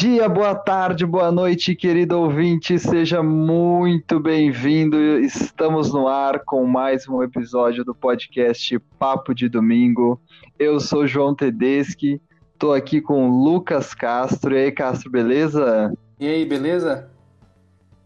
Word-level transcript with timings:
dia, 0.00 0.26
boa 0.30 0.54
tarde, 0.54 1.04
boa 1.04 1.30
noite, 1.30 1.74
querido 1.74 2.18
ouvinte, 2.18 2.78
seja 2.78 3.22
muito 3.22 4.18
bem-vindo. 4.18 4.96
Estamos 5.18 5.92
no 5.92 6.08
ar 6.08 6.40
com 6.46 6.64
mais 6.64 7.06
um 7.06 7.22
episódio 7.22 7.84
do 7.84 7.94
podcast 7.94 8.78
Papo 8.98 9.34
de 9.34 9.46
Domingo. 9.46 10.18
Eu 10.58 10.80
sou 10.80 11.06
João 11.06 11.34
Tedeschi, 11.34 12.18
estou 12.54 12.72
aqui 12.72 13.02
com 13.02 13.28
Lucas 13.44 13.92
Castro. 13.92 14.56
E 14.56 14.64
aí, 14.64 14.72
Castro, 14.72 15.10
beleza? 15.10 15.92
E 16.18 16.26
aí, 16.26 16.46
beleza? 16.46 17.10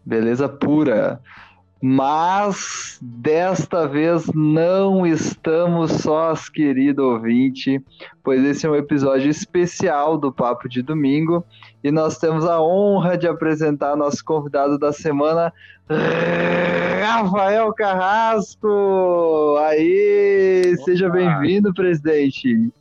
Beleza 0.05 0.49
pura. 0.49 1.21
Mas 1.81 2.97
desta 3.01 3.87
vez 3.87 4.25
não 4.33 5.05
estamos 5.05 5.91
sós, 5.91 6.49
querido 6.49 7.03
ouvinte, 7.03 7.83
pois 8.23 8.43
esse 8.43 8.65
é 8.65 8.69
um 8.69 8.75
episódio 8.75 9.29
especial 9.29 10.17
do 10.17 10.31
Papo 10.31 10.69
de 10.69 10.81
Domingo 10.81 11.45
e 11.83 11.91
nós 11.91 12.17
temos 12.17 12.45
a 12.45 12.61
honra 12.61 13.17
de 13.17 13.27
apresentar 13.27 13.95
nosso 13.95 14.23
convidado 14.23 14.79
da 14.79 14.91
semana, 14.91 15.53
Rafael 17.03 17.71
Carrasco. 17.73 19.55
Aí, 19.67 20.75
seja 20.83 21.09
bem-vindo, 21.09 21.73
presidente. 21.73 22.71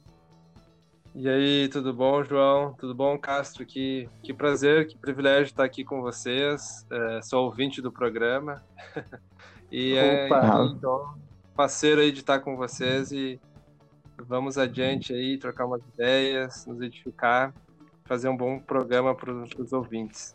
E 1.14 1.28
aí, 1.28 1.68
tudo 1.68 1.94
bom, 1.94 2.24
João? 2.24 2.74
Tudo 2.74 2.94
bom, 2.94 3.16
Castro? 3.18 3.64
Que, 3.64 4.08
que 4.22 4.32
prazer, 4.34 4.86
que 4.86 4.96
privilégio 4.96 5.44
estar 5.44 5.64
aqui 5.64 5.84
com 5.84 6.02
vocês. 6.02 6.84
É, 6.90 7.22
sou 7.22 7.44
ouvinte 7.44 7.80
do 7.80 7.92
programa. 7.92 8.62
e 9.70 9.94
é 9.94 10.26
então, 10.26 11.14
parceiro 11.54 12.00
aí 12.00 12.10
de 12.10 12.20
estar 12.20 12.40
com 12.40 12.56
vocês 12.56 13.12
e 13.12 13.40
vamos 14.18 14.58
adiante 14.58 15.12
aí, 15.12 15.38
trocar 15.38 15.66
umas 15.66 15.82
ideias, 15.94 16.66
nos 16.66 16.80
edificar 16.80 17.52
fazer 18.04 18.28
um 18.28 18.36
bom 18.36 18.58
programa 18.58 19.14
para 19.14 19.32
os 19.32 19.72
ouvintes. 19.72 20.34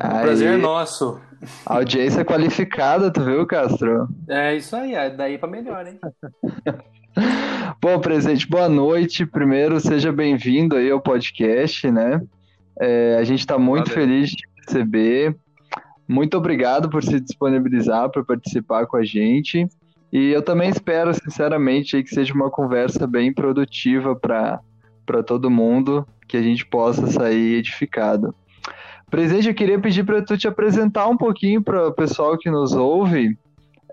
Aí, 0.00 0.22
prazer 0.22 0.58
nosso. 0.58 1.20
Audiência 1.64 2.24
qualificada, 2.24 3.12
tu 3.12 3.22
viu, 3.22 3.46
Castro? 3.46 4.08
É 4.28 4.56
isso 4.56 4.74
aí, 4.74 4.94
é 4.94 5.10
daí 5.10 5.38
para 5.38 5.48
melhor, 5.48 5.86
hein? 5.86 6.00
Bom, 7.88 8.00
presidente, 8.00 8.48
boa 8.48 8.68
noite. 8.68 9.24
Primeiro, 9.24 9.78
seja 9.78 10.10
bem-vindo 10.10 10.74
aí 10.74 10.90
ao 10.90 11.00
podcast, 11.00 11.88
né? 11.88 12.20
É, 12.80 13.16
a 13.16 13.22
gente 13.22 13.38
está 13.38 13.56
muito 13.60 13.90
Valeu. 13.90 14.02
feliz 14.02 14.30
de 14.30 14.42
receber. 14.58 15.36
Muito 16.08 16.36
obrigado 16.36 16.90
por 16.90 17.00
se 17.04 17.20
disponibilizar 17.20 18.10
para 18.10 18.24
participar 18.24 18.86
com 18.86 18.96
a 18.96 19.04
gente. 19.04 19.68
E 20.12 20.32
eu 20.32 20.42
também 20.42 20.68
espero, 20.68 21.14
sinceramente, 21.14 22.02
que 22.02 22.10
seja 22.10 22.34
uma 22.34 22.50
conversa 22.50 23.06
bem 23.06 23.32
produtiva 23.32 24.16
para 24.16 25.22
todo 25.24 25.48
mundo 25.48 26.04
que 26.26 26.36
a 26.36 26.42
gente 26.42 26.66
possa 26.66 27.06
sair 27.06 27.54
edificado. 27.54 28.34
Presidente, 29.08 29.46
eu 29.46 29.54
queria 29.54 29.78
pedir 29.78 30.04
para 30.04 30.20
tu 30.22 30.36
te 30.36 30.48
apresentar 30.48 31.06
um 31.06 31.16
pouquinho 31.16 31.62
para 31.62 31.86
o 31.86 31.92
pessoal 31.92 32.36
que 32.36 32.50
nos 32.50 32.72
ouve. 32.72 33.38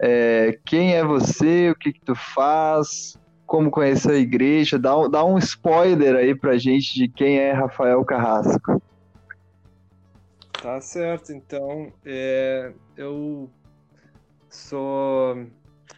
É, 0.01 0.57
quem 0.65 0.95
é 0.95 1.03
você, 1.05 1.69
o 1.69 1.75
que, 1.75 1.93
que 1.93 2.01
tu 2.01 2.15
faz, 2.15 3.21
como 3.53 3.69
conheceu 3.69 4.13
a 4.13 4.17
igreja, 4.17 4.79
dá, 4.79 5.07
dá 5.07 5.23
um 5.23 5.37
spoiler 5.37 6.15
aí 6.15 6.33
para 6.33 6.53
a 6.53 6.57
gente 6.57 6.95
de 6.95 7.07
quem 7.07 7.37
é 7.37 7.51
Rafael 7.51 8.03
Carrasco. 8.03 8.81
Tá 10.59 10.81
certo, 10.81 11.31
então 11.31 11.93
é, 12.03 12.73
eu 12.97 13.47
sou, 14.49 15.45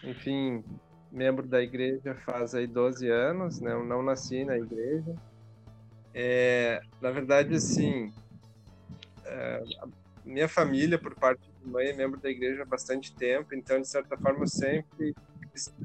enfim, 0.03 0.65
membro 1.09 1.47
da 1.47 1.61
igreja 1.61 2.13
faz 2.25 2.53
aí 2.53 2.67
12 2.67 3.09
anos, 3.09 3.61
né? 3.61 3.71
Eu 3.71 3.85
não 3.85 4.03
nasci 4.03 4.43
na 4.43 4.57
igreja, 4.57 5.15
é, 6.13 6.81
na 6.99 7.09
verdade, 7.09 7.55
assim, 7.55 8.11
é, 9.23 9.63
minha 10.25 10.49
família, 10.49 10.99
por 10.99 11.15
parte 11.15 11.49
de 11.63 11.69
mãe, 11.69 11.87
é 11.87 11.93
membro 11.93 12.19
da 12.19 12.29
igreja 12.29 12.63
há 12.63 12.65
bastante 12.65 13.15
tempo, 13.15 13.55
então, 13.55 13.79
de 13.79 13.87
certa 13.87 14.17
forma, 14.17 14.43
eu 14.43 14.47
sempre 14.47 15.15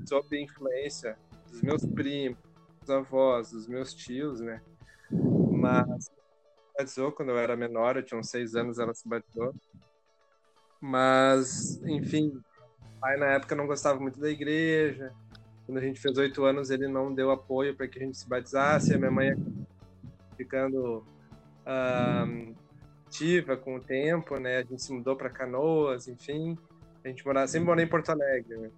sob 0.04 0.36
influência 0.36 1.16
dos 1.50 1.62
meus 1.62 1.84
primos, 1.84 2.38
dos 2.80 2.90
avós, 2.90 3.50
dos 3.50 3.66
meus 3.66 3.92
tios, 3.92 4.40
né? 4.40 4.62
Mas 5.50 6.10
batizou 6.76 7.12
quando 7.12 7.30
eu 7.30 7.38
era 7.38 7.56
menor, 7.56 7.96
eu 7.96 8.02
tinha 8.02 8.18
uns 8.18 8.30
seis 8.30 8.54
anos, 8.54 8.78
ela 8.78 8.94
se 8.94 9.06
batizou. 9.08 9.54
Mas, 10.80 11.80
enfim, 11.84 12.40
pai 13.00 13.16
na 13.16 13.26
época 13.26 13.54
não 13.54 13.66
gostava 13.66 14.00
muito 14.00 14.18
da 14.18 14.30
igreja. 14.30 15.12
Quando 15.66 15.78
a 15.78 15.82
gente 15.82 16.00
fez 16.00 16.16
oito 16.18 16.44
anos, 16.44 16.70
ele 16.70 16.88
não 16.88 17.14
deu 17.14 17.30
apoio 17.30 17.76
para 17.76 17.86
que 17.86 17.98
a 17.98 18.02
gente 18.02 18.16
se 18.16 18.28
batizasse. 18.28 18.94
A 18.94 18.98
minha 18.98 19.10
mãe 19.10 19.36
ficando 20.36 21.04
ativa 23.06 23.56
com 23.56 23.76
o 23.76 23.80
tempo, 23.80 24.38
né? 24.38 24.58
A 24.58 24.62
gente 24.62 24.82
se 24.82 24.92
mudou 24.92 25.16
para 25.16 25.30
Canoas, 25.30 26.08
enfim. 26.08 26.58
A 27.04 27.08
gente 27.08 27.24
morava, 27.24 27.46
sempre 27.46 27.66
morei 27.66 27.84
em 27.84 27.88
Porto 27.88 28.10
Alegre, 28.10 28.56
né? 28.56 28.70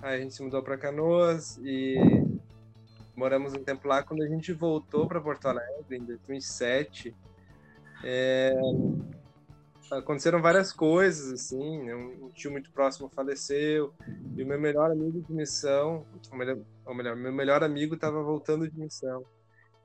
Aí 0.00 0.16
a 0.16 0.20
gente 0.20 0.34
se 0.34 0.42
mudou 0.42 0.62
para 0.62 0.78
Canoas 0.78 1.58
e 1.62 1.96
moramos 3.16 3.52
um 3.52 3.64
tempo 3.64 3.88
lá. 3.88 4.02
Quando 4.02 4.22
a 4.22 4.28
gente 4.28 4.52
voltou 4.52 5.08
para 5.08 5.20
Porto 5.20 5.46
Alegre, 5.46 5.96
em 5.96 6.04
2007, 6.04 7.14
é, 8.04 8.54
aconteceram 9.90 10.40
várias 10.40 10.72
coisas, 10.72 11.32
assim, 11.32 11.82
né? 11.82 11.94
um 11.94 12.28
tio 12.28 12.52
muito 12.52 12.70
próximo 12.70 13.08
faleceu, 13.08 13.92
e 14.36 14.42
o 14.42 14.46
meu 14.46 14.60
melhor 14.60 14.90
amigo 14.90 15.20
de 15.20 15.32
missão, 15.32 16.06
ou 16.30 16.38
melhor, 16.38 16.58
ou 16.84 16.94
melhor 16.94 17.16
meu 17.16 17.32
melhor 17.32 17.64
amigo 17.64 17.94
estava 17.94 18.22
voltando 18.22 18.70
de 18.70 18.78
missão. 18.78 19.24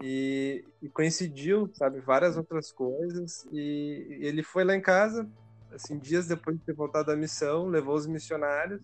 E, 0.02 0.66
e, 0.82 0.90
coincidiu, 0.90 1.72
sabe, 1.74 2.02
várias 2.02 2.36
outras 2.36 2.72
coisas. 2.72 3.48
E, 3.54 4.20
e 4.20 4.26
ele 4.26 4.44
foi 4.44 4.66
lá 4.66 4.76
em 4.76 4.82
casa, 4.82 5.28
assim, 5.74 5.98
dias 5.98 6.28
depois 6.28 6.58
de 6.58 6.64
ter 6.64 6.74
voltado 6.74 7.08
da 7.08 7.16
missão, 7.16 7.68
levou 7.68 7.96
os 7.96 8.06
missionários. 8.06 8.82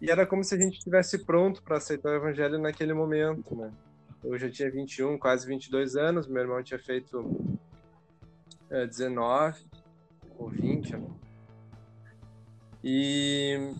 E 0.00 0.10
era 0.10 0.26
como 0.26 0.44
se 0.44 0.54
a 0.54 0.58
gente 0.58 0.78
estivesse 0.78 1.24
pronto 1.24 1.62
para 1.62 1.76
aceitar 1.76 2.10
o 2.10 2.16
evangelho 2.16 2.58
naquele 2.58 2.92
momento, 2.92 3.54
né? 3.54 3.70
Eu 4.22 4.38
já 4.38 4.50
tinha 4.50 4.70
21, 4.70 5.18
quase 5.18 5.46
22 5.46 5.96
anos, 5.96 6.26
meu 6.26 6.42
irmão 6.42 6.62
tinha 6.62 6.78
feito 6.78 7.58
é, 8.70 8.86
19 8.86 9.64
ou 10.38 10.48
20. 10.48 10.96
Né? 10.96 11.10
E 12.82 13.72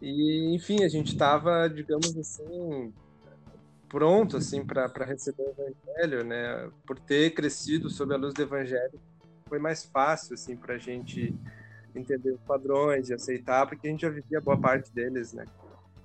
e 0.00 0.54
enfim, 0.54 0.84
a 0.84 0.88
gente 0.88 1.12
estava, 1.12 1.68
digamos 1.68 2.16
assim, 2.16 2.92
pronto 3.88 4.36
assim 4.36 4.64
para 4.64 5.04
receber 5.04 5.42
o 5.42 5.50
evangelho, 5.50 6.24
né? 6.24 6.70
Por 6.86 6.98
ter 6.98 7.34
crescido 7.34 7.90
sob 7.90 8.14
a 8.14 8.16
luz 8.16 8.32
do 8.34 8.42
evangelho, 8.42 9.00
foi 9.48 9.58
mais 9.58 9.84
fácil 9.84 10.34
assim 10.34 10.56
para 10.56 10.74
a 10.74 10.78
gente 10.78 11.34
entender 11.94 12.30
os 12.30 12.40
padrões 12.42 13.08
e 13.08 13.14
aceitar, 13.14 13.66
porque 13.66 13.86
a 13.86 13.90
gente 13.90 14.02
já 14.02 14.10
vivia 14.10 14.40
boa 14.40 14.58
parte 14.58 14.92
deles, 14.92 15.32
né? 15.32 15.44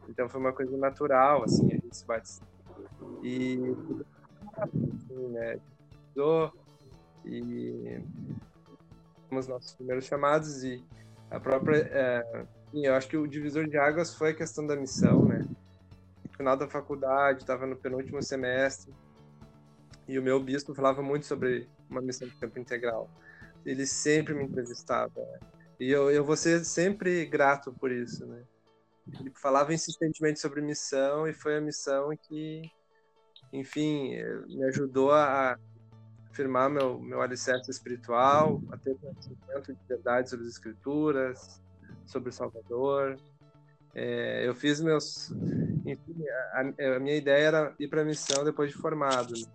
Então 0.09 0.27
foi 0.27 0.39
uma 0.39 0.53
coisa 0.53 0.75
natural 0.77 1.43
assim 1.43 1.67
a 1.67 1.75
gente 1.75 1.95
se 1.95 2.05
batizou 2.05 2.47
e 3.23 3.57
assim, 4.57 5.27
né? 5.29 5.59
E 7.25 8.01
os 9.31 9.47
nossos 9.47 9.73
primeiros 9.73 10.05
chamados 10.05 10.63
e 10.63 10.83
a 11.31 11.39
própria, 11.39 11.77
é, 11.91 12.45
eu 12.73 12.93
acho 12.93 13.07
que 13.07 13.17
o 13.17 13.27
divisor 13.27 13.67
de 13.67 13.77
águas 13.77 14.13
foi 14.13 14.31
a 14.31 14.33
questão 14.33 14.67
da 14.67 14.75
missão, 14.75 15.25
né? 15.25 15.47
final 16.35 16.57
da 16.57 16.67
faculdade, 16.67 17.39
estava 17.39 17.65
no 17.65 17.75
penúltimo 17.75 18.21
semestre, 18.21 18.93
e 20.07 20.19
o 20.19 20.21
meu 20.21 20.39
bispo 20.41 20.73
falava 20.73 21.01
muito 21.01 21.25
sobre 21.25 21.69
uma 21.89 22.01
missão 22.01 22.27
de 22.27 22.35
tempo 22.35 22.59
integral. 22.59 23.09
Ele 23.65 23.85
sempre 23.85 24.33
me 24.33 24.43
entrevistava, 24.43 25.13
né? 25.15 25.39
E 25.83 25.91
eu, 25.91 26.09
eu 26.09 26.23
vou 26.23 26.35
ser 26.35 26.63
sempre 26.63 27.25
grato 27.25 27.73
por 27.73 27.91
isso, 27.91 28.25
né? 28.25 28.43
Ele 29.19 29.31
falava 29.35 29.73
insistentemente 29.73 30.39
sobre 30.39 30.61
missão, 30.61 31.27
e 31.27 31.33
foi 31.33 31.57
a 31.57 31.61
missão 31.61 32.15
que, 32.15 32.61
enfim, 33.51 34.15
me 34.47 34.63
ajudou 34.65 35.11
a 35.11 35.57
afirmar 36.31 36.69
meu, 36.69 36.99
meu 36.99 37.21
alicerce 37.21 37.69
espiritual, 37.69 38.61
a 38.71 38.77
ter 38.77 38.95
conhecimento 38.97 39.73
de 39.73 39.87
verdade 39.87 40.29
sobre 40.29 40.45
as 40.45 40.53
escrituras, 40.53 41.61
sobre 42.05 42.29
o 42.29 42.33
Salvador, 42.33 43.17
é, 43.93 44.47
eu 44.47 44.55
fiz 44.55 44.81
meus. 44.81 45.29
Enfim, 45.85 46.27
a, 46.53 46.95
a, 46.95 46.99
minha 46.99 47.15
ideia 47.15 47.47
era 47.47 47.75
ir 47.79 47.87
para 47.87 48.01
a 48.01 48.05
missão 48.05 48.43
depois 48.43 48.71
de 48.71 48.77
formado, 48.77 49.33
né? 49.33 49.45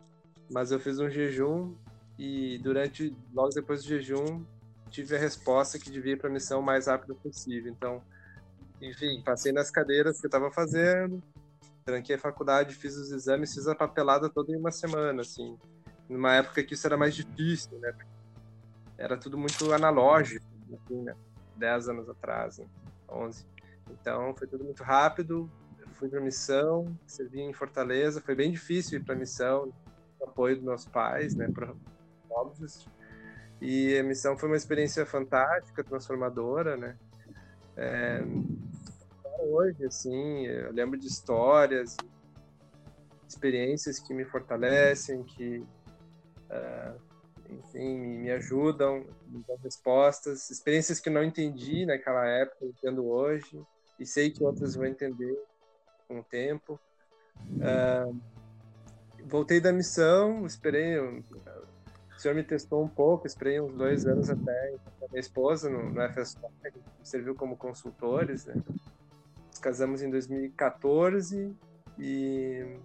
mas 0.50 0.70
eu 0.70 0.78
fiz 0.78 0.98
um 1.00 1.10
jejum 1.10 1.74
e 2.18 2.58
durante 2.58 3.16
logo 3.32 3.50
depois 3.50 3.82
do 3.82 3.88
jejum 3.88 4.44
tive 4.88 5.16
a 5.16 5.18
resposta 5.18 5.78
que 5.78 5.90
devia 5.90 6.14
ir 6.14 6.18
para 6.18 6.28
a 6.28 6.32
missão 6.32 6.60
o 6.60 6.62
mais 6.62 6.86
rápido 6.86 7.14
possível. 7.14 7.70
Então, 7.70 8.02
enfim, 8.80 9.22
passei 9.24 9.52
nas 9.52 9.70
cadeiras 9.70 10.20
que 10.20 10.26
eu 10.26 10.28
estava 10.28 10.50
fazendo, 10.50 11.22
tranquei 11.84 12.16
a 12.16 12.18
faculdade, 12.18 12.74
fiz 12.74 12.96
os 12.96 13.10
exames, 13.10 13.54
fiz 13.54 13.66
a 13.66 13.74
papelada 13.74 14.28
toda 14.28 14.52
em 14.52 14.56
uma 14.56 14.70
semana, 14.70 15.22
assim. 15.22 15.58
Numa 16.08 16.34
época 16.34 16.62
que 16.62 16.74
isso 16.74 16.86
era 16.86 16.96
mais 16.96 17.14
difícil, 17.14 17.78
né? 17.78 17.94
Era 18.96 19.16
tudo 19.16 19.38
muito 19.38 19.72
analógico, 19.72 20.46
assim, 20.72 21.02
né? 21.02 21.14
Dez 21.56 21.88
anos 21.88 22.08
atrás, 22.08 22.58
né? 22.58 22.66
11. 23.08 23.46
Então 23.90 24.34
foi 24.34 24.46
tudo 24.46 24.64
muito 24.64 24.82
rápido. 24.82 25.50
Eu 25.78 25.88
fui 25.94 26.08
para 26.08 26.20
missão, 26.20 26.86
servi 27.06 27.40
em 27.40 27.52
Fortaleza. 27.52 28.20
Foi 28.20 28.34
bem 28.34 28.50
difícil 28.50 29.00
ir 29.00 29.04
para 29.04 29.14
missão. 29.14 29.72
apoio 30.22 30.56
dos 30.56 30.64
meus 30.64 30.84
pais, 30.84 31.34
né, 31.34 31.48
por 31.48 31.76
óbvios. 32.30 32.86
E 33.60 33.98
a 33.98 34.02
missão 34.02 34.36
foi 34.36 34.48
uma 34.48 34.56
experiência 34.56 35.04
fantástica, 35.04 35.82
transformadora, 35.82 36.76
né? 36.76 36.96
É, 37.76 38.22
hoje, 39.40 39.84
assim, 39.84 40.46
eu 40.46 40.72
lembro 40.72 40.98
de 40.98 41.06
histórias, 41.06 41.96
experiências 43.28 43.98
que 43.98 44.14
me 44.14 44.24
fortalecem, 44.24 45.22
que, 45.22 45.58
uh, 45.58 47.00
enfim, 47.50 47.98
me, 47.98 48.30
ajudam, 48.30 49.04
me 49.26 49.42
dão 49.46 49.56
respostas, 49.62 50.50
experiências 50.50 50.98
que 50.98 51.10
não 51.10 51.22
entendi 51.22 51.84
naquela 51.84 52.26
época, 52.26 52.64
entendo 52.64 53.06
hoje, 53.06 53.60
e 53.98 54.06
sei 54.06 54.30
que 54.30 54.42
outras 54.42 54.74
vão 54.74 54.86
entender 54.86 55.36
com 56.06 56.20
o 56.20 56.24
tempo. 56.24 56.80
Uh, 57.36 58.20
voltei 59.26 59.60
da 59.60 59.72
missão, 59.72 60.46
esperei, 60.46 60.98
o 62.18 62.20
senhor 62.20 62.34
me 62.34 62.42
testou 62.42 62.82
um 62.82 62.88
pouco, 62.88 63.28
esperei 63.28 63.60
uns 63.60 63.72
dois 63.74 64.04
anos 64.04 64.28
até 64.28 64.74
a 65.04 65.08
minha 65.08 65.20
esposa 65.20 65.70
no, 65.70 65.88
no 65.88 66.02
FSP, 66.12 66.42
serviu 67.00 67.32
como 67.32 67.56
consultores, 67.56 68.44
né? 68.44 68.56
Nos 69.46 69.60
casamos 69.60 70.02
em 70.02 70.10
2014 70.10 71.56
e 71.96 72.76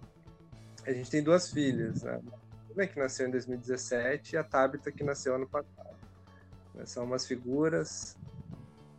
a 0.86 0.92
gente 0.92 1.10
tem 1.10 1.20
duas 1.20 1.50
filhas, 1.50 2.04
né? 2.04 2.22
Uma 2.70 2.86
que 2.86 2.96
nasceu 2.96 3.26
em 3.26 3.32
2017 3.32 4.36
e 4.36 4.38
a 4.38 4.44
Tabita 4.44 4.92
que 4.92 5.02
nasceu 5.02 5.34
ano 5.34 5.48
passado. 5.48 5.96
São 6.84 7.04
umas 7.04 7.26
figuras 7.26 8.16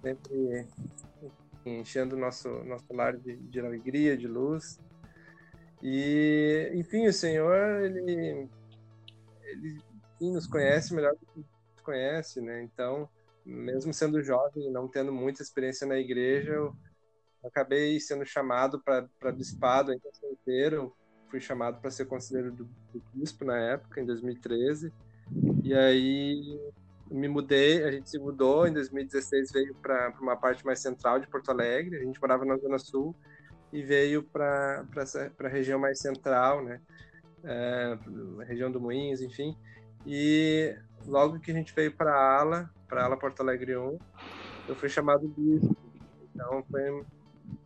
sempre 0.01 0.67
enchendo 1.65 2.17
nosso, 2.17 2.49
nosso 2.65 2.93
lar 2.93 3.15
de, 3.15 3.37
de 3.37 3.61
alegria, 3.61 4.17
de 4.17 4.27
luz. 4.27 4.81
E, 5.81 6.71
enfim, 6.73 7.07
o 7.07 7.13
Senhor, 7.13 7.85
ele, 7.85 8.49
ele 9.43 9.94
nos 10.21 10.47
conhece 10.47 10.93
melhor 10.93 11.13
do 11.13 11.25
que 11.25 11.39
nos 11.39 11.81
conhece, 11.83 12.41
né? 12.41 12.63
Então, 12.63 13.09
mesmo 13.45 13.93
sendo 13.93 14.23
jovem 14.23 14.67
e 14.67 14.71
não 14.71 14.87
tendo 14.87 15.11
muita 15.11 15.41
experiência 15.41 15.85
na 15.85 15.97
igreja, 15.97 16.53
eu 16.53 16.75
acabei 17.43 17.99
sendo 17.99 18.25
chamado 18.25 18.81
para 18.81 19.31
bispado 19.31 19.91
ainda 19.91 20.09
solteiro. 20.13 20.95
Fui 21.29 21.39
chamado 21.39 21.81
para 21.81 21.91
ser 21.91 22.05
conselheiro 22.05 22.51
do, 22.51 22.65
do 22.93 23.03
bispo 23.13 23.43
na 23.43 23.57
época, 23.57 23.99
em 23.99 24.05
2013. 24.05 24.93
E 25.63 25.73
aí 25.73 26.59
me 27.09 27.27
mudei, 27.27 27.83
a 27.83 27.91
gente 27.91 28.09
se 28.09 28.17
mudou, 28.17 28.67
em 28.67 28.73
2016 28.73 29.51
veio 29.51 29.75
para 29.75 30.13
uma 30.19 30.35
parte 30.35 30.65
mais 30.65 30.79
central 30.79 31.19
de 31.19 31.27
Porto 31.27 31.51
Alegre, 31.51 31.97
a 31.97 32.03
gente 32.03 32.19
morava 32.19 32.45
na 32.45 32.57
Zona 32.57 32.79
Sul, 32.79 33.15
e 33.71 33.83
veio 33.83 34.23
para 34.23 34.85
a 35.43 35.47
região 35.47 35.79
mais 35.79 35.99
central, 35.99 36.63
né? 36.63 36.79
É, 37.43 37.97
região 38.47 38.71
do 38.71 38.79
Moinhos, 38.79 39.21
enfim. 39.21 39.55
E 40.05 40.77
logo 41.05 41.39
que 41.39 41.51
a 41.51 41.53
gente 41.53 41.73
veio 41.73 41.91
para 41.91 42.13
a 42.13 42.39
ala, 42.39 42.69
para 42.87 43.01
a 43.01 43.05
ala 43.05 43.17
Porto 43.17 43.41
Alegre 43.41 43.75
1, 43.77 43.97
eu 44.67 44.75
fui 44.75 44.89
chamado 44.89 45.27
bispo. 45.27 45.75
Então 46.33 46.63
foi 46.69 46.91
um 46.91 47.05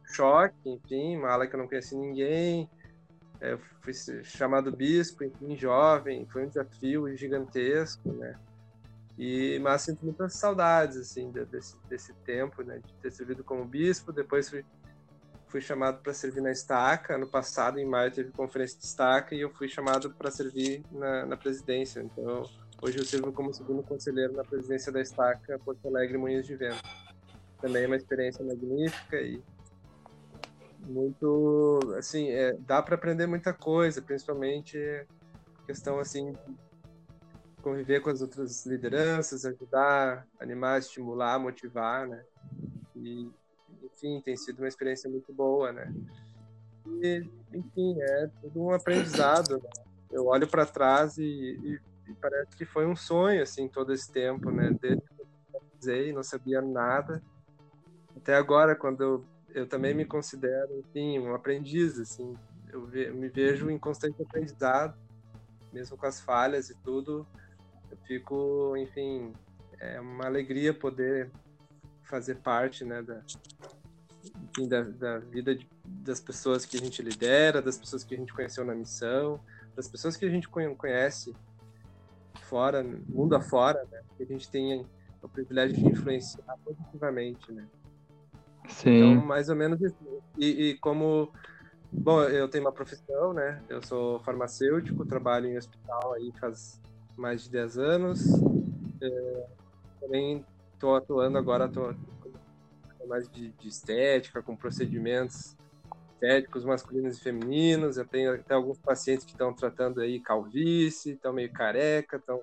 choque, 0.06 0.70
enfim, 0.70 1.18
uma 1.18 1.30
ala 1.30 1.48
que 1.48 1.56
eu 1.56 1.60
não 1.60 1.68
conhecia 1.68 1.98
ninguém. 1.98 2.70
Eu 3.42 3.58
fui 3.82 3.94
chamado 4.24 4.72
bispo, 4.72 5.24
enfim, 5.24 5.56
jovem, 5.56 6.26
foi 6.28 6.46
um 6.46 6.48
desafio 6.48 7.16
gigantesco, 7.16 8.12
né? 8.14 8.38
E, 9.18 9.60
mas 9.60 9.82
sinto 9.82 10.06
muitas 10.06 10.34
saudades, 10.36 10.98
assim, 10.98 11.32
desse, 11.32 11.76
desse 11.90 12.14
tempo, 12.26 12.64
né? 12.64 12.80
De 12.86 12.94
ter 12.96 13.12
servido 13.12 13.44
como 13.44 13.66
bispo, 13.66 14.12
depois 14.14 14.50
fui, 14.50 14.66
fui 15.50 15.60
chamado 15.60 16.02
para 16.02 16.14
servir 16.14 16.42
na 16.42 16.52
estaca. 16.52 17.16
Ano 17.16 17.28
passado, 17.28 17.80
em 17.80 17.86
maio, 17.86 18.12
teve 18.12 18.32
conferência 18.32 18.80
de 18.80 18.86
estaca 18.86 19.36
e 19.36 19.42
eu 19.42 19.50
fui 19.50 19.68
chamado 19.68 20.12
para 20.12 20.32
servir 20.32 20.84
na, 20.92 21.26
na 21.26 21.38
presidência. 21.38 22.00
Então, 22.02 22.44
Hoje 22.82 22.98
eu 22.98 23.04
sirvo 23.04 23.34
como 23.34 23.54
segundo 23.54 23.84
conselheiro 23.84 24.32
na 24.32 24.44
presidência 24.44 24.90
da 24.90 25.02
Estaca 25.02 25.60
Porto 25.60 25.86
Alegre 25.86 26.18
Moinhos 26.18 26.48
de 26.48 26.56
Vento. 26.56 26.82
Também 27.60 27.84
é 27.84 27.88
uma 27.88 27.98
experiência 27.98 28.44
magnífica 28.44 29.20
e 29.20 29.44
muito, 30.88 31.80
assim, 31.98 32.30
é, 32.30 32.54
dá 32.54 32.82
para 32.82 32.96
aprender 32.96 33.28
muita 33.28 33.54
coisa, 33.54 34.02
principalmente 34.02 34.78
questão 35.66 36.00
assim 36.00 36.34
conviver 37.62 38.00
com 38.00 38.10
as 38.10 38.22
outras 38.22 38.66
lideranças, 38.66 39.44
ajudar, 39.44 40.26
animar, 40.40 40.80
estimular, 40.80 41.38
motivar, 41.38 42.08
né? 42.08 42.24
E, 42.96 43.30
enfim, 44.04 44.22
tem 44.22 44.36
sido 44.38 44.60
uma 44.60 44.68
experiência 44.68 45.10
muito 45.10 45.34
boa, 45.34 45.72
né? 45.72 45.94
E, 47.02 47.30
enfim, 47.54 48.02
é 48.02 48.30
tudo 48.42 48.64
um 48.64 48.72
aprendizado. 48.72 49.58
Né? 49.58 49.70
Eu 50.12 50.28
olho 50.28 50.48
para 50.48 50.66
trás 50.66 51.18
e, 51.18 51.24
e 51.24 51.80
e 52.10 52.16
parece 52.16 52.56
que 52.56 52.66
foi 52.66 52.88
um 52.88 52.96
sonho, 52.96 53.42
assim, 53.42 53.68
todo 53.68 53.94
esse 53.94 54.12
tempo, 54.12 54.50
né? 54.50 54.76
Desde 54.82 55.02
que 55.02 56.10
eu 56.10 56.16
não 56.16 56.24
sabia 56.24 56.62
nada. 56.62 57.22
Até 58.18 58.36
agora, 58.36 58.76
quando 58.76 59.02
eu, 59.02 59.26
eu 59.50 59.68
também 59.68 59.94
me 59.94 60.06
considero, 60.06 60.80
enfim, 60.80 61.20
um 61.20 61.36
aprendiz, 61.36 62.00
assim. 62.00 62.36
Eu, 62.72 62.86
ve, 62.86 63.08
eu 63.08 63.16
me 63.16 63.30
vejo 63.30 63.70
em 63.70 63.78
constante 63.78 64.22
aprendizado, 64.22 64.98
mesmo 65.72 65.96
com 65.96 66.06
as 66.06 66.20
falhas 66.20 66.70
e 66.70 66.76
tudo. 66.82 67.26
Eu 67.92 67.98
fico, 68.08 68.76
enfim, 68.76 69.34
é 69.80 70.00
uma 70.00 70.26
alegria 70.26 70.74
poder 70.74 71.30
fazer 72.02 72.36
parte, 72.38 72.84
né, 72.84 73.04
da, 73.04 73.22
enfim, 74.60 74.68
da, 74.68 74.82
da 74.82 75.20
vida 75.20 75.56
de, 75.56 75.68
das 75.86 76.20
pessoas 76.20 76.66
que 76.66 76.76
a 76.76 76.80
gente 76.80 77.02
lidera, 77.02 77.62
das 77.62 77.78
pessoas 77.78 78.04
que 78.04 78.14
a 78.14 78.18
gente 78.18 78.34
conheceu 78.34 78.66
na 78.66 78.76
missão, 78.76 79.40
das 79.76 79.88
pessoas 79.88 80.18
que 80.18 80.26
a 80.26 80.30
gente 80.30 80.50
conhece 80.50 81.34
fora, 82.42 82.84
mundo 83.08 83.36
afora, 83.36 83.86
né? 83.92 84.02
Que 84.18 84.24
a 84.24 84.26
gente 84.26 84.50
tem 84.50 84.86
o 85.22 85.30
privilégio 85.30 85.78
de 85.78 85.86
influenciar 85.86 86.58
positivamente, 86.64 87.52
né? 87.52 87.66
Sim. 88.68 89.14
Então, 89.14 89.26
mais 89.26 89.50
ou 89.50 89.56
menos 89.56 89.82
isso. 89.82 89.96
E, 90.38 90.70
e, 90.70 90.78
como, 90.80 91.32
bom, 91.92 92.22
eu 92.24 92.48
tenho 92.50 92.64
uma 92.64 92.72
profissão, 92.72 93.34
né? 93.34 93.62
Eu 93.70 93.82
sou 93.84 94.20
farmacêutico, 94.20 95.06
trabalho 95.06 95.48
em 95.48 95.58
hospital 95.58 96.14
aí 96.14 96.32
faz 96.40 96.82
mais 97.18 97.44
de 97.44 97.52
10 97.52 97.78
anos. 97.78 98.26
É, 99.02 99.46
também 100.02 100.46
estou 100.74 100.96
atuando 100.96 101.38
agora, 101.38 101.66
estou 101.66 101.94
mais 103.08 103.30
de, 103.30 103.50
de 103.52 103.68
estética, 103.68 104.42
com 104.42 104.56
procedimentos 104.56 105.56
estéticos 106.14 106.66
masculinos 106.66 107.18
e 107.18 107.22
femininos. 107.22 107.98
Eu 107.98 108.06
tenho 108.06 108.34
até 108.34 108.54
alguns 108.54 108.78
pacientes 108.78 109.26
que 109.26 109.32
estão 109.32 109.54
tratando 109.54 110.02
aí 110.02 110.20
calvície, 110.20 111.14
estão 111.14 111.34
meio 111.34 111.52
careca, 111.52 112.18
estão 112.18 112.42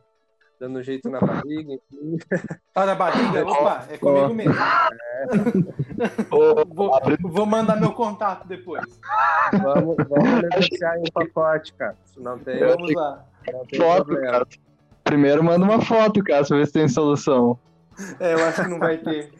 dando 0.58 0.78
um 0.78 0.82
jeito 0.82 1.10
na 1.10 1.20
barriga, 1.20 1.74
enfim. 1.74 2.18
Tá 2.72 2.86
na 2.86 2.94
barriga? 2.94 3.44
Opa, 3.46 3.86
é 3.90 3.98
comigo 3.98 4.34
mesmo. 4.34 4.54
É. 4.54 5.26
vou, 6.30 6.90
vou, 7.20 7.46
mandar 7.46 7.78
meu 7.78 7.92
contato 7.92 8.48
depois. 8.48 8.84
Vamos, 9.52 9.96
vamos 10.08 10.42
negociar 10.42 10.98
em 10.98 11.00
um 11.00 11.12
pacote, 11.12 11.74
cara. 11.74 11.96
Não 12.16 12.38
tem. 12.38 12.58
Vamos 12.58 12.94
lá. 12.94 13.24
foto, 13.76 14.16
cara. 14.16 14.46
Primeiro 15.04 15.44
manda 15.44 15.64
uma 15.64 15.80
foto, 15.80 16.22
cara, 16.24 16.44
pra 16.44 16.56
ver 16.56 16.66
se 16.66 16.72
tem 16.72 16.88
solução. 16.88 17.58
É, 18.20 18.34
eu 18.34 18.44
acho 18.44 18.62
que 18.62 18.68
não 18.68 18.78
vai 18.78 18.98
ter. 18.98 19.32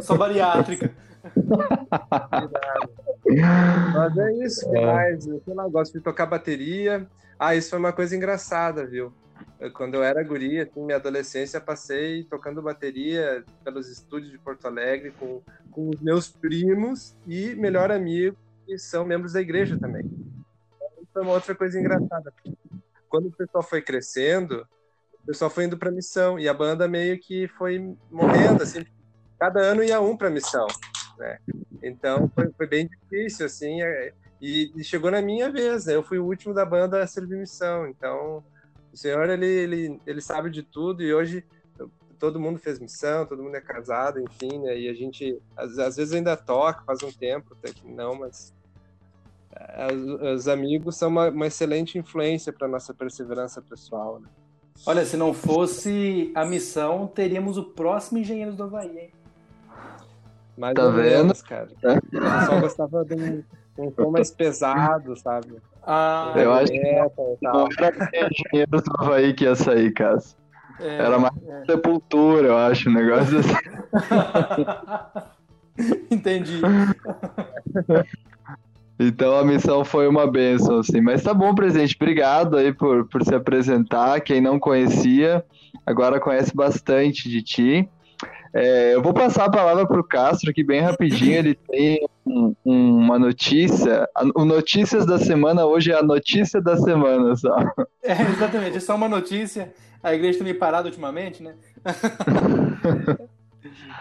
Só 0.00 0.16
bariátrica. 0.16 0.94
Mas 3.94 4.18
é 4.18 4.32
isso, 4.44 4.68
que 4.70 4.76
é. 4.76 4.86
mais? 4.86 5.26
Eu 5.26 5.40
sei 5.44 5.54
lá, 5.54 5.68
gosto 5.68 5.92
de 5.92 6.00
tocar 6.00 6.26
bateria. 6.26 7.06
Ah, 7.38 7.54
isso 7.54 7.70
foi 7.70 7.78
uma 7.78 7.92
coisa 7.92 8.16
engraçada, 8.16 8.86
viu? 8.86 9.12
Quando 9.74 9.94
eu 9.94 10.02
era 10.02 10.22
guria, 10.22 10.64
assim, 10.64 10.82
minha 10.82 10.96
adolescência, 10.96 11.60
passei 11.60 12.24
tocando 12.24 12.62
bateria 12.62 13.44
pelos 13.64 13.88
estúdios 13.88 14.32
de 14.32 14.38
Porto 14.38 14.66
Alegre 14.66 15.12
com, 15.18 15.40
com 15.70 15.90
os 15.90 16.00
meus 16.00 16.28
primos 16.28 17.16
e 17.26 17.54
melhor 17.54 17.90
amigo, 17.90 18.36
que 18.66 18.76
são 18.78 19.04
membros 19.04 19.34
da 19.34 19.40
igreja 19.40 19.78
também. 19.78 20.04
Então, 20.04 21.06
foi 21.12 21.22
uma 21.22 21.32
outra 21.32 21.54
coisa 21.54 21.78
engraçada. 21.78 22.32
Quando 23.08 23.26
o 23.26 23.32
pessoal 23.32 23.62
foi 23.62 23.82
crescendo, 23.82 24.66
o 25.22 25.26
pessoal 25.26 25.50
foi 25.50 25.64
indo 25.64 25.78
para 25.78 25.90
missão 25.90 26.38
e 26.38 26.48
a 26.48 26.54
banda 26.54 26.88
meio 26.88 27.18
que 27.18 27.48
foi 27.48 27.96
morrendo, 28.10 28.62
assim. 28.62 28.84
Cada 29.38 29.60
ano 29.60 29.82
ia 29.82 30.00
um 30.00 30.16
para 30.16 30.30
missão 30.30 30.66
né? 31.22 31.38
Então 31.82 32.28
foi, 32.34 32.50
foi, 32.52 32.66
bem 32.66 32.88
difícil, 32.88 33.46
assim, 33.46 33.82
é, 33.82 34.12
e, 34.40 34.72
e, 34.76 34.84
chegou 34.84 35.10
na 35.10 35.22
minha 35.22 35.50
vez, 35.50 35.86
né? 35.86 35.94
Eu 35.94 36.02
fui 36.02 36.18
o 36.18 36.24
último 36.24 36.54
da 36.54 36.64
banda 36.64 37.02
a 37.02 37.06
servir 37.06 37.38
missão, 37.38 37.86
então 37.86 38.44
o 38.92 38.96
Senhor, 38.96 39.28
ele, 39.28 39.46
ele, 39.46 40.00
ele 40.06 40.20
sabe 40.20 40.50
de 40.50 40.62
tudo 40.62 41.02
e 41.02 41.14
hoje 41.14 41.44
todo 42.18 42.38
mundo 42.38 42.58
fez 42.58 42.78
missão, 42.78 43.26
todo 43.26 43.42
mundo 43.42 43.56
é 43.56 43.60
casado, 43.60 44.20
enfim, 44.20 44.58
né? 44.60 44.78
E 44.78 44.88
a 44.88 44.94
gente, 44.94 45.40
às, 45.56 45.78
às 45.78 45.96
vezes 45.96 46.14
ainda 46.14 46.36
toca, 46.36 46.84
faz 46.84 47.02
um 47.02 47.10
tempo, 47.10 47.56
até 47.58 47.72
que 47.72 47.86
não, 47.88 48.14
mas 48.14 48.54
é, 49.52 49.92
os 50.34 50.46
amigos 50.46 50.96
são 50.96 51.08
uma, 51.08 51.30
uma 51.30 51.46
excelente 51.46 51.98
influência 51.98 52.52
para 52.52 52.68
nossa 52.68 52.94
perseverança 52.94 53.60
pessoal, 53.60 54.20
né? 54.20 54.28
Olha, 54.84 55.04
se 55.04 55.16
não 55.16 55.32
fosse 55.32 56.32
a 56.34 56.44
missão, 56.44 57.06
teríamos 57.06 57.56
o 57.56 57.62
próximo 57.62 58.18
Engenheiros 58.18 58.56
do 58.56 58.64
Havaí, 58.64 58.98
hein? 58.98 59.10
Mais 60.56 60.74
tá 60.74 60.88
vendo? 60.88 60.96
Menos, 60.96 61.40
cara. 61.42 61.68
É. 61.84 61.98
Eu 62.12 62.46
só 62.46 62.60
gostava 62.60 63.04
de 63.04 63.14
um, 63.14 63.44
um 63.78 63.90
tom 63.90 64.10
mais 64.10 64.30
pesado, 64.30 65.16
sabe? 65.16 65.54
Ah, 65.84 66.32
eu 66.36 66.52
acho 66.52 66.70
que 66.72 66.80
não 67.40 67.68
era 68.52 68.66
do 68.66 68.82
Havaí 68.98 69.32
que 69.34 69.44
ia 69.44 69.54
sair, 69.54 69.92
Cássio. 69.92 70.36
É, 70.80 70.96
era 70.96 71.16
mais 71.18 71.34
é. 71.46 71.64
sepultura, 71.64 72.48
eu 72.48 72.56
acho, 72.56 72.90
um 72.90 72.94
negócio 72.94 73.38
assim. 73.38 73.54
Entendi. 76.10 76.60
Então 78.98 79.36
a 79.36 79.44
missão 79.44 79.84
foi 79.84 80.06
uma 80.06 80.30
benção, 80.30 80.78
assim. 80.78 81.00
Mas 81.00 81.22
tá 81.22 81.34
bom, 81.34 81.54
presidente. 81.54 81.96
Obrigado 82.00 82.56
aí 82.56 82.72
por, 82.72 83.08
por 83.08 83.24
se 83.24 83.34
apresentar. 83.34 84.20
Quem 84.20 84.40
não 84.40 84.58
conhecia, 84.58 85.44
agora 85.86 86.20
conhece 86.20 86.54
bastante 86.54 87.28
de 87.28 87.42
ti. 87.42 87.88
É, 88.54 88.94
eu 88.94 89.02
vou 89.02 89.14
passar 89.14 89.46
a 89.46 89.50
palavra 89.50 89.86
para 89.86 89.98
o 89.98 90.04
Castro 90.04 90.50
aqui 90.50 90.62
bem 90.62 90.80
rapidinho. 90.80 91.38
Ele 91.38 91.54
tem 91.54 92.06
um, 92.26 92.54
uma 92.64 93.18
notícia. 93.18 94.06
O 94.34 94.44
Notícias 94.44 95.06
da 95.06 95.18
Semana 95.18 95.64
hoje 95.64 95.90
é 95.90 95.96
a 95.96 96.02
notícia 96.02 96.60
da 96.60 96.76
semana 96.76 97.34
só. 97.36 97.56
É, 98.04 98.20
exatamente. 98.20 98.76
É 98.76 98.80
só 98.80 98.96
uma 98.96 99.08
notícia. 99.08 99.72
A 100.02 100.12
igreja 100.12 100.38
tem 100.38 100.48
me 100.48 100.54
parado 100.54 100.88
ultimamente, 100.88 101.40
né? 101.40 101.54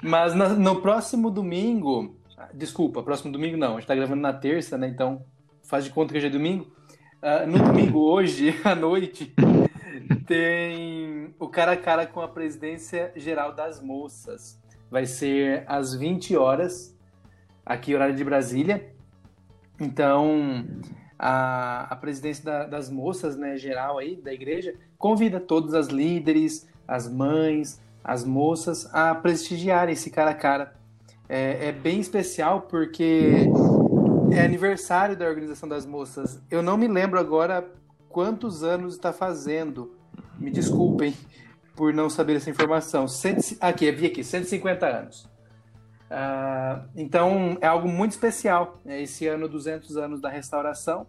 Mas 0.02 0.34
no 0.34 0.82
próximo 0.82 1.30
domingo, 1.30 2.16
Desculpa, 2.54 3.04
próximo 3.04 3.32
domingo 3.32 3.58
não. 3.58 3.74
A 3.76 3.80
gente 3.80 3.88
tá 3.88 3.96
gravando 3.96 4.22
na 4.22 4.34
terça, 4.34 4.78
né? 4.78 4.88
Então 4.88 5.26
faz 5.64 5.84
de 5.84 5.90
conta 5.92 6.12
que 6.12 6.18
hoje 6.18 6.28
é 6.28 6.30
domingo. 6.30 6.72
Uh, 7.22 7.48
no 7.48 7.60
domingo, 7.60 8.00
hoje, 8.00 8.56
à 8.66 8.74
noite, 8.74 9.34
tem 10.26 11.34
o 11.40 11.48
cara 11.48 11.74
a 11.74 11.78
cara 11.78 12.08
com 12.08 12.20
a 12.20 12.28
presidência 12.28 13.12
geral 13.16 13.54
das 13.54 13.82
moças. 13.82 14.60
Vai 14.90 15.06
ser 15.06 15.64
às 15.68 15.94
20 15.94 16.36
horas, 16.36 16.98
aqui, 17.66 17.94
horário 17.94 18.16
de 18.16 18.24
Brasília. 18.24 18.92
Então, 19.80 20.66
a, 21.18 21.94
a 21.94 21.96
presidência 21.96 22.44
da, 22.44 22.66
das 22.66 22.90
moças, 22.90 23.38
né, 23.38 23.56
geral 23.56 23.98
aí, 23.98 24.16
da 24.16 24.34
igreja, 24.34 24.76
convida 24.98 25.40
todas 25.40 25.74
as 25.74 25.88
líderes, 25.88 26.68
as 26.88 27.08
mães, 27.08 27.80
as 28.04 28.26
moças 28.26 28.94
a 28.94 29.14
prestigiarem 29.14 29.94
esse 29.94 30.10
cara 30.10 30.32
a 30.32 30.36
cara 30.36 30.81
é, 31.32 31.70
é 31.70 31.72
bem 31.72 32.02
especial 32.02 32.64
porque 32.64 33.48
é 34.34 34.42
aniversário 34.42 35.16
da 35.16 35.26
Organização 35.26 35.70
das 35.70 35.86
Moças. 35.86 36.42
Eu 36.52 36.62
não 36.62 36.76
me 36.76 36.90
lembro 36.90 37.18
agora 37.18 37.72
quantos 38.10 38.66
anos 38.66 38.96
está 38.96 39.14
fazendo. 39.14 39.96
Me 40.38 40.52
desculpem 40.52 41.16
por 41.74 41.94
não 41.94 42.10
saber 42.10 42.36
essa 42.36 42.50
informação. 42.50 43.08
Cento, 43.08 43.56
aqui, 43.62 43.90
vi 43.94 44.08
aqui, 44.08 44.26
150 44.26 44.86
anos. 44.86 45.24
Uh, 46.12 46.84
então, 46.98 47.58
é 47.62 47.68
algo 47.68 47.88
muito 47.88 48.12
especial. 48.12 48.82
É 48.86 49.02
esse 49.02 49.26
ano, 49.26 49.48
200 49.48 49.96
anos 49.96 50.20
da 50.20 50.28
restauração 50.28 51.08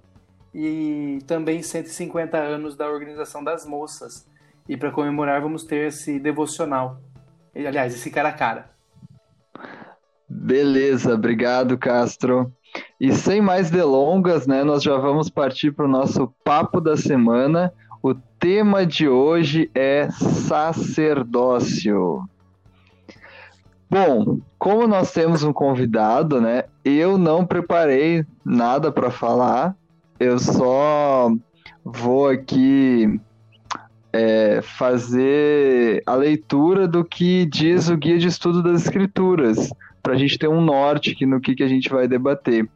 e 0.55 1.19
também 1.27 1.63
150 1.63 2.39
anos 2.39 2.77
da 2.77 2.89
Organização 2.89 3.43
das 3.43 3.67
Moças. 3.67 4.25
E 4.69 4.77
para 4.77 4.93
comemorar, 4.93 5.43
vamos 5.43 5.65
ter 5.65 5.89
esse 5.89 6.21
devocional. 6.21 7.01
Aliás, 7.53 7.93
esse 7.93 8.09
cara 8.09 8.29
a 8.29 8.33
cara. 8.33 8.72
Beleza, 10.35 11.15
obrigado, 11.15 11.77
Castro. 11.77 12.51
E 12.99 13.13
sem 13.13 13.43
mais 13.43 13.71
delongas, 13.71 14.47
né, 14.47 14.65
nós 14.65 14.83
já 14.83 14.97
vamos 14.97 15.29
partir 15.29 15.73
para 15.73 15.85
o 15.85 15.89
nosso 15.89 16.33
papo 16.43 16.81
da 16.81 16.97
semana. 16.97 17.71
O 18.03 18.15
tema 18.15 18.87
de 18.87 19.07
hoje 19.07 19.71
é 19.75 20.09
sacerdócio. 20.11 21.07
Bom, 23.91 24.41
como 24.59 24.87
nós 24.87 25.13
temos 25.13 25.45
um 25.45 25.53
convidado, 25.53 26.41
né, 26.41 26.65
eu 26.83 27.19
não 27.19 27.45
preparei 27.45 28.25
nada 28.43 28.91
para 28.91 29.11
falar. 29.11 29.77
Eu 30.19 30.39
só 30.39 31.31
vou 31.85 32.29
aqui 32.29 33.21
é, 34.13 34.61
fazer 34.63 36.03
a 36.07 36.15
leitura 36.15 36.87
do 36.87 37.05
que 37.05 37.47
diz 37.47 37.89
o 37.89 37.97
guia 37.97 38.19
de 38.19 38.29
estudo 38.29 38.63
das 38.63 38.83
escrituras 38.83 39.71
para 40.03 40.15
a 40.15 40.17
gente 40.17 40.39
ter 40.39 40.49
um 40.49 40.61
norte 40.61 41.13
aqui 41.13 41.25
no 41.25 41.41
que, 41.41 41.55
que 41.55 41.63
a 41.63 41.69
gente 41.69 41.89
vai 41.89 42.09
debater. 42.09 42.69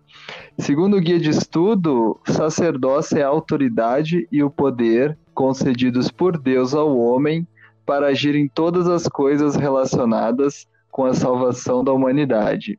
Segundo 0.58 0.96
o 0.96 1.00
guia 1.00 1.18
de 1.18 1.30
estudo, 1.30 2.18
sacerdócio 2.26 3.18
é 3.18 3.22
a 3.22 3.28
autoridade 3.28 4.26
e 4.30 4.42
o 4.42 4.50
poder 4.50 5.16
concedidos 5.34 6.10
por 6.10 6.38
Deus 6.38 6.74
ao 6.74 6.96
homem 6.96 7.46
para 7.84 8.08
agir 8.08 8.34
em 8.34 8.48
todas 8.48 8.88
as 8.88 9.06
coisas 9.06 9.54
relacionadas 9.54 10.66
com 10.90 11.04
a 11.04 11.14
salvação 11.14 11.84
da 11.84 11.92
humanidade. 11.92 12.78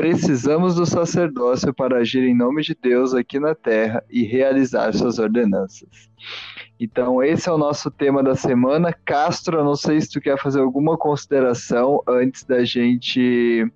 Precisamos 0.00 0.76
do 0.76 0.86
sacerdócio 0.86 1.74
para 1.74 1.98
agir 1.98 2.24
em 2.24 2.34
nome 2.34 2.62
de 2.62 2.74
Deus 2.74 3.12
aqui 3.12 3.38
na 3.38 3.54
terra 3.54 4.02
e 4.08 4.22
realizar 4.22 4.94
suas 4.94 5.18
ordenanças. 5.18 6.08
Então, 6.80 7.22
esse 7.22 7.50
é 7.50 7.52
o 7.52 7.58
nosso 7.58 7.90
tema 7.90 8.22
da 8.22 8.34
semana. 8.34 8.94
Castro, 9.04 9.58
eu 9.58 9.64
não 9.64 9.76
sei 9.76 10.00
se 10.00 10.10
tu 10.10 10.18
quer 10.18 10.40
fazer 10.40 10.60
alguma 10.60 10.96
consideração 10.96 12.02
antes 12.08 12.44
da 12.44 12.64
gente 12.64 13.70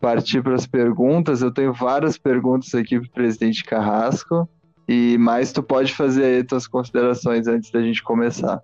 partir 0.00 0.42
para 0.42 0.56
as 0.56 0.66
perguntas. 0.66 1.42
Eu 1.42 1.52
tenho 1.52 1.72
várias 1.72 2.18
perguntas 2.18 2.74
aqui 2.74 2.98
para 2.98 3.06
o 3.06 3.12
presidente 3.12 3.62
Carrasco. 3.62 4.48
E 4.88 5.16
mais 5.16 5.52
tu 5.52 5.62
pode 5.62 5.94
fazer 5.94 6.24
aí 6.24 6.42
tuas 6.42 6.66
considerações 6.66 7.46
antes 7.46 7.70
da 7.70 7.80
gente 7.80 8.02
começar. 8.02 8.60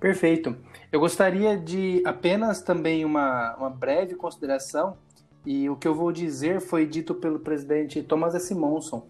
Perfeito. 0.00 0.56
Eu 0.90 0.98
gostaria 0.98 1.56
de 1.56 2.02
apenas 2.04 2.60
também 2.60 3.04
uma, 3.04 3.54
uma 3.54 3.70
breve 3.70 4.16
consideração, 4.16 4.96
e 5.44 5.68
o 5.68 5.76
que 5.76 5.88
eu 5.88 5.94
vou 5.94 6.12
dizer 6.12 6.60
foi 6.60 6.86
dito 6.86 7.14
pelo 7.14 7.40
presidente 7.40 8.02
Thomas 8.02 8.34
S. 8.34 8.54
Monson 8.54 9.06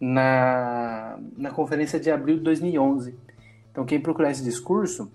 na, 0.00 1.18
na 1.36 1.50
conferência 1.50 1.98
de 1.98 2.10
abril 2.10 2.36
de 2.38 2.42
2011. 2.42 3.14
Então, 3.70 3.84
quem 3.84 4.00
procurar 4.00 4.30
esse 4.30 4.42
discurso, 4.42 5.10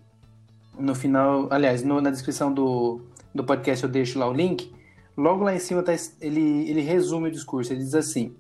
no 0.78 0.96
final, 0.96 1.48
aliás, 1.52 1.84
no, 1.84 2.00
na 2.00 2.10
descrição 2.10 2.54
do, 2.54 3.02
do 3.34 3.44
podcast 3.44 3.84
eu 3.84 3.90
deixo 3.90 4.18
lá 4.18 4.30
o 4.30 4.34
link. 4.34 4.72
Logo 5.18 5.44
lá 5.44 5.54
em 5.54 5.60
cima 5.60 5.84
tá, 5.84 5.94
ele, 6.22 6.70
ele 6.70 6.82
resume 6.82 7.28
o 7.28 7.32
discurso. 7.32 7.74
Ele 7.74 7.84
diz 7.84 7.96
assim: 7.96 8.34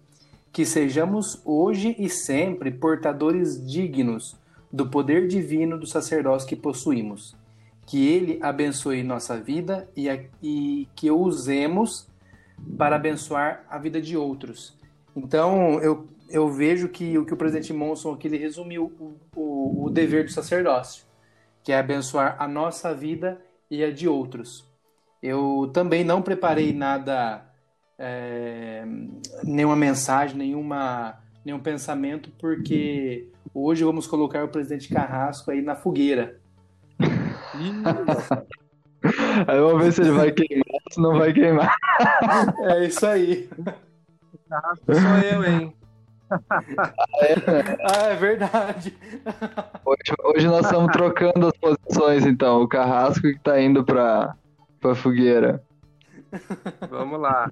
Que 0.52 0.66
sejamos 0.66 1.42
hoje 1.44 1.96
e 2.00 2.10
sempre 2.10 2.72
portadores 2.72 3.66
dignos 3.66 4.40
do 4.72 4.90
poder 4.90 5.28
divino 5.28 5.78
do 5.78 5.86
sacerdócio 5.86 6.48
que 6.48 6.56
possuímos. 6.56 7.36
Que 7.86 8.08
ele 8.08 8.40
abençoe 8.42 9.04
nossa 9.04 9.38
vida 9.38 9.90
e, 9.96 10.10
a, 10.10 10.18
e 10.42 10.88
que 10.96 11.12
o 11.12 11.20
usemos 11.20 12.08
para 12.78 12.96
abençoar 12.96 13.64
a 13.70 13.78
vida 13.78 14.02
de 14.02 14.18
outros. 14.18 14.78
Então, 15.16 15.80
eu 15.82 16.08
eu 16.32 16.50
vejo 16.50 16.88
que 16.88 17.18
o 17.18 17.26
que 17.26 17.34
o 17.34 17.38
presidente 17.38 17.74
Monson 17.74 18.14
aqui 18.14 18.28
ele 18.28 18.38
resumiu 18.38 18.92
o, 19.00 19.18
o, 19.36 19.86
o, 19.86 19.90
dever 19.90 20.24
do 20.24 20.32
sacerdócio, 20.32 21.04
que 21.62 21.72
é 21.72 21.78
abençoar 21.78 22.38
a 22.40 22.48
nossa 22.48 22.94
vida 22.94 23.40
e 23.70 23.84
a 23.84 23.92
de 23.92 24.08
outros. 24.08 24.66
Eu 25.22 25.70
também 25.74 26.04
não 26.04 26.22
preparei 26.22 26.74
nada, 26.74 27.46
é, 28.00 28.84
nenhuma 29.44 29.76
mensagem, 29.76 30.38
nenhuma, 30.38 31.20
nenhum 31.46 31.60
pensamento, 31.60 32.32
porque 32.40 33.30
hoje 33.54 33.84
vamos 33.84 34.08
colocar 34.08 34.44
o 34.44 34.50
presidente 34.50 34.90
Carrasco 34.90 35.52
aí 35.52 35.62
na 35.62 35.76
fogueira. 35.76 36.40
aí 39.48 39.60
vamos 39.60 39.84
ver 39.84 39.92
se 39.92 40.02
ele 40.02 40.12
vai 40.12 40.32
queimar, 40.32 40.82
se 40.90 41.02
não 41.02 41.20
vai 41.20 41.34
queimar. 41.34 41.76
É 42.70 42.86
isso 42.86 43.06
aí. 43.06 43.50
Sou 44.86 45.18
eu, 45.24 45.44
hein? 45.44 45.74
ah, 46.50 48.08
é 48.10 48.16
verdade. 48.16 48.96
Hoje, 49.86 50.14
hoje, 50.24 50.48
nós 50.48 50.66
estamos 50.66 50.92
trocando 50.92 51.48
as 51.48 51.58
posições, 51.58 52.26
então. 52.26 52.62
O 52.62 52.68
Carrasco 52.68 53.22
que 53.22 53.36
está 53.36 53.62
indo 53.62 53.84
para 53.84 54.36
a 54.84 54.96
fogueira. 54.96 55.62
Vamos 56.90 57.20
lá. 57.20 57.52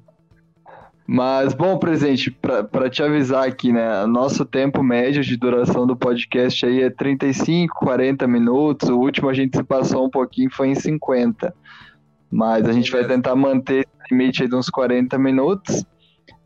Mas, 1.12 1.56
bom, 1.56 1.78
presente, 1.80 2.30
para 2.30 2.88
te 2.88 3.02
avisar 3.02 3.48
aqui, 3.48 3.74
né? 3.74 4.06
Nosso 4.06 4.46
tempo 4.46 4.84
médio 4.84 5.24
de 5.24 5.36
duração 5.36 5.88
do 5.88 5.96
podcast 5.96 6.64
aí 6.66 6.84
é 6.84 6.90
35, 6.92 7.80
40 7.80 8.28
minutos. 8.28 8.90
O 8.90 9.00
último 9.00 9.28
a 9.28 9.34
gente 9.34 9.58
se 9.58 9.64
passou 9.64 10.06
um 10.06 10.10
pouquinho, 10.10 10.52
foi 10.52 10.68
em 10.68 10.76
50. 10.76 11.52
Mas 12.30 12.68
a 12.70 12.72
gente 12.72 12.92
vai 12.92 13.08
tentar 13.08 13.36
manter 13.36 13.88
aí 14.14 14.48
de 14.48 14.56
uns 14.56 14.70
40 14.70 15.18
minutos. 15.18 15.86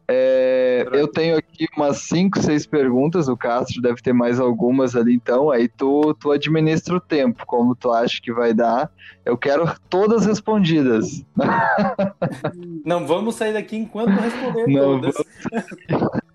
É, 0.08 0.86
eu 0.92 1.08
tenho 1.08 1.38
aqui 1.38 1.66
umas 1.78 1.98
5, 2.00 2.42
6 2.42 2.68
perguntas, 2.68 3.30
o 3.30 3.38
Castro 3.38 3.82
deve 3.82 4.02
ter 4.02 4.14
mais 4.14 4.40
algumas 4.40 4.96
ali, 4.96 5.14
então, 5.14 5.50
aí 5.50 5.70
tu, 5.70 6.14
tu 6.16 6.32
administra 6.32 6.96
o 6.96 7.00
tempo, 7.00 7.46
como 7.46 7.74
tu 7.74 7.92
acha 7.92 8.20
que 8.22 8.32
vai 8.32 8.54
dar. 8.54 8.92
Eu 9.26 9.38
quero 9.38 9.66
todas 9.90 10.26
respondidas. 10.26 11.26
Não 12.86 13.08
vamos 13.08 13.36
sair 13.36 13.54
daqui 13.54 13.78
enquanto 13.78 14.10
responder 14.10 14.68
não 14.68 15.00
todas. 15.00 15.16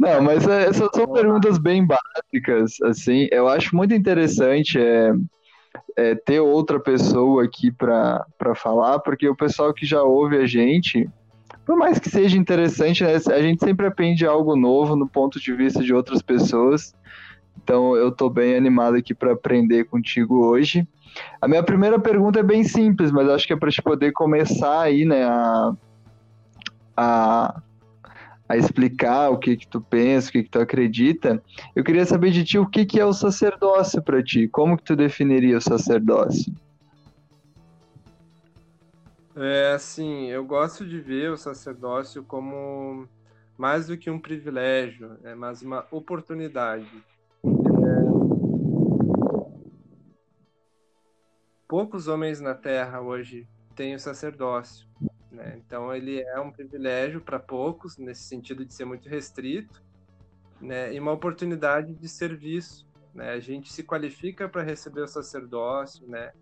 Não, 0.00 0.20
mas 0.22 0.46
é, 0.48 0.64
essas 0.64 0.88
são 0.92 1.06
perguntas 1.06 1.56
bem 1.58 1.86
básicas, 1.86 2.80
assim, 2.82 3.28
eu 3.30 3.46
acho 3.46 3.76
muito 3.76 3.94
interessante 3.94 4.78
é, 4.78 5.12
é 5.96 6.14
ter 6.14 6.40
outra 6.40 6.78
pessoa 6.80 7.44
aqui 7.44 7.70
para 7.70 8.54
falar, 8.54 8.98
porque 9.00 9.28
o 9.28 9.36
pessoal 9.36 9.72
que 9.72 9.86
já 9.86 10.02
ouve 10.02 10.36
a 10.36 10.46
gente 10.46 11.08
por 11.64 11.76
mais 11.76 11.98
que 11.98 12.10
seja 12.10 12.36
interessante, 12.36 13.02
né, 13.02 13.14
a 13.14 13.42
gente 13.42 13.64
sempre 13.64 13.86
aprende 13.86 14.26
algo 14.26 14.54
novo 14.54 14.94
no 14.94 15.08
ponto 15.08 15.40
de 15.40 15.52
vista 15.54 15.82
de 15.82 15.94
outras 15.94 16.20
pessoas. 16.20 16.94
Então 17.62 17.96
eu 17.96 18.08
estou 18.08 18.28
bem 18.28 18.54
animado 18.54 18.96
aqui 18.96 19.14
para 19.14 19.32
aprender 19.32 19.84
contigo 19.84 20.44
hoje. 20.44 20.86
A 21.40 21.48
minha 21.48 21.62
primeira 21.62 21.98
pergunta 21.98 22.40
é 22.40 22.42
bem 22.42 22.64
simples, 22.64 23.10
mas 23.10 23.28
acho 23.28 23.46
que 23.46 23.52
é 23.52 23.56
para 23.56 23.70
te 23.70 23.80
poder 23.80 24.12
começar 24.12 24.82
aí, 24.82 25.04
né, 25.04 25.24
a, 25.24 25.72
a, 26.96 27.62
a, 28.48 28.56
explicar 28.56 29.30
o 29.30 29.38
que 29.38 29.56
que 29.56 29.66
tu 29.66 29.80
pensa, 29.80 30.28
o 30.28 30.32
que 30.32 30.42
que 30.42 30.50
tu 30.50 30.58
acredita. 30.58 31.42
Eu 31.74 31.84
queria 31.84 32.04
saber 32.04 32.30
de 32.30 32.44
ti 32.44 32.58
o 32.58 32.66
que 32.66 32.84
que 32.84 33.00
é 33.00 33.04
o 33.04 33.12
sacerdócio 33.12 34.02
para 34.02 34.22
ti. 34.22 34.48
Como 34.48 34.76
que 34.76 34.84
tu 34.84 34.96
definiria 34.96 35.58
o 35.58 35.60
sacerdócio? 35.60 36.52
É 39.36 39.72
assim, 39.72 40.26
eu 40.26 40.44
gosto 40.44 40.86
de 40.86 41.00
ver 41.00 41.30
o 41.32 41.36
sacerdócio 41.36 42.22
como 42.22 43.08
mais 43.58 43.86
do 43.86 43.96
que 43.96 44.10
um 44.10 44.18
privilégio, 44.18 45.16
é 45.24 45.34
mais 45.34 45.62
uma 45.62 45.86
oportunidade. 45.90 46.86
É... 47.44 47.48
Poucos 51.66 52.06
homens 52.06 52.40
na 52.40 52.54
Terra 52.54 53.00
hoje 53.00 53.46
têm 53.74 53.94
o 53.94 53.98
sacerdócio, 53.98 54.86
né? 55.34 55.54
então 55.56 55.94
ele 55.94 56.20
é 56.20 56.40
um 56.40 56.50
privilégio 56.50 57.20
para 57.20 57.38
poucos, 57.38 57.98
nesse 57.98 58.22
sentido 58.22 58.64
de 58.64 58.72
ser 58.72 58.84
muito 58.84 59.08
restrito, 59.08 59.82
né? 60.60 60.94
e 60.94 61.00
uma 61.00 61.12
oportunidade 61.12 61.94
de 61.94 62.08
serviço. 62.08 62.86
Né? 63.14 63.30
A 63.30 63.40
gente 63.40 63.72
se 63.72 63.82
qualifica 63.82 64.48
para 64.48 64.62
receber 64.62 65.02
o 65.02 65.08
sacerdócio, 65.08 66.06
né? 66.06 66.32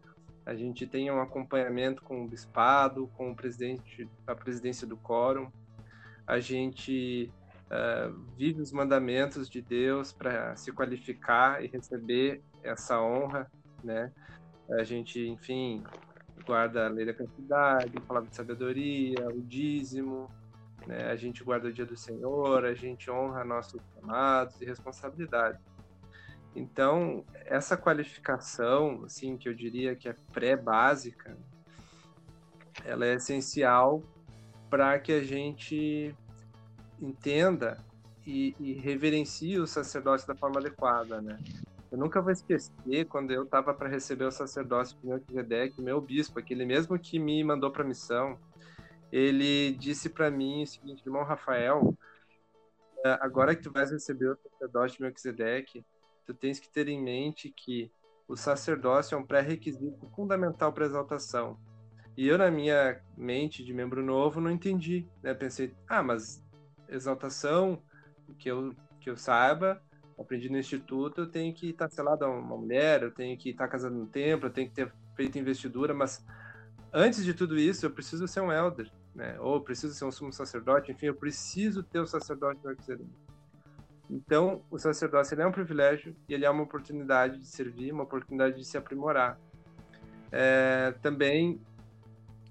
a 0.44 0.54
gente 0.54 0.86
tem 0.86 1.10
um 1.10 1.20
acompanhamento 1.20 2.02
com 2.02 2.24
o 2.24 2.28
bispado, 2.28 3.08
com 3.16 3.30
o 3.30 3.36
presidente, 3.36 4.08
a 4.26 4.34
presidência 4.34 4.86
do 4.86 4.96
quórum, 4.96 5.50
a 6.26 6.40
gente 6.40 7.30
uh, 7.66 8.12
vive 8.36 8.60
os 8.60 8.72
mandamentos 8.72 9.48
de 9.48 9.60
Deus 9.60 10.12
para 10.12 10.54
se 10.56 10.72
qualificar 10.72 11.64
e 11.64 11.68
receber 11.68 12.42
essa 12.62 13.00
honra, 13.00 13.50
né? 13.82 14.12
A 14.70 14.84
gente, 14.84 15.20
enfim, 15.26 15.82
guarda 16.46 16.86
a 16.86 16.88
lei 16.88 17.06
da 17.06 17.14
cantidade, 17.14 17.92
a 17.96 18.00
palavra 18.00 18.28
de 18.28 18.36
sabedoria, 18.36 19.28
o 19.28 19.40
dízimo, 19.40 20.28
né? 20.86 21.10
A 21.10 21.16
gente 21.16 21.44
guarda 21.44 21.68
o 21.68 21.72
dia 21.72 21.86
do 21.86 21.96
Senhor, 21.96 22.64
a 22.64 22.74
gente 22.74 23.10
honra 23.10 23.44
nossos 23.44 23.80
amados 24.02 24.60
e 24.60 24.64
responsabilidades. 24.64 25.60
Então, 26.54 27.24
essa 27.46 27.76
qualificação, 27.76 29.04
assim, 29.04 29.36
que 29.36 29.48
eu 29.48 29.54
diria 29.54 29.96
que 29.96 30.08
é 30.08 30.14
pré-básica, 30.32 31.36
ela 32.84 33.06
é 33.06 33.14
essencial 33.14 34.02
para 34.68 34.98
que 34.98 35.12
a 35.12 35.22
gente 35.22 36.14
entenda 37.00 37.78
e, 38.26 38.54
e, 38.58 38.74
reverencie 38.74 39.58
o 39.58 39.66
sacerdócio 39.66 40.26
da 40.28 40.34
forma 40.34 40.60
adequada, 40.60 41.20
né? 41.20 41.38
Eu 41.92 41.98
nunca 41.98 42.22
vou 42.22 42.32
esquecer 42.32 43.04
quando 43.04 43.32
eu 43.32 43.42
estava 43.42 43.74
para 43.74 43.86
receber 43.86 44.24
o 44.24 44.30
sacerdócio 44.30 44.98
do 44.98 45.08
Melquisedeque, 45.08 45.82
meu 45.82 46.00
bispo, 46.00 46.38
aquele 46.38 46.64
mesmo 46.64 46.98
que 46.98 47.18
me 47.18 47.44
mandou 47.44 47.70
para 47.70 47.84
missão, 47.84 48.38
ele 49.12 49.72
disse 49.72 50.08
para 50.08 50.30
mim 50.30 50.62
o 50.62 50.66
seguinte, 50.66 51.02
irmão 51.04 51.22
Rafael, 51.22 51.94
é, 53.04 53.18
agora 53.20 53.54
que 53.54 53.62
tu 53.62 53.70
vais 53.70 53.90
receber 53.90 54.30
o 54.30 54.36
sacerdócio 54.36 54.96
de 54.96 55.02
Melquisedeque, 55.02 55.84
tu 56.24 56.32
tens 56.32 56.58
que 56.58 56.70
ter 56.70 56.88
em 56.88 56.98
mente 56.98 57.52
que 57.54 57.92
o 58.26 58.38
sacerdócio 58.38 59.14
é 59.14 59.18
um 59.18 59.26
pré-requisito 59.26 60.08
fundamental 60.16 60.72
para 60.72 60.86
exaltação. 60.86 61.58
E 62.16 62.26
eu, 62.26 62.38
na 62.38 62.50
minha 62.50 63.02
mente 63.14 63.62
de 63.62 63.74
membro 63.74 64.02
novo, 64.02 64.40
não 64.40 64.50
entendi. 64.50 65.06
Né? 65.22 65.34
Pensei, 65.34 65.74
ah, 65.86 66.02
mas 66.02 66.42
exaltação, 66.88 67.82
que 68.38 68.50
eu, 68.50 68.74
que 68.98 69.10
eu 69.10 69.16
saiba, 69.16 69.82
aprendi 70.18 70.48
no 70.48 70.58
instituto, 70.58 71.22
eu 71.22 71.26
tenho 71.26 71.54
que 71.54 71.70
estar 71.70 71.90
selado 71.90 72.24
a 72.24 72.28
uma 72.28 72.56
mulher, 72.56 73.02
eu 73.02 73.10
tenho 73.10 73.36
que 73.38 73.50
estar 73.50 73.68
casado 73.68 73.94
no 73.94 74.06
templo, 74.06 74.48
eu 74.48 74.52
tenho 74.52 74.68
que 74.68 74.74
ter 74.74 74.92
feito 75.14 75.38
investidura, 75.38 75.94
mas 75.94 76.24
antes 76.92 77.24
de 77.24 77.34
tudo 77.34 77.58
isso, 77.58 77.86
eu 77.86 77.90
preciso 77.90 78.26
ser 78.28 78.40
um 78.40 78.52
elder, 78.52 78.90
né? 79.14 79.38
ou 79.40 79.60
preciso 79.60 79.94
ser 79.94 80.04
um 80.04 80.12
sumo 80.12 80.32
sacerdote, 80.32 80.92
enfim, 80.92 81.06
eu 81.06 81.14
preciso 81.14 81.82
ter 81.82 82.00
o 82.00 82.06
sacerdote 82.06 82.60
Melquisedeque. 82.64 83.10
Então, 84.10 84.62
o 84.70 84.78
sacerdócio 84.78 85.40
é 85.40 85.46
um 85.46 85.52
privilégio 85.52 86.14
e 86.28 86.34
ele 86.34 86.44
é 86.44 86.50
uma 86.50 86.62
oportunidade 86.62 87.38
de 87.38 87.46
servir, 87.46 87.92
uma 87.92 88.02
oportunidade 88.02 88.56
de 88.56 88.64
se 88.64 88.76
aprimorar. 88.76 89.38
É, 90.30 90.92
também 91.00 91.58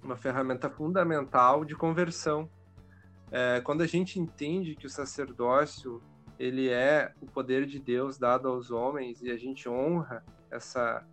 uma 0.02 0.16
ferramenta 0.16 0.72
fundamental 0.72 1.64
de 1.64 1.76
conversão. 1.76 2.50
É, 3.32 3.62
quando 3.62 3.82
a 3.82 3.88
gente 3.88 4.20
entende 4.20 4.76
que 4.76 4.88
o 4.88 4.90
sacerdócio 4.90 6.02
ele 6.42 6.70
é 6.70 7.14
o 7.22 7.28
poder 7.28 7.68
de 7.68 7.78
Deus 7.78 8.18
dado 8.18 8.48
aos 8.48 8.72
homens 8.72 9.22
e 9.22 9.30
a 9.30 9.38
gente 9.38 9.70
honra 9.70 10.26
essa, 10.50 11.06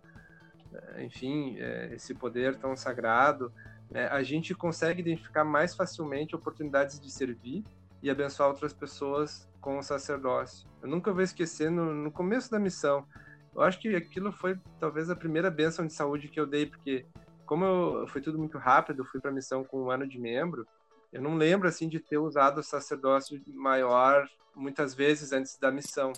enfim, 0.97 1.55
é, 1.59 1.93
esse 1.93 2.15
poder 2.15 2.55
tão 2.55 2.75
sagrado, 2.75 3.53
é, 3.91 4.07
a 4.07 4.23
gente 4.23 4.55
consegue 4.55 5.01
identificar 5.01 5.43
mais 5.43 5.75
facilmente 5.75 6.35
oportunidades 6.35 6.99
de 6.99 7.11
servir 7.11 7.63
e 8.01 8.09
abençoar 8.09 8.49
outras 8.49 8.73
pessoas 8.73 9.47
com 9.61 9.77
o 9.77 9.83
sacerdócio. 9.83 10.67
Eu 10.81 10.89
nunca 10.89 11.13
vou 11.13 11.21
esquecer 11.21 11.69
no, 11.69 11.93
no 11.93 12.11
começo 12.11 12.49
da 12.49 12.57
missão. 12.57 13.05
Eu 13.53 13.61
acho 13.61 13.79
que 13.79 13.95
aquilo 13.95 14.31
foi 14.31 14.57
talvez 14.79 15.11
a 15.11 15.15
primeira 15.15 15.51
bênção 15.51 15.85
de 15.85 15.93
saúde 15.93 16.27
que 16.27 16.39
eu 16.39 16.47
dei, 16.47 16.65
porque 16.65 17.05
como 17.45 17.65
eu, 17.65 18.07
foi 18.07 18.19
tudo 18.21 18.39
muito 18.39 18.57
rápido, 18.57 19.05
fui 19.05 19.19
para 19.19 19.29
a 19.29 19.33
missão 19.33 19.63
com 19.63 19.83
um 19.83 19.91
ano 19.91 20.07
de 20.07 20.19
membro, 20.19 20.67
eu 21.11 21.21
não 21.21 21.35
lembro 21.35 21.67
assim 21.67 21.87
de 21.87 21.99
ter 21.99 22.17
usado 22.17 22.59
o 22.59 22.63
sacerdócio 22.63 23.41
maior 23.53 24.27
muitas 24.55 24.93
vezes 24.93 25.31
antes 25.31 25.57
da 25.57 25.71
missão. 25.71 26.13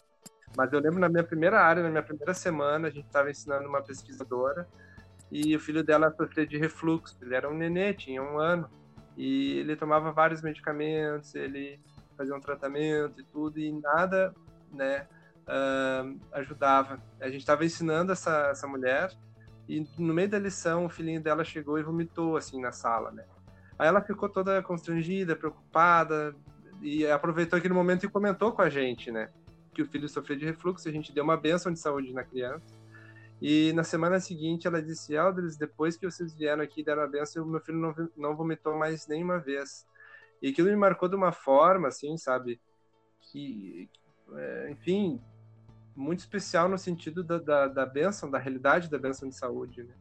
Mas 0.55 0.71
eu 0.73 0.79
lembro 0.79 0.99
na 0.99 1.07
minha 1.07 1.23
primeira 1.23 1.61
área, 1.61 1.81
na 1.81 1.89
minha 1.89 2.03
primeira 2.03 2.33
semana, 2.33 2.87
a 2.87 2.91
gente 2.91 3.05
estava 3.05 3.29
ensinando 3.29 3.67
uma 3.67 3.81
pesquisadora 3.81 4.67
e 5.31 5.55
o 5.55 5.59
filho 5.59 5.83
dela 5.83 6.13
sofria 6.13 6.45
de 6.45 6.57
refluxo. 6.57 7.17
Ele 7.21 7.35
era 7.35 7.49
um 7.49 7.53
nenê, 7.53 7.93
tinha 7.93 8.21
um 8.21 8.37
ano 8.37 8.69
e 9.15 9.59
ele 9.59 9.75
tomava 9.75 10.11
vários 10.11 10.41
medicamentos, 10.41 11.35
ele 11.35 11.79
fazia 12.17 12.35
um 12.35 12.39
tratamento 12.39 13.19
e 13.19 13.23
tudo, 13.23 13.59
e 13.59 13.71
nada, 13.71 14.33
né, 14.71 15.07
uh, 15.47 16.19
ajudava. 16.33 17.01
A 17.19 17.27
gente 17.29 17.41
estava 17.41 17.65
ensinando 17.65 18.11
essa, 18.11 18.49
essa 18.51 18.67
mulher, 18.67 19.11
e 19.67 19.87
no 19.97 20.13
meio 20.13 20.29
da 20.29 20.39
lição, 20.39 20.85
o 20.85 20.89
filhinho 20.89 21.21
dela 21.21 21.43
chegou 21.43 21.79
e 21.79 21.83
vomitou, 21.83 22.37
assim, 22.37 22.61
na 22.61 22.71
sala, 22.71 23.11
né. 23.11 23.25
Aí 23.81 23.87
ela 23.87 23.99
ficou 23.99 24.29
toda 24.29 24.61
constrangida, 24.61 25.35
preocupada, 25.35 26.35
e 26.83 27.03
aproveitou 27.07 27.57
aquele 27.57 27.73
momento 27.73 28.05
e 28.05 28.09
comentou 28.09 28.51
com 28.51 28.61
a 28.61 28.69
gente, 28.69 29.09
né, 29.09 29.31
que 29.73 29.81
o 29.81 29.87
filho 29.87 30.07
sofria 30.07 30.37
de 30.37 30.45
refluxo, 30.45 30.87
a 30.87 30.91
gente 30.91 31.11
deu 31.11 31.23
uma 31.23 31.35
benção 31.35 31.73
de 31.73 31.79
saúde 31.79 32.13
na 32.13 32.23
criança, 32.23 32.75
e 33.41 33.73
na 33.73 33.83
semana 33.83 34.19
seguinte 34.19 34.67
ela 34.67 34.83
disse, 34.83 35.15
Eldris, 35.15 35.57
depois 35.57 35.97
que 35.97 36.05
vocês 36.05 36.31
vieram 36.31 36.61
aqui 36.61 36.81
e 36.81 36.83
deram 36.83 37.01
a 37.01 37.07
benção, 37.07 37.43
meu 37.43 37.59
filho 37.59 37.79
não, 37.79 37.95
não 38.15 38.35
vomitou 38.35 38.77
mais 38.77 39.07
nenhuma 39.07 39.39
vez. 39.39 39.87
E 40.43 40.49
aquilo 40.49 40.69
me 40.69 40.75
marcou 40.75 41.09
de 41.09 41.15
uma 41.15 41.31
forma, 41.31 41.87
assim, 41.87 42.15
sabe? 42.17 42.61
Que, 43.19 43.89
é, 44.35 44.69
enfim, 44.69 45.19
muito 45.95 46.19
especial 46.19 46.69
no 46.69 46.77
sentido 46.77 47.23
da, 47.23 47.39
da, 47.39 47.67
da 47.67 47.85
benção, 47.87 48.29
da 48.29 48.37
realidade 48.37 48.91
da 48.91 48.99
benção 48.99 49.27
de 49.27 49.35
saúde, 49.35 49.81
né? 49.81 49.95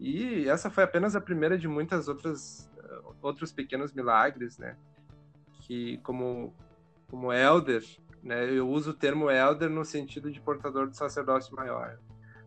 E 0.00 0.48
essa 0.48 0.68
foi 0.68 0.82
apenas 0.82 1.14
a 1.14 1.20
primeira 1.20 1.56
de 1.56 1.68
muitas 1.68 2.08
outras 2.08 2.68
outros 3.20 3.52
pequenos 3.52 3.92
milagres, 3.92 4.58
né? 4.58 4.76
Que 5.62 5.98
como 5.98 6.54
como 7.08 7.32
elder, 7.32 7.82
né? 8.22 8.50
Eu 8.50 8.68
uso 8.68 8.90
o 8.90 8.94
termo 8.94 9.30
elder 9.30 9.68
no 9.68 9.84
sentido 9.84 10.30
de 10.30 10.40
portador 10.40 10.88
do 10.88 10.96
sacerdócio 10.96 11.54
maior. 11.54 11.98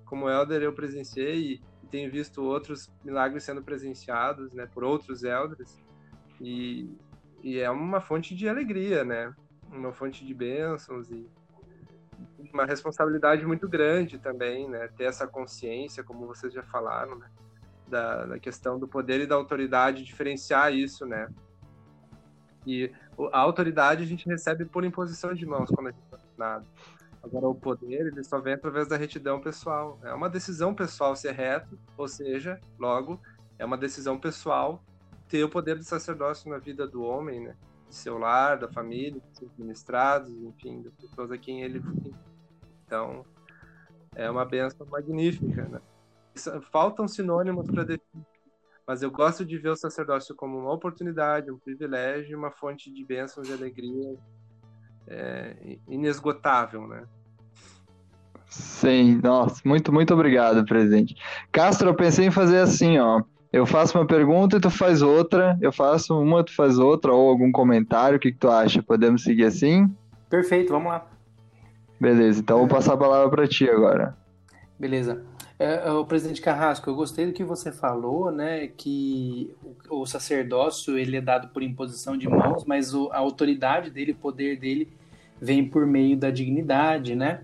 Como 0.06 0.30
elder 0.30 0.62
eu 0.62 0.74
presenciei 0.74 1.62
e 1.84 1.88
tenho 1.88 2.12
visto 2.12 2.44
outros 2.44 2.92
milagres 3.04 3.44
sendo 3.44 3.64
presenciados, 3.64 4.54
né, 4.54 4.66
por 4.66 4.84
outros 4.84 5.24
elders. 5.24 5.78
E 6.42 6.90
e 7.44 7.60
é 7.60 7.70
uma 7.70 8.02
fonte 8.02 8.36
de 8.36 8.50
alegria, 8.50 9.04
né? 9.04 9.34
Uma 9.72 9.94
fonte 9.94 10.26
de 10.26 10.34
bênçãos 10.34 11.12
e 11.12 11.30
uma 12.52 12.66
responsabilidade 12.66 13.46
muito 13.46 13.70
grande 13.70 14.18
também, 14.18 14.68
né? 14.68 14.88
Ter 14.98 15.04
essa 15.04 15.28
consciência, 15.28 16.04
como 16.04 16.26
vocês 16.26 16.52
já 16.52 16.64
falaram, 16.64 17.16
né? 17.18 17.30
Da, 17.88 18.26
da 18.26 18.40
questão 18.40 18.80
do 18.80 18.88
poder 18.88 19.22
e 19.22 19.28
da 19.28 19.36
autoridade, 19.36 20.04
diferenciar 20.04 20.74
isso, 20.74 21.06
né? 21.06 21.28
E 22.66 22.92
a 23.32 23.40
autoridade 23.40 24.04
a 24.04 24.08
gente 24.08 24.28
recebe 24.28 24.66
por 24.66 24.84
imposição 24.84 25.34
de 25.34 25.46
mãos 25.46 25.70
quando 25.70 25.88
a 25.88 25.92
gente 25.92 26.04
é 26.12 26.18
vacinado. 26.18 26.66
Agora, 27.22 27.48
o 27.48 27.56
poder, 27.56 28.08
ele 28.08 28.24
só 28.24 28.40
vem 28.40 28.54
através 28.54 28.88
da 28.88 28.98
retidão 28.98 29.40
pessoal. 29.40 30.00
É 30.04 30.14
uma 30.14 30.30
decisão 30.30 30.74
pessoal 30.74 31.16
ser 31.16 31.34
reto, 31.34 31.78
ou 31.98 32.08
seja, 32.08 32.60
logo, 32.78 33.20
é 33.58 33.66
uma 33.66 33.78
decisão 33.78 34.20
pessoal 34.20 34.84
ter 35.28 35.44
o 35.44 35.50
poder 35.50 35.76
do 35.76 35.84
sacerdócio 35.84 36.50
na 36.50 36.58
vida 36.58 36.88
do 36.88 37.04
homem, 37.04 37.40
né? 37.40 37.56
De 37.90 37.96
seu 37.96 38.18
lar, 38.18 38.58
da 38.58 38.68
família, 38.68 39.20
dos 39.20 39.38
seus 39.38 39.52
ministrados, 39.58 40.30
enfim, 40.30 40.82
das 40.82 40.94
pessoas 40.94 41.32
a 41.32 41.38
quem 41.38 41.62
ele. 41.62 41.82
Então, 42.86 43.26
é 44.16 44.30
uma 44.30 44.46
benção 44.46 44.86
magnífica, 44.88 45.64
né? 45.66 45.82
Faltam 46.72 47.08
sinônimos 47.08 47.68
para 47.68 47.84
definir 47.84 48.26
mas 48.88 49.02
eu 49.02 49.10
gosto 49.10 49.44
de 49.44 49.58
ver 49.58 49.70
o 49.70 49.76
sacerdócio 49.76 50.36
como 50.36 50.60
uma 50.60 50.72
oportunidade, 50.72 51.52
um 51.52 51.58
privilégio, 51.58 52.38
uma 52.38 52.52
fonte 52.52 52.92
de 52.92 53.04
bênçãos 53.04 53.50
e 53.50 53.54
alegria 53.54 54.16
é, 55.08 55.78
inesgotável, 55.88 56.88
né? 56.88 57.04
Sim, 58.48 59.20
nossa, 59.24 59.60
muito, 59.66 59.92
muito 59.92 60.14
obrigado, 60.14 60.64
presidente. 60.66 61.16
Castro, 61.52 61.90
eu 61.90 61.96
pensei 61.96 62.28
em 62.28 62.32
fazer 62.32 62.60
assim, 62.60 63.00
ó. 63.00 63.24
Eu 63.52 63.66
faço 63.66 63.98
uma 63.98 64.06
pergunta 64.06 64.58
e 64.58 64.60
tu 64.60 64.70
faz 64.70 65.02
outra, 65.02 65.58
eu 65.62 65.72
faço 65.72 66.20
uma, 66.20 66.44
tu 66.44 66.54
faz 66.54 66.78
outra, 66.78 67.12
ou 67.12 67.30
algum 67.30 67.52
comentário, 67.52 68.18
o 68.18 68.20
que, 68.20 68.32
que 68.32 68.38
tu 68.38 68.50
acha? 68.50 68.84
Podemos 68.84 69.24
seguir 69.24 69.46
assim? 69.46 69.90
Perfeito, 70.30 70.74
vamos 70.74 70.90
lá. 70.90 71.08
Beleza, 72.00 72.42
então 72.42 72.60
vou 72.60 72.68
passar 72.68 72.94
a 72.94 72.98
palavra 72.98 73.30
para 73.30 73.48
ti 73.48 73.68
agora. 73.70 74.16
Beleza. 74.78 75.35
É, 75.58 75.88
é, 75.88 75.92
o 75.92 76.06
presidente 76.06 76.42
Carrasco, 76.42 76.90
eu 76.90 76.96
gostei 76.96 77.26
do 77.26 77.32
que 77.32 77.44
você 77.44 77.72
falou, 77.72 78.30
né, 78.30 78.68
que 78.68 79.56
o, 79.90 80.02
o 80.02 80.06
sacerdócio 80.06 80.98
ele 80.98 81.16
é 81.16 81.22
dado 81.22 81.48
por 81.50 81.64
imposição 81.64 82.18
de 82.18 82.28
mãos, 82.28 82.66
mas 82.66 82.94
o, 82.94 83.10
a 83.12 83.20
autoridade 83.20 83.90
dele, 83.90 84.12
o 84.12 84.16
poder 84.16 84.60
dele 84.60 84.90
vem 85.40 85.66
por 85.68 85.86
meio 85.86 86.18
da 86.18 86.30
dignidade, 86.30 87.16
né? 87.16 87.42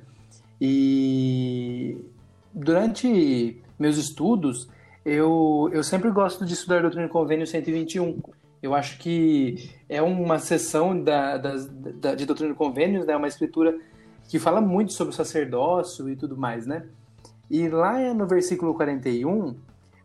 E 0.60 1.98
durante 2.54 3.62
meus 3.80 3.98
estudos, 3.98 4.70
eu, 5.06 5.70
eu 5.74 5.84
sempre 5.84 6.12
gosto 6.12 6.46
de 6.46 6.54
estudar 6.54 6.78
a 6.78 6.82
doutrina 6.82 7.08
do 7.08 7.12
convênio 7.12 7.48
121. 7.48 8.22
Eu 8.62 8.76
acho 8.76 9.00
que 9.00 9.72
é 9.90 10.02
uma 10.02 10.38
sessão 10.38 11.02
da, 11.02 11.38
da, 11.38 11.56
da, 11.56 12.16
de 12.16 12.26
doutrina 12.26 12.54
do 12.54 12.56
convênios, 12.56 13.06
né, 13.06 13.16
uma 13.16 13.28
escritura 13.28 13.76
que 14.30 14.38
fala 14.38 14.62
muito 14.62 14.94
sobre 14.94 15.14
o 15.14 15.16
sacerdócio 15.16 16.08
e 16.10 16.16
tudo 16.16 16.38
mais, 16.38 16.68
né? 16.68 16.86
E 17.52 17.68
lá 17.68 18.14
no 18.14 18.26
versículo 18.26 18.74
41, 18.74 19.58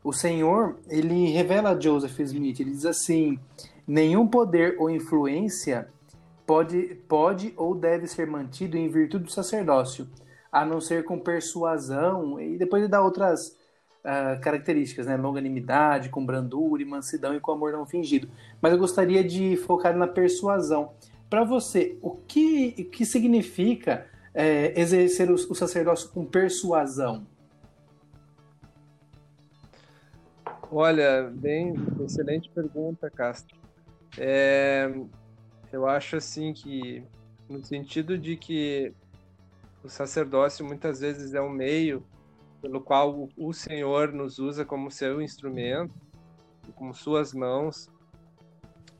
o 0.03 0.13
Senhor, 0.13 0.81
ele 0.89 1.31
revela 1.31 1.71
a 1.71 1.81
Joseph 1.81 2.19
Smith, 2.19 2.59
ele 2.59 2.73
diz 2.73 2.85
assim: 2.85 3.39
nenhum 3.87 4.27
poder 4.27 4.75
ou 4.81 4.91
influência 4.91 5.87
pode, 6.45 6.97
pode 7.07 7.55
ou 7.57 7.73
deve 7.73 8.09
ser 8.09 8.27
mantido 8.27 8.77
em 8.77 8.89
virtude 8.89 9.27
do 9.27 9.31
sacerdócio, 9.31 10.09
a 10.51 10.65
não 10.65 10.81
ser 10.81 11.05
com 11.05 11.21
persuasão, 11.21 12.41
e 12.41 12.59
depois 12.59 12.83
ele 12.83 12.91
dá 12.91 13.01
outras 13.01 13.57
uh, 14.05 14.41
características, 14.43 15.07
né? 15.07 15.17
Longanimidade, 15.17 16.09
com 16.09 16.27
brandura 16.27 16.83
e 16.83 16.85
mansidão 16.85 17.33
e 17.33 17.39
com 17.39 17.53
amor 17.53 17.71
não 17.71 17.87
fingido. 17.87 18.29
Mas 18.61 18.73
eu 18.73 18.79
gostaria 18.79 19.23
de 19.23 19.57
focar 19.57 19.97
na 19.97 20.09
persuasão. 20.09 20.95
Para 21.31 21.45
você, 21.45 21.97
o 22.03 22.11
que, 22.11 22.75
o 22.77 22.91
que 22.91 23.07
significa 23.07 24.05
é, 24.35 24.73
exercer 24.81 25.31
o, 25.31 25.35
o 25.35 25.55
sacerdócio 25.55 26.09
com 26.09 26.25
persuasão? 26.25 27.25
Olha, 30.71 31.31
bem, 31.33 31.75
excelente 32.01 32.51
pergunta, 32.51 33.09
Castro. 33.09 33.57
É, 34.19 34.91
eu 35.73 35.87
acho 35.87 36.17
assim 36.17 36.53
que, 36.53 37.05
no 37.49 37.65
sentido 37.65 38.19
de 38.19 38.37
que 38.37 38.93
o 39.85 39.89
sacerdócio 39.89 40.65
muitas 40.65 41.01
vezes 41.01 41.35
é 41.35 41.41
um 41.41 41.51
meio 41.51 42.05
pelo 42.61 42.81
qual 42.81 43.29
o 43.37 43.53
Senhor 43.53 44.13
nos 44.13 44.41
usa 44.41 44.65
como 44.65 44.91
seu 44.91 45.23
instrumento, 45.23 45.95
como 46.75 46.93
suas 46.93 47.33
mãos, 47.33 47.89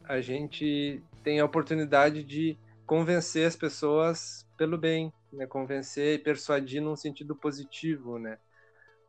a 0.05 0.21
gente 0.21 1.03
tem 1.25 1.41
a 1.41 1.45
oportunidade 1.45 2.23
de 2.23 2.57
convencer 2.87 3.45
as 3.45 3.57
pessoas 3.57 4.47
pelo 4.57 4.79
bem, 4.79 5.13
né? 5.33 5.47
Convencer 5.47 6.15
e 6.15 6.23
persuadir 6.23 6.81
num 6.81 6.95
sentido 6.95 7.35
positivo, 7.35 8.21
né? 8.21 8.39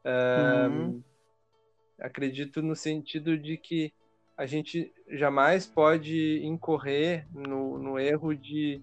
Uhum 0.03 1.03
acredito 1.99 2.61
no 2.61 2.75
sentido 2.75 3.37
de 3.37 3.57
que 3.57 3.93
a 4.37 4.45
gente 4.45 4.93
jamais 5.09 5.65
pode 5.65 6.41
incorrer 6.45 7.27
no, 7.33 7.77
no 7.79 7.99
erro 7.99 8.35
de 8.35 8.81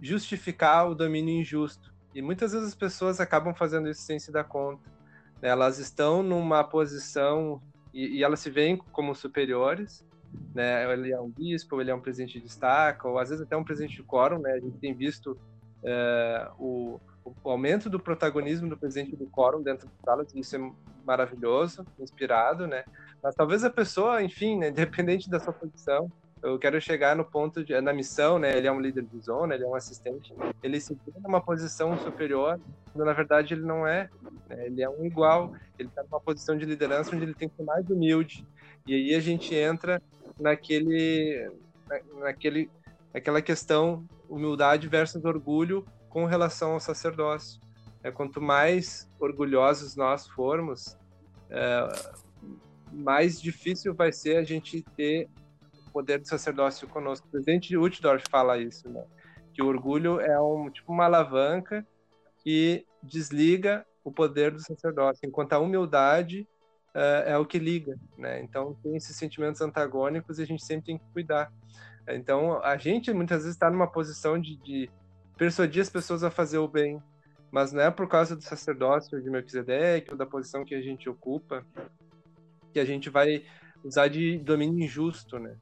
justificar 0.00 0.90
o 0.90 0.94
domínio 0.94 1.40
injusto. 1.40 1.94
E 2.14 2.20
muitas 2.20 2.52
vezes 2.52 2.68
as 2.68 2.74
pessoas 2.74 3.20
acabam 3.20 3.54
fazendo 3.54 3.88
isso 3.88 4.02
sem 4.02 4.18
se 4.18 4.32
dar 4.32 4.44
conta. 4.44 4.90
Né? 5.40 5.48
Elas 5.48 5.78
estão 5.78 6.22
numa 6.22 6.64
posição 6.64 7.62
e, 7.94 8.18
e, 8.18 8.24
elas 8.24 8.40
se 8.40 8.50
veem 8.50 8.76
como 8.76 9.14
superiores. 9.14 10.04
Né? 10.52 10.92
Ele 10.92 11.12
é 11.12 11.20
um 11.20 11.28
bispo, 11.28 11.80
ele 11.80 11.90
é 11.90 11.94
um 11.94 12.00
presidente 12.00 12.34
de 12.34 12.44
destaque, 12.44 13.06
ou 13.06 13.18
às 13.18 13.28
vezes 13.28 13.44
até 13.44 13.56
um 13.56 13.64
presidente 13.64 13.96
de 13.96 14.02
quórum. 14.02 14.40
Né? 14.40 14.52
A 14.52 14.60
gente 14.60 14.78
tem 14.78 14.94
visto 14.94 15.38
é, 15.84 16.50
o, 16.58 16.98
o 17.42 17.50
aumento 17.50 17.88
do 17.88 17.98
protagonismo 17.98 18.68
do 18.68 18.76
presidente 18.76 19.16
do 19.16 19.26
quórum 19.26 19.62
dentro 19.62 19.86
das 19.86 19.96
salas, 20.04 20.34
isso 20.34 20.56
é 20.56 20.70
maravilhoso, 21.04 21.86
inspirado, 21.98 22.66
né? 22.66 22.84
Mas 23.22 23.34
talvez 23.34 23.64
a 23.64 23.70
pessoa, 23.70 24.22
enfim, 24.22 24.58
né, 24.58 24.68
independente 24.70 25.30
da 25.30 25.40
sua 25.40 25.52
posição, 25.52 26.10
eu 26.42 26.58
quero 26.58 26.80
chegar 26.80 27.16
no 27.16 27.24
ponto 27.24 27.64
de, 27.64 27.80
na 27.80 27.92
missão, 27.92 28.38
né? 28.38 28.56
Ele 28.56 28.66
é 28.66 28.72
um 28.72 28.80
líder 28.80 29.04
de 29.04 29.18
zona, 29.20 29.54
ele 29.54 29.64
é 29.64 29.66
um 29.66 29.74
assistente, 29.74 30.32
ele 30.62 30.80
se 30.80 30.94
vê 30.94 31.12
numa 31.20 31.40
posição 31.40 31.98
superior, 31.98 32.60
quando 32.92 33.04
na 33.04 33.12
verdade 33.12 33.54
ele 33.54 33.62
não 33.62 33.86
é, 33.86 34.08
né? 34.48 34.66
ele 34.66 34.82
é 34.82 34.88
um 34.88 35.04
igual, 35.04 35.52
ele 35.78 35.88
está 35.88 36.02
numa 36.04 36.20
posição 36.20 36.56
de 36.56 36.64
liderança 36.64 37.14
onde 37.14 37.24
ele 37.24 37.34
tem 37.34 37.48
que 37.48 37.56
ser 37.56 37.64
mais 37.64 37.88
humilde. 37.88 38.46
E 38.86 38.94
aí 38.94 39.14
a 39.14 39.20
gente 39.20 39.54
entra 39.54 40.00
naquele, 40.38 41.50
naquele, 42.20 42.70
naquela 43.12 43.42
questão 43.42 44.04
humildade 44.28 44.86
versus 44.88 45.24
orgulho 45.24 45.84
com 46.08 46.24
relação 46.24 46.72
ao 46.72 46.80
sacerdócio. 46.80 47.60
É, 48.02 48.10
quanto 48.10 48.40
mais 48.40 49.08
orgulhosos 49.18 49.96
nós 49.96 50.26
formos, 50.28 50.96
é, 51.50 51.88
mais 52.92 53.40
difícil 53.40 53.94
vai 53.94 54.12
ser 54.12 54.36
a 54.36 54.44
gente 54.44 54.82
ter 54.96 55.28
o 55.86 55.90
poder 55.90 56.18
do 56.18 56.28
sacerdócio 56.28 56.86
conosco. 56.88 57.26
O 57.26 57.30
presidente 57.30 57.76
Utdorf 57.76 58.24
fala 58.30 58.58
isso, 58.58 58.88
né? 58.88 59.04
que 59.52 59.62
o 59.62 59.66
orgulho 59.66 60.20
é 60.20 60.40
um, 60.40 60.70
tipo 60.70 60.92
uma 60.92 61.06
alavanca 61.06 61.84
que 62.44 62.86
desliga 63.02 63.84
o 64.04 64.12
poder 64.12 64.52
do 64.52 64.60
sacerdócio, 64.60 65.26
enquanto 65.26 65.52
a 65.52 65.58
humildade 65.58 66.46
é, 66.94 67.32
é 67.32 67.38
o 67.38 67.44
que 67.44 67.58
liga. 67.58 67.98
Né? 68.16 68.40
Então, 68.40 68.74
tem 68.82 68.96
esses 68.96 69.16
sentimentos 69.16 69.60
antagônicos 69.60 70.38
e 70.38 70.42
a 70.42 70.46
gente 70.46 70.64
sempre 70.64 70.86
tem 70.86 70.98
que 70.98 71.04
cuidar. 71.12 71.52
Então, 72.08 72.62
a 72.62 72.76
gente 72.76 73.12
muitas 73.12 73.38
vezes 73.38 73.56
está 73.56 73.70
numa 73.70 73.86
posição 73.86 74.40
de, 74.40 74.56
de 74.58 74.90
persuadir 75.38 75.80
as 75.80 75.88
pessoas 75.88 76.24
a 76.24 76.30
fazer 76.30 76.58
o 76.58 76.68
bem, 76.68 77.00
mas 77.50 77.72
não 77.72 77.80
é 77.80 77.90
por 77.90 78.08
causa 78.08 78.36
do 78.36 78.42
sacerdócio 78.42 79.22
de 79.22 79.30
Melquisedeque 79.30 80.10
ou 80.10 80.16
da 80.16 80.26
posição 80.26 80.64
que 80.64 80.74
a 80.74 80.82
gente 80.82 81.08
ocupa 81.08 81.64
que 82.72 82.80
a 82.80 82.84
gente 82.84 83.08
vai 83.08 83.44
usar 83.82 84.08
de 84.08 84.36
domínio 84.38 84.84
injusto, 84.84 85.38
né? 85.38 85.56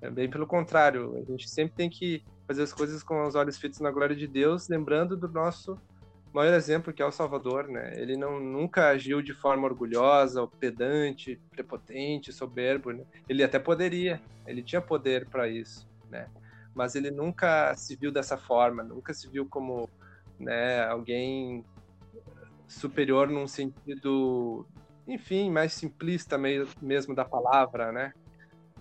É 0.00 0.10
bem 0.10 0.28
pelo 0.28 0.46
contrário, 0.46 1.16
a 1.16 1.30
gente 1.30 1.48
sempre 1.48 1.76
tem 1.76 1.90
que 1.90 2.24
fazer 2.46 2.62
as 2.62 2.72
coisas 2.72 3.02
com 3.02 3.26
os 3.26 3.34
olhos 3.34 3.58
fitos 3.58 3.80
na 3.80 3.90
glória 3.90 4.16
de 4.16 4.26
Deus, 4.26 4.68
lembrando 4.68 5.16
do 5.16 5.28
nosso 5.28 5.78
maior 6.32 6.54
exemplo, 6.54 6.92
que 6.92 7.02
é 7.02 7.06
o 7.06 7.12
Salvador, 7.12 7.68
né? 7.68 7.92
Ele 7.96 8.16
não 8.16 8.40
nunca 8.40 8.88
agiu 8.88 9.20
de 9.20 9.34
forma 9.34 9.66
orgulhosa, 9.66 10.46
pedante, 10.58 11.40
prepotente, 11.50 12.32
soberbo, 12.32 12.92
né? 12.92 13.04
Ele 13.28 13.42
até 13.42 13.58
poderia, 13.58 14.20
ele 14.46 14.62
tinha 14.62 14.80
poder 14.80 15.26
para 15.26 15.48
isso, 15.48 15.88
né? 16.10 16.28
Mas 16.78 16.94
ele 16.94 17.10
nunca 17.10 17.74
se 17.74 17.96
viu 17.96 18.12
dessa 18.12 18.36
forma, 18.36 18.84
nunca 18.84 19.12
se 19.12 19.28
viu 19.28 19.44
como 19.44 19.90
né, 20.38 20.86
alguém 20.86 21.64
superior 22.68 23.28
num 23.28 23.48
sentido, 23.48 24.64
enfim, 25.04 25.50
mais 25.50 25.72
simplista 25.72 26.38
mesmo 26.80 27.16
da 27.16 27.24
palavra, 27.24 27.90
né? 27.90 28.12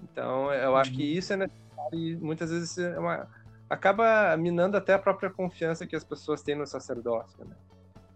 Então, 0.04 0.54
eu 0.54 0.76
acho 0.76 0.92
que 0.92 1.02
uhum. 1.02 1.18
isso 1.18 1.34
é 1.34 1.38
necessário 1.38 2.00
e 2.00 2.16
muitas 2.18 2.52
vezes 2.52 2.78
é 2.78 3.00
uma, 3.00 3.28
acaba 3.68 4.38
minando 4.38 4.78
até 4.78 4.94
a 4.94 5.00
própria 5.00 5.32
confiança 5.32 5.88
que 5.88 5.96
as 5.96 6.04
pessoas 6.04 6.44
têm 6.44 6.54
no 6.54 6.68
sacerdócio, 6.68 7.44
né? 7.44 7.56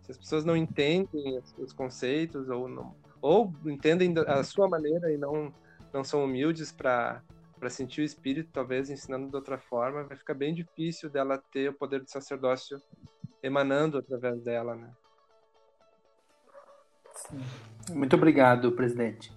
Se 0.04 0.12
as 0.12 0.18
pessoas 0.20 0.46
não 0.46 0.56
entendem 0.56 1.42
os 1.58 1.74
conceitos 1.74 2.50
ou 2.50 2.70
não, 2.70 2.94
ou 3.20 3.52
entendem 3.66 4.14
a 4.28 4.44
sua 4.44 4.70
maneira 4.70 5.12
e 5.12 5.18
não 5.18 5.52
não 5.92 6.04
são 6.04 6.24
humildes 6.24 6.72
para 6.72 7.22
para 7.62 7.70
sentir 7.70 8.02
o 8.02 8.04
espírito, 8.04 8.50
talvez 8.52 8.90
ensinando 8.90 9.30
de 9.30 9.36
outra 9.36 9.60
forma, 9.60 10.04
vai 10.04 10.18
ficar 10.18 10.34
bem 10.34 10.52
difícil 10.52 11.12
dela 11.12 11.40
ter 11.54 11.70
o 11.70 11.74
poder 11.74 12.02
do 12.02 12.10
sacerdócio 12.10 12.82
emanando 13.44 14.00
através 14.00 14.42
dela, 14.42 14.76
né? 14.76 14.90
Muito 17.92 18.16
obrigado, 18.16 18.72
presidente. 18.72 19.32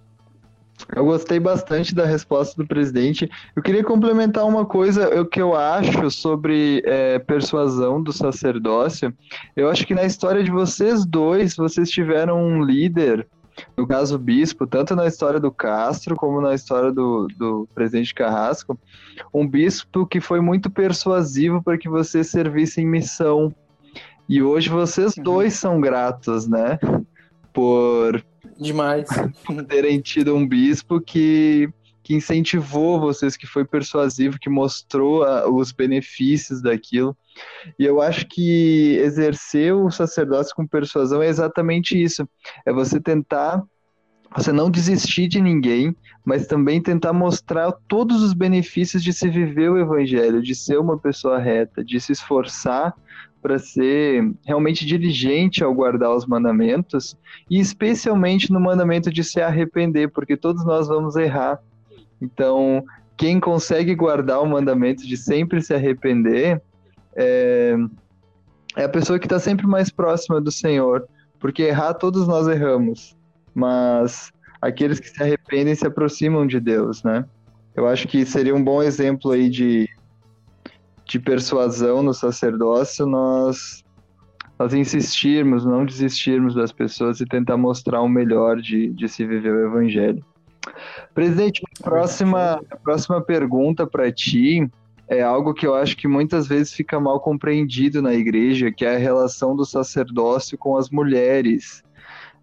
Eu 0.95 1.05
gostei 1.05 1.39
bastante 1.39 1.93
da 1.93 2.03
resposta 2.03 2.59
do 2.59 2.67
presidente. 2.67 3.29
Eu 3.55 3.61
queria 3.61 3.83
complementar 3.83 4.43
uma 4.45 4.65
coisa 4.65 5.21
o 5.21 5.25
que 5.25 5.39
eu 5.39 5.55
acho 5.55 6.09
sobre 6.09 6.81
é, 6.83 7.19
persuasão 7.19 8.01
do 8.01 8.11
sacerdócio. 8.11 9.15
Eu 9.55 9.69
acho 9.69 9.85
que 9.85 9.93
na 9.93 10.03
história 10.03 10.43
de 10.43 10.49
vocês 10.49 11.05
dois, 11.05 11.55
vocês 11.55 11.91
tiveram 11.91 12.43
um 12.43 12.63
líder, 12.63 13.27
no 13.77 13.87
caso 13.87 14.15
o 14.15 14.19
bispo, 14.19 14.67
tanto 14.67 14.95
na 14.95 15.07
história 15.07 15.39
do 15.39 15.51
Castro 15.51 16.15
como 16.15 16.41
na 16.41 16.53
história 16.53 16.91
do, 16.91 17.27
do 17.37 17.67
presidente 17.73 18.13
Carrasco, 18.13 18.77
um 19.33 19.47
bispo 19.47 20.05
que 20.05 20.19
foi 20.19 20.39
muito 20.39 20.69
persuasivo 20.69 21.61
para 21.63 21.77
que 21.77 21.89
vocês 21.89 22.27
servissem 22.27 22.85
missão 22.85 23.53
e 24.27 24.41
hoje 24.41 24.69
vocês 24.69 25.15
uhum. 25.17 25.23
dois 25.23 25.53
são 25.53 25.79
gratos, 25.79 26.47
né? 26.47 26.79
Por 27.53 28.23
Demais. 28.59 29.07
terem 29.67 29.99
tido 30.01 30.35
um 30.35 30.47
bispo 30.47 30.99
que, 30.99 31.69
que 32.05 32.13
incentivou 32.13 32.99
vocês, 32.99 33.35
que 33.35 33.47
foi 33.47 33.65
persuasivo, 33.65 34.37
que 34.39 34.47
mostrou 34.47 35.23
a, 35.23 35.49
os 35.49 35.71
benefícios 35.71 36.61
daquilo. 36.61 37.17
E 37.79 37.83
eu 37.83 37.99
acho 37.99 38.27
que 38.27 38.95
exercer 38.97 39.73
o 39.73 39.89
sacerdócio 39.89 40.55
com 40.55 40.67
persuasão 40.67 41.23
é 41.23 41.27
exatamente 41.27 41.99
isso. 41.99 42.29
É 42.63 42.71
você 42.71 43.01
tentar 43.01 43.63
você 44.35 44.51
não 44.51 44.69
desistir 44.69 45.29
de 45.29 45.39
ninguém, 45.39 45.95
mas 46.25 46.45
também 46.45 46.81
tentar 46.81 47.13
mostrar 47.13 47.71
todos 47.87 48.21
os 48.21 48.33
benefícios 48.33 49.01
de 49.01 49.13
se 49.13 49.29
viver 49.29 49.71
o 49.71 49.77
evangelho, 49.77 50.41
de 50.41 50.53
ser 50.53 50.77
uma 50.77 50.99
pessoa 50.99 51.39
reta, 51.39 51.83
de 51.83 51.99
se 52.01 52.11
esforçar 52.11 52.93
para 53.41 53.57
ser 53.57 54.29
realmente 54.45 54.85
diligente 54.85 55.63
ao 55.63 55.73
guardar 55.73 56.13
os 56.13 56.25
mandamentos 56.25 57.17
e 57.49 57.59
especialmente 57.59 58.51
no 58.51 58.59
mandamento 58.59 59.09
de 59.09 59.23
se 59.23 59.41
arrepender, 59.41 60.11
porque 60.11 60.35
todos 60.35 60.65
nós 60.65 60.87
vamos 60.87 61.15
errar. 61.15 61.59
Então, 62.21 62.83
quem 63.17 63.39
consegue 63.39 63.95
guardar 63.95 64.41
o 64.41 64.47
mandamento 64.47 65.05
de 65.05 65.17
sempre 65.17 65.61
se 65.61 65.73
arrepender 65.73 66.61
é, 67.15 67.75
é 68.75 68.83
a 68.83 68.89
pessoa 68.89 69.19
que 69.19 69.25
está 69.25 69.39
sempre 69.39 69.65
mais 69.67 69.89
próxima 69.89 70.41
do 70.41 70.51
Senhor, 70.51 71.07
porque 71.39 71.63
errar 71.63 71.93
todos 71.93 72.27
nós 72.27 72.47
erramos 72.47 73.15
mas 73.55 74.33
aqueles 74.61 74.99
que 74.99 75.09
se 75.09 75.23
arrependem 75.23 75.73
se 75.73 75.87
aproximam 75.87 76.45
de 76.45 76.59
Deus, 76.59 77.01
né? 77.03 77.25
Eu 77.73 77.87
acho 77.87 78.07
que 78.07 78.25
seria 78.25 78.53
um 78.53 78.63
bom 78.63 78.83
exemplo 78.83 79.31
aí 79.31 79.49
de, 79.49 79.89
de 81.05 81.19
persuasão 81.19 82.03
no 82.03 82.13
sacerdócio 82.13 83.05
nós, 83.05 83.83
nós 84.59 84.73
insistirmos, 84.73 85.65
não 85.65 85.85
desistirmos 85.85 86.53
das 86.53 86.71
pessoas 86.71 87.21
e 87.21 87.25
tentar 87.25 87.57
mostrar 87.57 88.01
o 88.01 88.09
melhor 88.09 88.57
de, 88.57 88.89
de 88.89 89.07
se 89.07 89.25
viver 89.25 89.53
o 89.53 89.67
evangelho. 89.67 90.23
Presidente, 91.13 91.61
a 91.79 91.83
próxima, 91.83 92.61
a 92.69 92.75
próxima 92.75 93.21
pergunta 93.21 93.85
para 93.87 94.11
ti 94.11 94.69
é 95.07 95.21
algo 95.21 95.53
que 95.53 95.67
eu 95.67 95.75
acho 95.75 95.95
que 95.95 96.07
muitas 96.07 96.47
vezes 96.47 96.73
fica 96.73 96.99
mal 96.99 97.19
compreendido 97.19 98.01
na 98.01 98.13
igreja, 98.13 98.71
que 98.71 98.85
é 98.85 98.95
a 98.95 98.99
relação 98.99 99.55
do 99.55 99.65
sacerdócio 99.65 100.57
com 100.57 100.77
as 100.77 100.89
mulheres. 100.89 101.83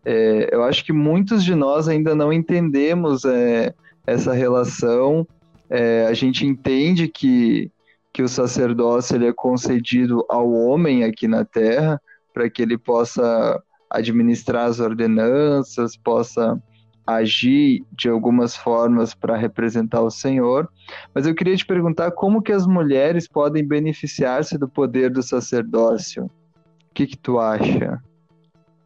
É, 0.04 0.48
eu 0.52 0.62
acho 0.62 0.84
que 0.84 0.92
muitos 0.92 1.44
de 1.44 1.54
nós 1.54 1.88
ainda 1.88 2.14
não 2.14 2.32
entendemos 2.32 3.24
é, 3.24 3.74
essa 4.06 4.32
relação. 4.32 5.26
É, 5.68 6.06
a 6.06 6.12
gente 6.12 6.46
entende 6.46 7.08
que, 7.08 7.70
que 8.12 8.22
o 8.22 8.28
sacerdócio 8.28 9.16
ele 9.16 9.26
é 9.26 9.32
concedido 9.32 10.24
ao 10.28 10.52
homem 10.52 11.04
aqui 11.04 11.26
na 11.26 11.44
Terra 11.44 12.00
para 12.32 12.48
que 12.48 12.62
ele 12.62 12.78
possa 12.78 13.60
administrar 13.90 14.66
as 14.66 14.80
ordenanças, 14.80 15.96
possa 15.96 16.60
agir 17.06 17.84
de 17.92 18.08
algumas 18.08 18.56
formas 18.56 19.14
para 19.14 19.36
representar 19.36 20.00
o 20.00 20.10
Senhor. 20.10 20.68
Mas 21.14 21.26
eu 21.26 21.34
queria 21.34 21.56
te 21.56 21.66
perguntar 21.66 22.10
como 22.12 22.42
que 22.42 22.52
as 22.52 22.66
mulheres 22.66 23.28
podem 23.28 23.66
beneficiar-se 23.66 24.56
do 24.56 24.68
poder 24.68 25.10
do 25.10 25.22
sacerdócio. 25.22 26.24
O 26.24 26.94
que 26.94 27.06
que 27.06 27.16
tu 27.16 27.38
acha? 27.38 28.02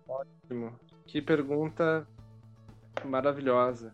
Ótimo. 0.09 0.73
Que 1.07 1.21
pergunta 1.21 2.07
maravilhosa. 3.05 3.93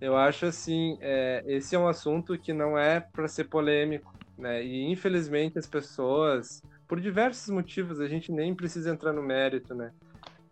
Eu 0.00 0.16
acho 0.16 0.46
assim, 0.46 0.98
é, 1.00 1.44
esse 1.46 1.76
é 1.76 1.78
um 1.78 1.86
assunto 1.86 2.36
que 2.36 2.52
não 2.52 2.76
é 2.76 2.98
para 2.98 3.28
ser 3.28 3.44
polêmico, 3.44 4.12
né? 4.36 4.64
E 4.64 4.90
infelizmente 4.90 5.58
as 5.58 5.66
pessoas, 5.66 6.60
por 6.88 7.00
diversos 7.00 7.48
motivos, 7.50 8.00
a 8.00 8.08
gente 8.08 8.32
nem 8.32 8.52
precisa 8.52 8.90
entrar 8.90 9.12
no 9.12 9.22
mérito, 9.22 9.74
né? 9.74 9.92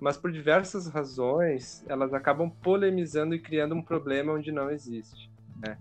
Mas 0.00 0.16
por 0.16 0.32
diversas 0.32 0.86
razões, 0.86 1.84
elas 1.86 2.14
acabam 2.14 2.50
polemizando 2.50 3.34
e 3.34 3.38
criando 3.38 3.74
um 3.74 3.82
problema 3.82 4.32
onde 4.32 4.50
não 4.50 4.70
existe, 4.70 5.30
né? 5.62 5.78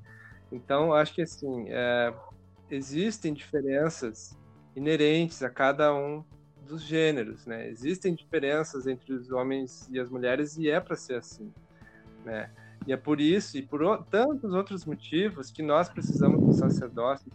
Então, 0.51 0.93
acho 0.93 1.13
que 1.13 1.21
assim, 1.21 1.67
é, 1.69 2.13
existem 2.69 3.33
diferenças 3.33 4.37
inerentes 4.75 5.41
a 5.41 5.49
cada 5.49 5.93
um 5.93 6.23
dos 6.67 6.83
gêneros, 6.83 7.45
né? 7.45 7.69
Existem 7.69 8.13
diferenças 8.13 8.87
entre 8.87 9.13
os 9.13 9.31
homens 9.31 9.87
e 9.91 9.99
as 9.99 10.09
mulheres 10.09 10.57
e 10.57 10.69
é 10.69 10.79
para 10.79 10.95
ser 10.95 11.15
assim, 11.15 11.51
né? 12.25 12.51
E 12.85 12.93
é 12.93 12.97
por 12.97 13.19
isso 13.19 13.57
e 13.57 13.61
por 13.61 14.03
tantos 14.05 14.53
outros 14.53 14.85
motivos 14.85 15.51
que 15.51 15.61
nós 15.61 15.89
precisamos 15.89 16.41
do 16.41 16.53
sacerdócio, 16.53 17.25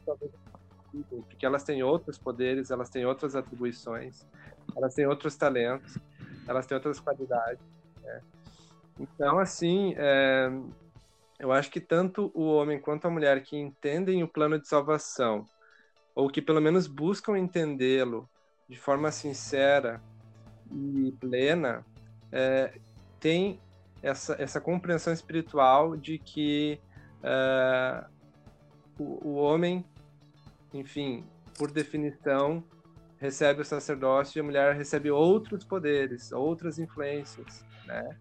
porque 1.28 1.44
elas 1.44 1.64
têm 1.64 1.82
outros 1.82 2.18
poderes, 2.18 2.70
elas 2.70 2.88
têm 2.88 3.04
outras 3.04 3.34
atribuições, 3.34 4.26
elas 4.76 4.94
têm 4.94 5.06
outros 5.06 5.36
talentos, 5.36 5.98
elas 6.46 6.66
têm 6.66 6.76
outras 6.76 7.00
qualidades. 7.00 7.64
Né? 8.02 8.20
Então, 8.98 9.38
assim, 9.38 9.94
é, 9.96 10.50
eu 11.38 11.52
acho 11.52 11.70
que 11.70 11.80
tanto 11.80 12.30
o 12.34 12.44
homem 12.54 12.80
quanto 12.80 13.06
a 13.06 13.10
mulher 13.10 13.42
que 13.42 13.56
entendem 13.56 14.22
o 14.22 14.28
plano 14.28 14.58
de 14.58 14.68
salvação, 14.68 15.44
ou 16.14 16.28
que 16.28 16.40
pelo 16.40 16.60
menos 16.60 16.86
buscam 16.86 17.38
entendê-lo 17.38 18.28
de 18.68 18.78
forma 18.78 19.10
sincera 19.10 20.00
e 20.70 21.12
plena, 21.20 21.84
é, 22.30 22.78
tem 23.18 23.60
essa, 24.02 24.40
essa 24.40 24.60
compreensão 24.60 25.12
espiritual 25.12 25.96
de 25.96 26.18
que 26.18 26.80
é, 27.22 28.04
o, 28.98 29.28
o 29.28 29.34
homem, 29.34 29.84
enfim, 30.72 31.24
por 31.58 31.70
definição, 31.70 32.62
recebe 33.24 33.62
o 33.62 33.64
sacerdócio 33.64 34.38
e 34.38 34.40
a 34.40 34.44
mulher 34.44 34.74
recebe 34.74 35.10
outros 35.10 35.64
poderes, 35.64 36.30
outras 36.30 36.78
influências, 36.78 37.64
né? 37.86 38.16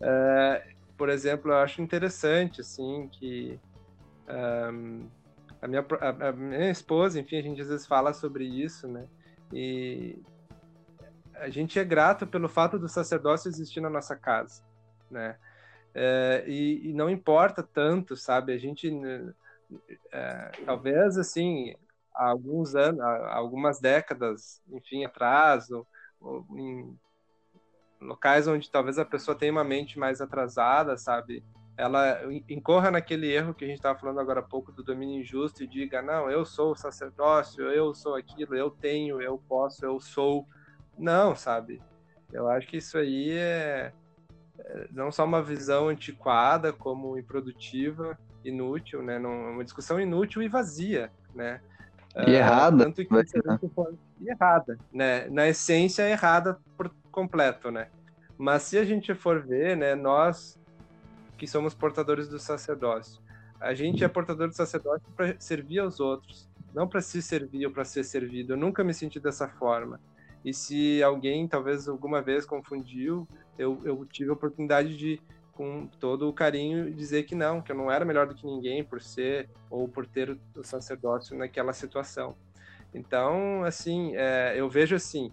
É, 0.00 0.74
por 0.98 1.08
exemplo, 1.08 1.50
eu 1.50 1.56
acho 1.56 1.80
interessante, 1.80 2.60
assim, 2.60 3.08
que 3.10 3.58
um, 4.28 5.08
a, 5.62 5.66
minha, 5.66 5.86
a, 5.98 6.28
a, 6.28 6.32
minha 6.32 6.70
esposa, 6.70 7.18
enfim, 7.18 7.38
a 7.38 7.42
gente 7.42 7.62
às 7.62 7.68
vezes 7.68 7.86
fala 7.86 8.12
sobre 8.12 8.44
isso, 8.44 8.86
né? 8.86 9.06
E 9.50 10.22
a 11.36 11.48
gente 11.48 11.78
é 11.78 11.84
grato 11.84 12.26
pelo 12.26 12.50
fato 12.50 12.78
do 12.78 12.88
sacerdócio 12.88 13.48
existir 13.48 13.80
na 13.80 13.88
nossa 13.88 14.14
casa, 14.14 14.62
né? 15.10 15.36
É, 15.94 16.44
e, 16.46 16.90
e, 16.90 16.92
não 16.92 17.08
importa 17.08 17.62
tanto, 17.62 18.14
sabe? 18.14 18.52
A 18.52 18.58
gente, 18.58 18.92
é, 20.12 20.50
talvez, 20.66 21.16
assim, 21.16 21.74
há 22.18 22.28
alguns 22.30 22.74
anos, 22.74 23.00
há 23.00 23.34
algumas 23.34 23.80
décadas, 23.80 24.60
enfim, 24.70 25.04
atrás, 25.04 25.70
ou, 25.70 25.86
ou 26.20 26.44
em 26.58 26.98
locais 28.00 28.46
onde 28.46 28.70
talvez 28.70 28.98
a 28.98 29.04
pessoa 29.04 29.36
tenha 29.36 29.52
uma 29.52 29.64
mente 29.64 29.98
mais 29.98 30.20
atrasada, 30.20 30.96
sabe? 30.96 31.42
ela 31.78 32.20
incorra 32.48 32.90
naquele 32.90 33.32
erro 33.32 33.54
que 33.54 33.64
a 33.64 33.68
gente 33.68 33.76
estava 33.76 33.96
falando 33.96 34.18
agora 34.18 34.40
há 34.40 34.42
pouco 34.42 34.72
do 34.72 34.82
domínio 34.82 35.20
injusto 35.20 35.62
e 35.62 35.66
diga, 35.66 36.02
não, 36.02 36.28
eu 36.28 36.44
sou 36.44 36.72
o 36.72 36.76
sacerdócio, 36.76 37.62
eu 37.70 37.94
sou 37.94 38.16
aquilo, 38.16 38.56
eu 38.56 38.68
tenho, 38.68 39.22
eu 39.22 39.38
posso, 39.48 39.84
eu 39.84 40.00
sou. 40.00 40.44
Não, 40.98 41.36
sabe? 41.36 41.80
Eu 42.32 42.48
acho 42.48 42.66
que 42.66 42.78
isso 42.78 42.98
aí 42.98 43.30
é, 43.30 43.92
é 44.58 44.88
não 44.90 45.12
só 45.12 45.24
uma 45.24 45.40
visão 45.40 45.86
antiquada, 45.86 46.72
como 46.72 47.16
improdutiva, 47.16 48.18
inútil, 48.44 49.00
né? 49.00 49.20
Não, 49.20 49.52
uma 49.52 49.62
discussão 49.62 50.00
inútil 50.00 50.42
e 50.42 50.48
vazia, 50.48 51.12
né? 51.32 51.60
E 52.26 52.32
errada. 52.32 52.84
Tanto 52.84 53.04
que, 53.04 53.14
e 54.20 54.28
errada, 54.28 54.78
né? 54.92 55.28
Na 55.28 55.48
essência, 55.48 56.02
é 56.02 56.12
errada 56.12 56.58
por 56.76 56.90
completo, 57.10 57.70
né? 57.70 57.88
Mas 58.36 58.62
se 58.62 58.78
a 58.78 58.84
gente 58.84 59.14
for 59.14 59.44
ver, 59.44 59.76
né, 59.76 59.94
nós 59.94 60.58
que 61.38 61.46
somos 61.46 61.72
portadores 61.72 62.28
do 62.28 62.38
sacerdócio. 62.38 63.22
A 63.60 63.72
gente 63.72 64.04
é 64.04 64.08
portador 64.08 64.48
do 64.48 64.54
sacerdócio 64.54 65.06
para 65.16 65.34
servir 65.38 65.78
aos 65.78 66.00
outros, 66.00 66.48
não 66.74 66.86
para 66.86 67.00
se 67.00 67.22
servir 67.22 67.64
ou 67.64 67.72
para 67.72 67.84
ser 67.84 68.04
servido. 68.04 68.52
Eu 68.52 68.56
nunca 68.56 68.84
me 68.84 68.92
senti 68.92 69.18
dessa 69.18 69.48
forma. 69.48 70.00
E 70.44 70.52
se 70.52 71.02
alguém 71.02 71.48
talvez 71.48 71.88
alguma 71.88 72.20
vez 72.20 72.44
confundiu, 72.44 73.26
eu, 73.58 73.80
eu 73.84 74.06
tive 74.06 74.30
a 74.30 74.32
oportunidade 74.32 74.96
de, 74.96 75.20
com 75.58 75.88
todo 75.98 76.28
o 76.28 76.32
carinho, 76.32 76.88
dizer 76.94 77.24
que 77.24 77.34
não, 77.34 77.60
que 77.60 77.72
eu 77.72 77.76
não 77.76 77.90
era 77.90 78.04
melhor 78.04 78.28
do 78.28 78.34
que 78.36 78.46
ninguém 78.46 78.84
por 78.84 79.02
ser 79.02 79.50
ou 79.68 79.88
por 79.88 80.06
ter 80.06 80.38
o 80.54 80.62
sacerdócio 80.62 81.36
naquela 81.36 81.72
situação. 81.72 82.36
Então, 82.94 83.64
assim, 83.64 84.14
é, 84.14 84.54
eu 84.56 84.70
vejo 84.70 84.94
assim: 84.94 85.32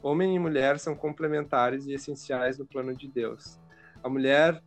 homem 0.00 0.36
e 0.36 0.38
mulher 0.38 0.78
são 0.78 0.94
complementares 0.94 1.86
e 1.86 1.92
essenciais 1.92 2.56
no 2.56 2.64
plano 2.64 2.94
de 2.94 3.08
Deus. 3.08 3.58
A 4.00 4.08
mulher 4.08 4.62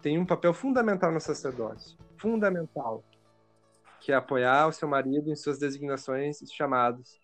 tem 0.00 0.20
um 0.20 0.24
papel 0.24 0.54
fundamental 0.54 1.10
no 1.10 1.20
sacerdócio, 1.20 1.98
fundamental, 2.16 3.02
que 4.00 4.12
é 4.12 4.14
apoiar 4.14 4.68
o 4.68 4.72
seu 4.72 4.86
marido 4.86 5.32
em 5.32 5.34
suas 5.34 5.58
designações 5.58 6.40
e 6.40 6.46
chamados, 6.46 7.18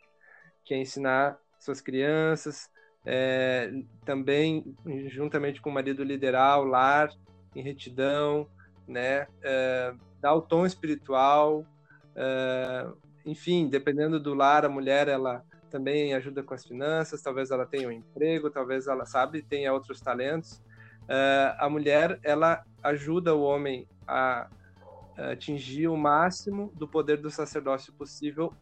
que 0.64 0.74
é 0.74 0.78
ensinar 0.78 1.38
suas 1.60 1.80
crianças, 1.80 2.68
é, 3.04 3.72
também 4.04 4.74
juntamente 5.08 5.60
com 5.60 5.70
o 5.70 5.72
marido 5.72 6.04
liderar 6.04 6.60
o 6.60 6.64
lar 6.64 7.10
em 7.54 7.62
retidão, 7.62 8.46
né, 8.86 9.26
é, 9.42 9.94
dar 10.20 10.34
o 10.34 10.42
tom 10.42 10.66
espiritual, 10.66 11.64
é, 12.14 12.86
enfim, 13.24 13.68
dependendo 13.68 14.20
do 14.20 14.34
lar, 14.34 14.64
a 14.64 14.68
mulher 14.68 15.08
ela 15.08 15.44
também 15.70 16.12
ajuda 16.14 16.42
com 16.42 16.52
as 16.52 16.64
finanças, 16.64 17.22
talvez 17.22 17.50
ela 17.50 17.64
tenha 17.64 17.88
um 17.88 17.92
emprego, 17.92 18.50
talvez 18.50 18.86
ela 18.86 19.06
sabe 19.06 19.40
tenha 19.40 19.72
outros 19.72 20.00
talentos, 20.00 20.54
uh, 21.04 21.54
a 21.58 21.68
mulher 21.70 22.18
ela 22.24 22.64
ajuda 22.82 23.34
o 23.34 23.42
homem 23.42 23.86
a 24.06 24.48
atingir 25.30 25.86
o 25.86 25.96
máximo 25.96 26.72
do 26.74 26.88
poder 26.88 27.18
do 27.18 27.30
sacerdócio 27.30 27.92
possível, 27.92 28.52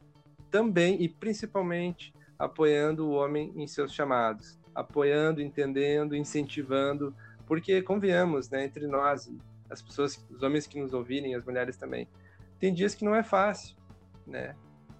também 0.50 1.02
e 1.02 1.08
principalmente 1.08 2.12
apoiando 2.38 3.08
o 3.08 3.12
homem 3.12 3.52
em 3.56 3.66
seus 3.66 3.92
chamados, 3.92 4.58
apoiando, 4.74 5.42
entendendo, 5.42 6.14
incentivando, 6.14 7.14
porque 7.46 7.82
convenhamos, 7.82 8.48
né, 8.48 8.64
entre 8.64 8.86
nós, 8.86 9.30
as 9.68 9.82
pessoas, 9.82 10.24
os 10.30 10.42
homens 10.42 10.66
que 10.66 10.80
nos 10.80 10.92
ouvirem, 10.92 11.34
as 11.34 11.44
mulheres 11.44 11.76
também, 11.76 12.06
tem 12.58 12.72
dias 12.72 12.94
que 12.94 13.04
não 13.04 13.14
é 13.14 13.22
fácil, 13.22 13.76
né? 14.26 14.54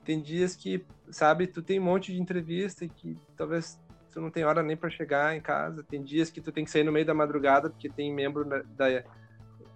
Tem 0.05 0.21
dias 0.21 0.57
que, 0.57 0.85
sabe, 1.11 1.47
tu 1.47 1.61
tem 1.61 1.79
um 1.79 1.85
monte 1.85 2.13
de 2.13 2.21
entrevista 2.21 2.85
e 2.85 2.89
que 2.89 3.19
talvez 3.37 3.79
tu 4.11 4.21
não 4.21 4.31
tem 4.31 4.45
hora 4.45 4.63
nem 4.63 4.77
para 4.77 4.89
chegar 4.89 5.37
em 5.37 5.41
casa. 5.41 5.83
Tem 5.83 6.03
dias 6.03 6.31
que 6.31 6.41
tu 6.41 6.51
tem 6.51 6.65
que 6.65 6.71
sair 6.71 6.85
no 6.85 6.93
meio 6.93 7.05
da 7.05 7.13
madrugada 7.13 7.69
porque 7.69 7.89
tem 7.89 8.13
membro 8.13 8.45
da, 8.45 8.63
da, 8.63 9.05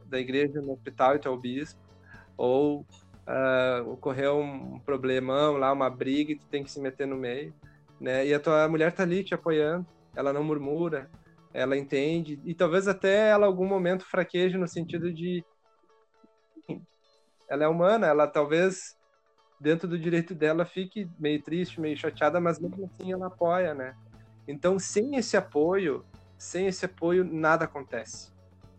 da 0.06 0.18
igreja 0.18 0.60
no 0.62 0.72
hospital 0.72 1.16
e 1.16 1.18
tu 1.18 1.28
é 1.28 1.30
o 1.30 1.36
bispo. 1.36 1.80
Ou 2.36 2.86
uh, 3.26 3.90
ocorreu 3.90 4.38
um 4.38 4.78
problemão 4.80 5.56
lá, 5.56 5.72
uma 5.72 5.90
briga 5.90 6.32
e 6.32 6.36
tu 6.36 6.46
tem 6.46 6.62
que 6.62 6.70
se 6.70 6.80
meter 6.80 7.06
no 7.06 7.16
meio, 7.16 7.54
né? 8.00 8.26
E 8.26 8.34
a 8.34 8.40
tua 8.40 8.68
mulher 8.68 8.92
tá 8.92 9.02
ali 9.02 9.24
te 9.24 9.34
apoiando, 9.34 9.86
ela 10.14 10.32
não 10.32 10.42
murmura, 10.42 11.10
ela 11.52 11.76
entende 11.76 12.40
e 12.44 12.54
talvez 12.54 12.88
até 12.88 13.28
ela 13.28 13.46
algum 13.46 13.66
momento 13.66 14.04
fraqueje 14.04 14.56
no 14.56 14.66
sentido 14.66 15.12
de 15.12 15.44
ela 17.48 17.64
é 17.64 17.68
humana, 17.68 18.06
ela 18.06 18.26
talvez 18.26 18.96
dentro 19.60 19.86
do 19.86 19.98
direito 19.98 20.34
dela 20.34 20.64
fique 20.64 21.08
meio 21.18 21.40
triste, 21.42 21.80
meio 21.80 21.96
chateada, 21.96 22.40
mas 22.40 22.58
mesmo 22.58 22.84
assim 22.84 23.12
ela 23.12 23.28
apoia, 23.28 23.74
né? 23.74 23.94
Então, 24.48 24.78
sem 24.78 25.14
esse 25.16 25.36
apoio, 25.36 26.04
sem 26.36 26.66
esse 26.66 26.84
apoio, 26.84 27.24
nada 27.24 27.64
acontece. 27.64 28.32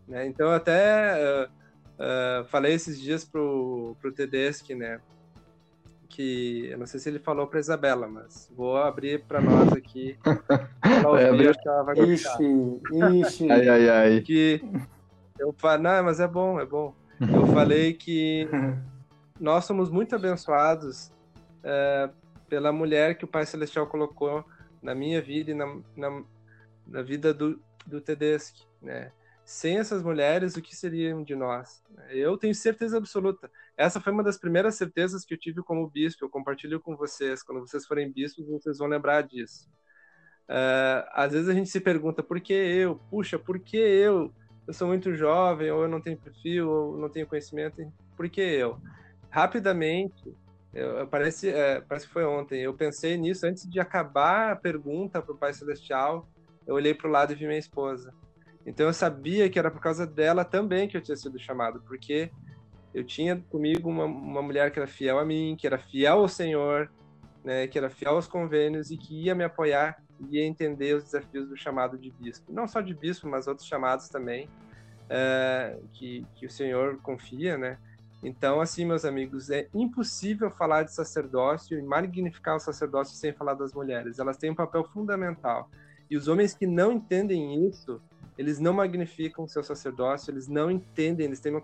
Né? 0.06 0.26
Então, 0.26 0.50
até 0.50 1.14
uh, 1.16 1.50
uh, 1.98 2.44
falei 2.46 2.74
esses 2.74 3.00
dias 3.00 3.24
pro, 3.24 3.96
pro 4.00 4.12
Tedeschi, 4.12 4.74
né? 4.74 5.00
Que 6.08 6.68
eu 6.70 6.78
não 6.78 6.86
sei 6.86 7.00
se 7.00 7.08
ele 7.08 7.18
falou 7.18 7.46
para 7.46 7.58
Isabela, 7.58 8.06
mas 8.06 8.50
vou 8.54 8.76
abrir 8.76 9.24
para 9.24 9.40
nós 9.40 9.72
aqui. 9.72 10.16
Ela 10.82 11.08
ouvir, 11.08 11.48
é, 11.48 11.52
ela 11.66 11.82
vai 11.82 11.98
ixi, 12.00 12.80
ixi. 13.20 13.50
Ai, 13.50 13.68
ai, 13.68 13.88
ai. 13.88 14.20
Que 14.20 14.62
eu 15.38 15.52
falo, 15.52 15.82
não, 15.82 16.04
mas 16.04 16.20
é 16.20 16.28
bom, 16.28 16.60
é 16.60 16.66
bom. 16.66 16.94
Eu 17.20 17.46
falei 17.48 17.94
que 17.94 18.48
nós 19.40 19.64
somos 19.64 19.90
muito 19.90 20.14
abençoados 20.14 21.10
é, 21.62 22.10
pela 22.48 22.70
mulher 22.70 23.16
que 23.16 23.24
o 23.24 23.28
Pai 23.28 23.44
Celestial 23.44 23.86
colocou 23.86 24.44
na 24.82 24.94
minha 24.94 25.20
vida 25.20 25.50
e 25.50 25.54
na, 25.54 25.66
na, 25.96 26.22
na 26.86 27.02
vida 27.02 27.34
do, 27.34 27.58
do 27.86 28.00
Tedeschi, 28.00 28.66
né? 28.80 29.10
Sem 29.44 29.78
essas 29.78 30.02
mulheres, 30.02 30.56
o 30.56 30.62
que 30.62 30.74
seriam 30.74 31.22
de 31.22 31.34
nós? 31.34 31.82
Eu 32.08 32.36
tenho 32.36 32.54
certeza 32.54 32.96
absoluta. 32.96 33.50
Essa 33.76 34.00
foi 34.00 34.12
uma 34.12 34.22
das 34.22 34.38
primeiras 34.38 34.74
certezas 34.74 35.24
que 35.24 35.34
eu 35.34 35.38
tive 35.38 35.62
como 35.62 35.88
bispo. 35.88 36.24
Eu 36.24 36.30
compartilho 36.30 36.80
com 36.80 36.96
vocês. 36.96 37.42
Quando 37.42 37.60
vocês 37.60 37.86
forem 37.86 38.10
bispos, 38.10 38.46
vocês 38.46 38.78
vão 38.78 38.88
lembrar 38.88 39.22
disso. 39.22 39.68
Uh, 40.48 41.04
às 41.12 41.32
vezes 41.32 41.48
a 41.48 41.54
gente 41.54 41.68
se 41.68 41.80
pergunta 41.80 42.22
por 42.22 42.40
que 42.40 42.52
eu? 42.52 42.96
Puxa, 43.10 43.38
por 43.38 43.58
que 43.58 43.76
eu? 43.76 44.32
Eu 44.66 44.72
sou 44.72 44.88
muito 44.88 45.14
jovem, 45.14 45.70
ou 45.70 45.82
eu 45.82 45.88
não 45.88 46.00
tenho 46.00 46.16
perfil, 46.16 46.70
ou 46.70 46.96
não 46.98 47.10
tenho 47.10 47.26
conhecimento. 47.26 47.82
Por 48.16 48.28
que 48.30 48.40
eu? 48.40 48.80
rapidamente, 49.34 50.32
eu, 50.72 51.08
parece, 51.08 51.48
é, 51.48 51.80
parece 51.80 52.06
que 52.06 52.12
foi 52.12 52.24
ontem, 52.24 52.60
eu 52.60 52.72
pensei 52.72 53.16
nisso 53.16 53.44
antes 53.44 53.68
de 53.68 53.80
acabar 53.80 54.52
a 54.52 54.56
pergunta 54.56 55.20
para 55.20 55.34
o 55.34 55.36
Pai 55.36 55.52
Celestial, 55.52 56.28
eu 56.64 56.76
olhei 56.76 56.94
para 56.94 57.08
o 57.08 57.10
lado 57.10 57.32
e 57.32 57.34
vi 57.34 57.44
minha 57.44 57.58
esposa. 57.58 58.14
Então 58.66 58.86
eu 58.86 58.92
sabia 58.92 59.48
que 59.50 59.58
era 59.58 59.70
por 59.70 59.80
causa 59.80 60.06
dela 60.06 60.44
também 60.44 60.88
que 60.88 60.96
eu 60.96 61.02
tinha 61.02 61.16
sido 61.16 61.38
chamado, 61.38 61.82
porque 61.86 62.30
eu 62.94 63.04
tinha 63.04 63.36
comigo 63.50 63.90
uma, 63.90 64.04
uma 64.04 64.42
mulher 64.42 64.70
que 64.70 64.78
era 64.78 64.86
fiel 64.86 65.18
a 65.18 65.24
mim, 65.24 65.56
que 65.58 65.66
era 65.66 65.78
fiel 65.78 66.20
ao 66.20 66.28
Senhor, 66.28 66.90
né, 67.44 67.66
que 67.66 67.76
era 67.76 67.90
fiel 67.90 68.14
aos 68.14 68.26
convênios 68.26 68.90
e 68.90 68.96
que 68.96 69.24
ia 69.24 69.34
me 69.34 69.44
apoiar, 69.44 70.02
ia 70.30 70.44
entender 70.44 70.94
os 70.94 71.04
desafios 71.04 71.48
do 71.48 71.56
chamado 71.56 71.98
de 71.98 72.10
bispo. 72.10 72.52
Não 72.52 72.66
só 72.66 72.80
de 72.80 72.94
bispo, 72.94 73.28
mas 73.28 73.46
outros 73.46 73.66
chamados 73.66 74.08
também, 74.08 74.48
é, 75.10 75.78
que, 75.92 76.24
que 76.34 76.46
o 76.46 76.50
Senhor 76.50 76.98
confia, 77.02 77.58
né? 77.58 77.78
Então, 78.22 78.58
assim, 78.58 78.86
meus 78.86 79.04
amigos, 79.04 79.50
é 79.50 79.68
impossível 79.74 80.50
falar 80.50 80.84
de 80.84 80.94
sacerdócio 80.94 81.78
e 81.78 81.82
magnificar 81.82 82.56
o 82.56 82.58
sacerdócio 82.58 83.14
sem 83.14 83.34
falar 83.34 83.52
das 83.52 83.74
mulheres. 83.74 84.18
Elas 84.18 84.38
têm 84.38 84.50
um 84.50 84.54
papel 84.54 84.82
fundamental. 84.84 85.68
E 86.08 86.16
os 86.16 86.26
homens 86.26 86.54
que 86.54 86.66
não 86.66 86.92
entendem 86.92 87.68
isso, 87.68 88.00
eles 88.36 88.58
não 88.58 88.72
magnificam 88.72 89.46
seu 89.46 89.62
sacerdócio, 89.62 90.30
eles 90.30 90.48
não 90.48 90.70
entendem, 90.70 91.26
eles 91.26 91.40
têm 91.40 91.52
uma 91.52 91.62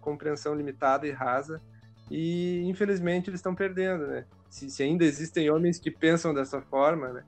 compreensão 0.00 0.54
limitada 0.54 1.06
e 1.06 1.10
rasa. 1.10 1.60
E, 2.10 2.62
infelizmente, 2.64 3.30
eles 3.30 3.38
estão 3.38 3.54
perdendo, 3.54 4.06
né? 4.06 4.24
Se, 4.48 4.70
se 4.70 4.82
ainda 4.82 5.04
existem 5.04 5.50
homens 5.50 5.78
que 5.78 5.90
pensam 5.90 6.34
dessa 6.34 6.60
forma, 6.62 7.12
né? 7.12 7.24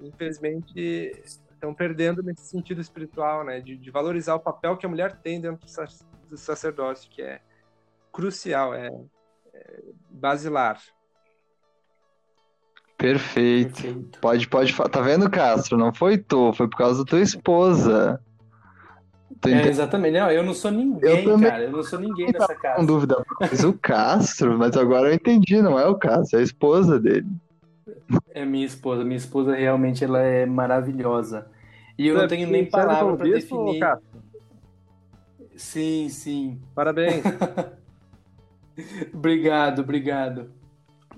Infelizmente, 0.00 1.12
estão 1.24 1.74
perdendo 1.74 2.22
nesse 2.22 2.46
sentido 2.46 2.80
espiritual, 2.80 3.44
né? 3.44 3.60
De, 3.60 3.76
de 3.76 3.90
valorizar 3.90 4.34
o 4.34 4.40
papel 4.40 4.76
que 4.76 4.86
a 4.86 4.88
mulher 4.88 5.16
tem 5.16 5.40
dentro 5.40 5.66
do 6.28 6.36
sacerdócio, 6.36 7.10
que 7.10 7.20
é 7.20 7.40
crucial, 8.12 8.72
é, 8.72 8.88
é 9.52 9.82
basilar. 10.08 10.80
Perfeito. 13.04 13.82
Perfeito. 13.82 14.18
Pode, 14.20 14.48
pode. 14.48 14.74
Tá 14.74 15.00
vendo, 15.02 15.28
Castro? 15.28 15.76
Não 15.76 15.92
foi 15.92 16.16
tu, 16.16 16.52
foi 16.54 16.68
por 16.68 16.78
causa 16.78 17.04
da 17.04 17.10
tua 17.10 17.20
esposa. 17.20 18.20
É, 19.46 19.68
exatamente. 19.68 20.18
Não, 20.18 20.30
eu 20.30 20.42
não 20.42 20.54
sou 20.54 20.70
ninguém, 20.70 21.26
eu 21.26 21.38
cara. 21.38 21.64
Eu 21.64 21.72
não 21.72 21.82
sou 21.82 22.00
ninguém 22.00 22.32
nessa 22.32 22.54
casa. 22.54 22.76
Com 22.76 22.86
dúvida. 22.86 23.22
Mas 23.38 23.62
o 23.62 23.74
Castro, 23.74 24.58
mas 24.58 24.74
agora 24.76 25.08
eu 25.08 25.14
entendi, 25.14 25.60
não 25.60 25.78
é 25.78 25.86
o 25.86 25.96
Castro, 25.96 26.38
é 26.38 26.40
a 26.40 26.44
esposa 26.44 26.98
dele. 26.98 27.26
É 28.30 28.44
minha 28.44 28.64
esposa. 28.64 29.04
Minha 29.04 29.18
esposa 29.18 29.54
realmente 29.54 30.02
ela 30.02 30.20
é 30.20 30.46
maravilhosa. 30.46 31.46
E 31.98 32.08
eu 32.08 32.16
não 32.16 32.26
tenho 32.26 32.48
nem 32.48 32.64
palavra 32.64 33.16
para 33.16 33.28
definir. 33.28 33.80
Sim, 35.56 36.08
sim. 36.08 36.58
Parabéns. 36.74 37.22
obrigado, 39.12 39.80
obrigado. 39.80 40.50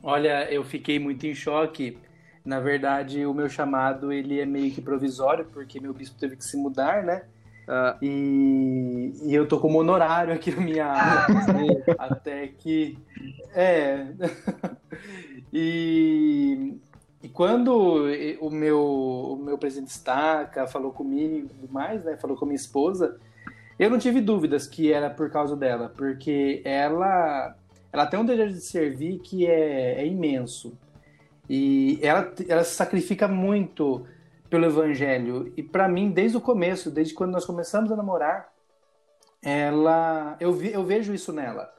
Olha, 0.02 0.50
eu 0.52 0.64
fiquei 0.64 0.98
muito 0.98 1.26
em 1.26 1.34
choque. 1.34 1.98
Na 2.44 2.60
verdade, 2.60 3.26
o 3.26 3.34
meu 3.34 3.48
chamado 3.48 4.12
ele 4.12 4.40
é 4.40 4.46
meio 4.46 4.72
que 4.72 4.80
provisório, 4.80 5.44
porque 5.52 5.80
meu 5.80 5.92
bispo 5.92 6.18
teve 6.18 6.36
que 6.36 6.44
se 6.44 6.56
mudar, 6.56 7.02
né? 7.02 7.22
Uh, 7.66 7.98
e, 8.00 9.12
e, 9.24 9.34
eu 9.34 9.48
tô 9.48 9.58
como 9.58 9.80
honorário 9.80 10.32
aqui 10.32 10.52
na 10.52 10.60
minha 10.60 10.86
área, 10.86 11.84
até 11.98 12.46
que. 12.46 12.96
É. 13.52 14.06
e, 15.52 16.78
e 17.20 17.28
quando 17.28 18.04
o 18.40 18.50
meu, 18.50 18.80
o 18.80 19.36
meu 19.36 19.58
presidente 19.58 19.90
Staca 19.90 20.68
falou 20.68 20.92
comigo 20.92 21.48
e 21.60 21.72
mais, 21.72 22.04
né? 22.04 22.16
Falou 22.16 22.36
com 22.36 22.44
a 22.44 22.48
minha 22.48 22.56
esposa, 22.56 23.18
eu 23.78 23.90
não 23.90 23.98
tive 23.98 24.20
dúvidas 24.20 24.68
que 24.68 24.92
era 24.92 25.10
por 25.10 25.28
causa 25.30 25.56
dela, 25.56 25.92
porque 25.96 26.62
ela, 26.64 27.54
ela 27.92 28.06
tem 28.06 28.18
um 28.18 28.24
desejo 28.24 28.54
de 28.54 28.60
servir 28.60 29.18
que 29.20 29.46
é, 29.46 30.00
é 30.00 30.06
imenso. 30.06 30.76
E 31.48 31.98
ela, 32.02 32.32
ela 32.48 32.64
se 32.64 32.74
sacrifica 32.74 33.28
muito 33.28 34.06
pelo 34.50 34.66
evangelho. 34.66 35.52
E 35.56 35.62
para 35.62 35.88
mim, 35.88 36.10
desde 36.10 36.36
o 36.36 36.40
começo, 36.40 36.90
desde 36.90 37.14
quando 37.14 37.32
nós 37.32 37.44
começamos 37.44 37.90
a 37.90 37.96
namorar, 37.96 38.52
ela 39.42 40.36
eu, 40.40 40.52
vi, 40.52 40.72
eu 40.72 40.84
vejo 40.84 41.14
isso 41.14 41.32
nela. 41.32 41.72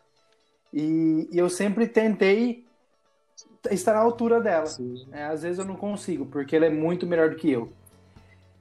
E, 0.74 1.28
e 1.32 1.38
eu 1.38 1.50
sempre 1.50 1.88
tentei 1.88 2.66
estar 3.72 3.96
à 3.96 4.00
altura 4.00 4.40
dela. 4.40 4.68
É, 5.12 5.26
às 5.26 5.44
vezes 5.44 5.60
eu 5.60 5.66
não 5.66 5.76
consigo, 5.76 6.26
porque 6.26 6.56
ela 6.56 6.66
é 6.66 6.70
muito 6.70 7.06
melhor 7.06 7.30
do 7.30 7.36
que 7.36 7.52
eu. 7.52 7.72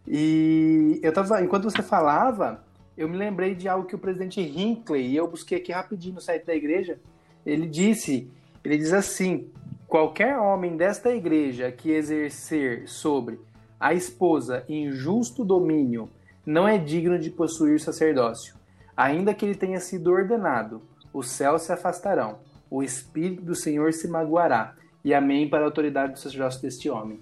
E 0.07 1.01
eu 1.03 1.12
tava, 1.12 1.42
enquanto 1.42 1.64
você 1.64 1.82
falava, 1.82 2.64
eu 2.97 3.09
me 3.09 3.16
lembrei 3.16 3.55
de 3.55 3.68
algo 3.68 3.86
que 3.86 3.94
o 3.94 3.99
presidente 3.99 4.40
Hinckley, 4.40 5.09
e 5.09 5.16
eu 5.16 5.28
busquei 5.28 5.59
aqui 5.59 5.72
rapidinho 5.72 6.14
no 6.14 6.20
site 6.20 6.44
da 6.44 6.55
igreja, 6.55 6.99
ele 7.47 7.66
disse, 7.66 8.30
ele 8.64 8.76
diz 8.76 8.92
assim, 8.92 9.51
qualquer 9.86 10.36
homem 10.36 10.76
desta 10.76 11.14
igreja 11.14 11.70
que 11.70 11.92
exercer 11.92 12.88
sobre 12.88 13.40
a 13.78 13.94
esposa 13.94 14.64
injusto 14.68 15.44
domínio 15.44 16.11
não 16.44 16.66
é 16.66 16.76
digno 16.76 17.18
de 17.18 17.30
possuir 17.30 17.80
sacerdócio. 17.80 18.57
Ainda 18.97 19.32
que 19.32 19.44
ele 19.44 19.55
tenha 19.55 19.78
sido 19.78 20.11
ordenado, 20.11 20.82
os 21.12 21.28
céus 21.28 21.62
se 21.62 21.72
afastarão, 21.72 22.38
o 22.70 22.82
Espírito 22.82 23.42
do 23.42 23.55
Senhor 23.55 23.92
se 23.92 24.09
magoará, 24.09 24.74
e 25.05 25.14
amém 25.14 25.49
para 25.49 25.62
a 25.62 25.66
autoridade 25.66 26.14
do 26.14 26.18
sacerdócio 26.18 26.61
deste 26.61 26.90
homem. 26.90 27.20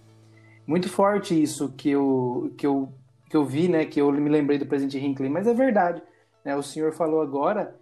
Muito 0.66 0.88
forte 0.88 1.40
isso 1.40 1.74
que 1.76 1.90
eu, 1.90 2.52
que 2.56 2.66
eu 2.66 2.90
que 3.28 3.36
eu 3.36 3.44
vi, 3.44 3.68
né, 3.68 3.84
que 3.84 4.00
eu 4.00 4.12
me 4.12 4.30
lembrei 4.30 4.58
do 4.58 4.66
presidente 4.66 5.04
Hinckley, 5.04 5.28
mas 5.28 5.48
é 5.48 5.52
verdade, 5.52 6.00
né, 6.44 6.54
o 6.54 6.62
senhor 6.62 6.92
falou 6.92 7.20
agora, 7.20 7.74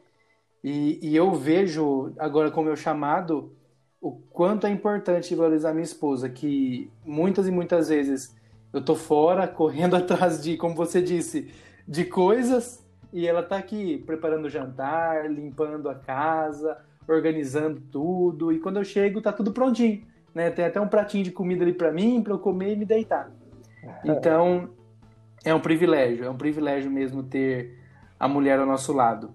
e, 0.62 0.98
e 1.02 1.16
eu 1.16 1.32
vejo 1.34 2.12
agora 2.18 2.50
com 2.50 2.60
o 2.60 2.64
meu 2.64 2.76
chamado 2.76 3.52
o 4.00 4.10
quanto 4.10 4.66
é 4.66 4.70
importante 4.70 5.34
valorizar 5.34 5.72
minha 5.72 5.84
esposa, 5.84 6.28
que 6.28 6.90
muitas 7.04 7.46
e 7.46 7.50
muitas 7.50 7.88
vezes 7.88 8.34
eu 8.72 8.84
tô 8.84 8.94
fora, 8.94 9.46
correndo 9.48 9.96
atrás 9.96 10.42
de, 10.42 10.56
como 10.56 10.74
você 10.74 11.00
disse, 11.00 11.52
de 11.86 12.04
coisas 12.04 12.84
e 13.12 13.26
ela 13.26 13.42
tá 13.42 13.56
aqui 13.58 13.98
preparando 14.06 14.46
o 14.46 14.50
jantar, 14.50 15.30
limpando 15.30 15.88
a 15.88 15.94
casa, 15.94 16.78
organizando 17.06 17.80
tudo. 17.80 18.52
E 18.52 18.58
quando 18.58 18.78
eu 18.78 18.84
chego, 18.84 19.20
tá 19.20 19.32
tudo 19.32 19.52
prontinho. 19.52 20.02
Né? 20.34 20.50
Tem 20.50 20.64
até 20.64 20.80
um 20.80 20.88
pratinho 20.88 21.24
de 21.24 21.30
comida 21.30 21.62
ali 21.62 21.74
para 21.74 21.92
mim, 21.92 22.22
para 22.22 22.32
eu 22.32 22.38
comer 22.38 22.72
e 22.72 22.76
me 22.76 22.84
deitar. 22.84 23.30
Então, 24.04 24.70
é 25.44 25.52
um 25.52 25.58
privilégio, 25.58 26.24
é 26.24 26.30
um 26.30 26.36
privilégio 26.36 26.88
mesmo 26.88 27.24
ter 27.24 27.76
a 28.18 28.28
mulher 28.28 28.60
ao 28.60 28.66
nosso 28.66 28.92
lado. 28.92 29.34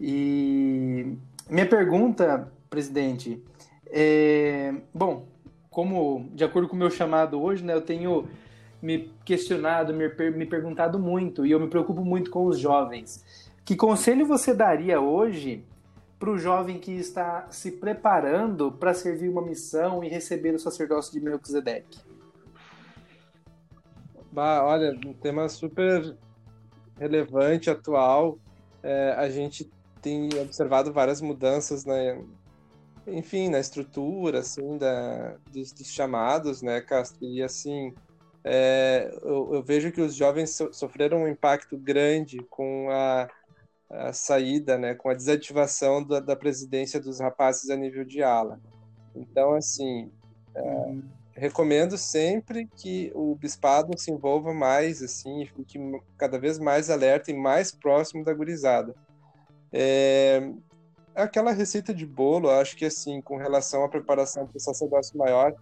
E 0.00 1.16
minha 1.48 1.66
pergunta, 1.66 2.50
presidente, 2.68 3.42
é, 3.86 4.74
bom, 4.92 5.26
como 5.70 6.28
de 6.34 6.44
acordo 6.44 6.68
com 6.68 6.76
o 6.76 6.78
meu 6.78 6.90
chamado 6.90 7.40
hoje, 7.40 7.64
né, 7.64 7.74
eu 7.74 7.82
tenho 7.82 8.28
me 8.82 9.10
questionado, 9.24 9.92
me, 9.94 10.08
me 10.30 10.46
perguntado 10.46 10.98
muito 10.98 11.46
e 11.46 11.50
eu 11.50 11.60
me 11.60 11.68
preocupo 11.68 12.04
muito 12.04 12.30
com 12.30 12.46
os 12.46 12.58
jovens. 12.58 13.24
Que 13.64 13.74
conselho 13.74 14.26
você 14.26 14.54
daria 14.54 15.00
hoje 15.00 15.64
para 16.18 16.30
o 16.30 16.38
jovem 16.38 16.78
que 16.78 16.92
está 16.92 17.46
se 17.50 17.72
preparando 17.72 18.72
para 18.72 18.94
servir 18.94 19.28
uma 19.28 19.42
missão 19.42 20.02
e 20.02 20.08
receber 20.08 20.54
o 20.54 20.58
sacerdócio 20.58 21.12
de 21.12 21.20
Melquisedeque? 21.20 21.98
Bah, 24.32 24.62
olha, 24.64 24.98
um 25.06 25.12
tema 25.12 25.48
super 25.48 26.16
relevante, 26.98 27.70
atual. 27.70 28.38
É, 28.82 29.14
a 29.16 29.28
gente 29.28 29.70
tem 30.02 30.28
observado 30.40 30.92
várias 30.92 31.20
mudanças 31.20 31.84
na, 31.84 31.94
enfim, 33.06 33.48
na 33.48 33.60
estrutura, 33.60 34.40
assim, 34.40 34.76
da, 34.78 35.36
dos, 35.52 35.72
dos 35.72 35.90
chamados, 35.90 36.62
né, 36.62 36.80
Castro? 36.80 37.24
E, 37.24 37.42
assim, 37.42 37.94
é, 38.44 39.10
eu, 39.22 39.54
eu, 39.54 39.62
vejo 39.62 39.92
que 39.92 40.00
os 40.00 40.14
jovens 40.14 40.50
so, 40.50 40.72
sofreram 40.72 41.22
um 41.22 41.28
impacto 41.28 41.76
grande 41.76 42.38
com 42.50 42.88
a, 42.90 43.28
a 43.90 44.12
saída, 44.12 44.76
né, 44.76 44.94
com 44.94 45.08
a 45.08 45.14
desativação 45.14 46.04
da, 46.04 46.20
da, 46.20 46.36
presidência 46.36 47.00
dos 47.00 47.20
rapazes 47.20 47.70
a 47.70 47.76
nível 47.76 48.04
de 48.04 48.22
ala. 48.22 48.60
Então, 49.14 49.54
assim, 49.54 50.10
é, 50.54 50.60
uhum. 50.60 51.02
recomendo 51.32 51.96
sempre 51.96 52.68
que 52.76 53.10
o 53.14 53.34
bispado 53.34 53.98
se 53.98 54.10
envolva 54.10 54.52
mais, 54.52 55.02
assim, 55.02 55.42
e 55.42 55.46
fique 55.46 55.78
cada 56.16 56.38
vez 56.38 56.58
mais 56.58 56.90
alerta 56.90 57.30
e 57.30 57.34
mais 57.34 57.70
próximo 57.70 58.24
da 58.24 58.34
gurizada. 58.34 58.94
É, 59.72 60.50
aquela 61.14 61.52
receita 61.52 61.94
de 61.94 62.06
bolo, 62.06 62.50
acho 62.50 62.76
que 62.76 62.84
assim, 62.84 63.20
com 63.20 63.36
relação 63.36 63.84
à 63.84 63.88
preparação 63.88 64.46
para 64.46 64.56
o 64.56 64.60
sacerdócio 64.60 65.16
maior, 65.18 65.54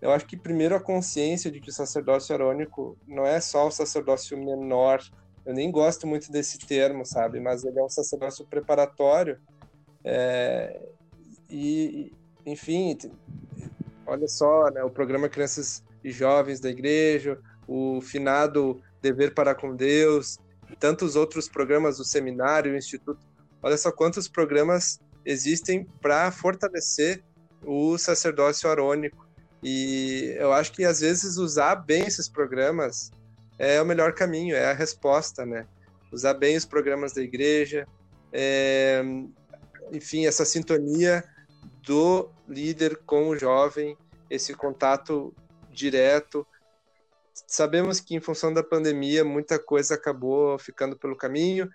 eu 0.00 0.10
acho 0.10 0.26
que 0.26 0.36
primeiro 0.36 0.74
a 0.74 0.80
consciência 0.80 1.50
de 1.50 1.60
que 1.60 1.70
o 1.70 1.72
sacerdócio 1.72 2.34
arônico 2.34 2.98
não 3.06 3.24
é 3.24 3.40
só 3.40 3.68
o 3.68 3.70
sacerdócio 3.70 4.36
menor. 4.36 5.00
Eu 5.46 5.54
nem 5.54 5.70
gosto 5.70 6.08
muito 6.08 6.30
desse 6.30 6.58
termo, 6.58 7.06
sabe? 7.06 7.38
Mas 7.38 7.64
ele 7.64 7.78
é 7.78 7.82
um 7.82 7.88
sacerdócio 7.88 8.44
preparatório. 8.44 9.38
É, 10.04 10.80
e, 11.48 12.12
enfim, 12.44 12.98
olha 14.04 14.26
só, 14.26 14.68
né, 14.70 14.82
o 14.82 14.90
programa 14.90 15.28
Crianças 15.28 15.84
e 16.02 16.10
Jovens 16.10 16.58
da 16.58 16.68
Igreja, 16.68 17.38
o 17.68 18.00
finado 18.00 18.82
Dever 19.00 19.34
para 19.34 19.54
com 19.54 19.74
Deus, 19.76 20.38
tantos 20.78 21.16
outros 21.16 21.48
programas 21.48 21.98
do 21.98 22.04
seminário, 22.04 22.72
o 22.72 22.76
Instituto 22.76 23.32
Olha 23.62 23.76
só 23.76 23.92
quantos 23.92 24.26
programas 24.26 25.00
existem 25.24 25.84
para 26.00 26.32
fortalecer 26.32 27.22
o 27.64 27.96
sacerdócio 27.96 28.68
arônico. 28.68 29.24
E 29.62 30.34
eu 30.36 30.52
acho 30.52 30.72
que 30.72 30.84
às 30.84 31.00
vezes 31.00 31.36
usar 31.36 31.76
bem 31.76 32.02
esses 32.04 32.28
programas 32.28 33.12
é 33.56 33.80
o 33.80 33.86
melhor 33.86 34.14
caminho, 34.14 34.56
é 34.56 34.72
a 34.72 34.72
resposta, 34.72 35.46
né? 35.46 35.64
Usar 36.10 36.34
bem 36.34 36.56
os 36.56 36.64
programas 36.64 37.12
da 37.12 37.22
igreja, 37.22 37.86
é... 38.32 39.00
enfim, 39.92 40.26
essa 40.26 40.44
sintonia 40.44 41.22
do 41.86 42.28
líder 42.48 42.96
com 43.06 43.28
o 43.28 43.38
jovem, 43.38 43.96
esse 44.28 44.54
contato 44.54 45.32
direto. 45.70 46.44
Sabemos 47.52 48.00
que 48.00 48.14
em 48.14 48.20
função 48.20 48.50
da 48.50 48.62
pandemia 48.62 49.22
muita 49.22 49.58
coisa 49.58 49.94
acabou 49.94 50.58
ficando 50.58 50.96
pelo 50.96 51.14
caminho 51.14 51.68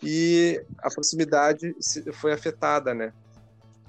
e 0.00 0.64
a 0.78 0.88
proximidade 0.88 1.74
foi 2.12 2.32
afetada, 2.32 2.94
né? 2.94 3.12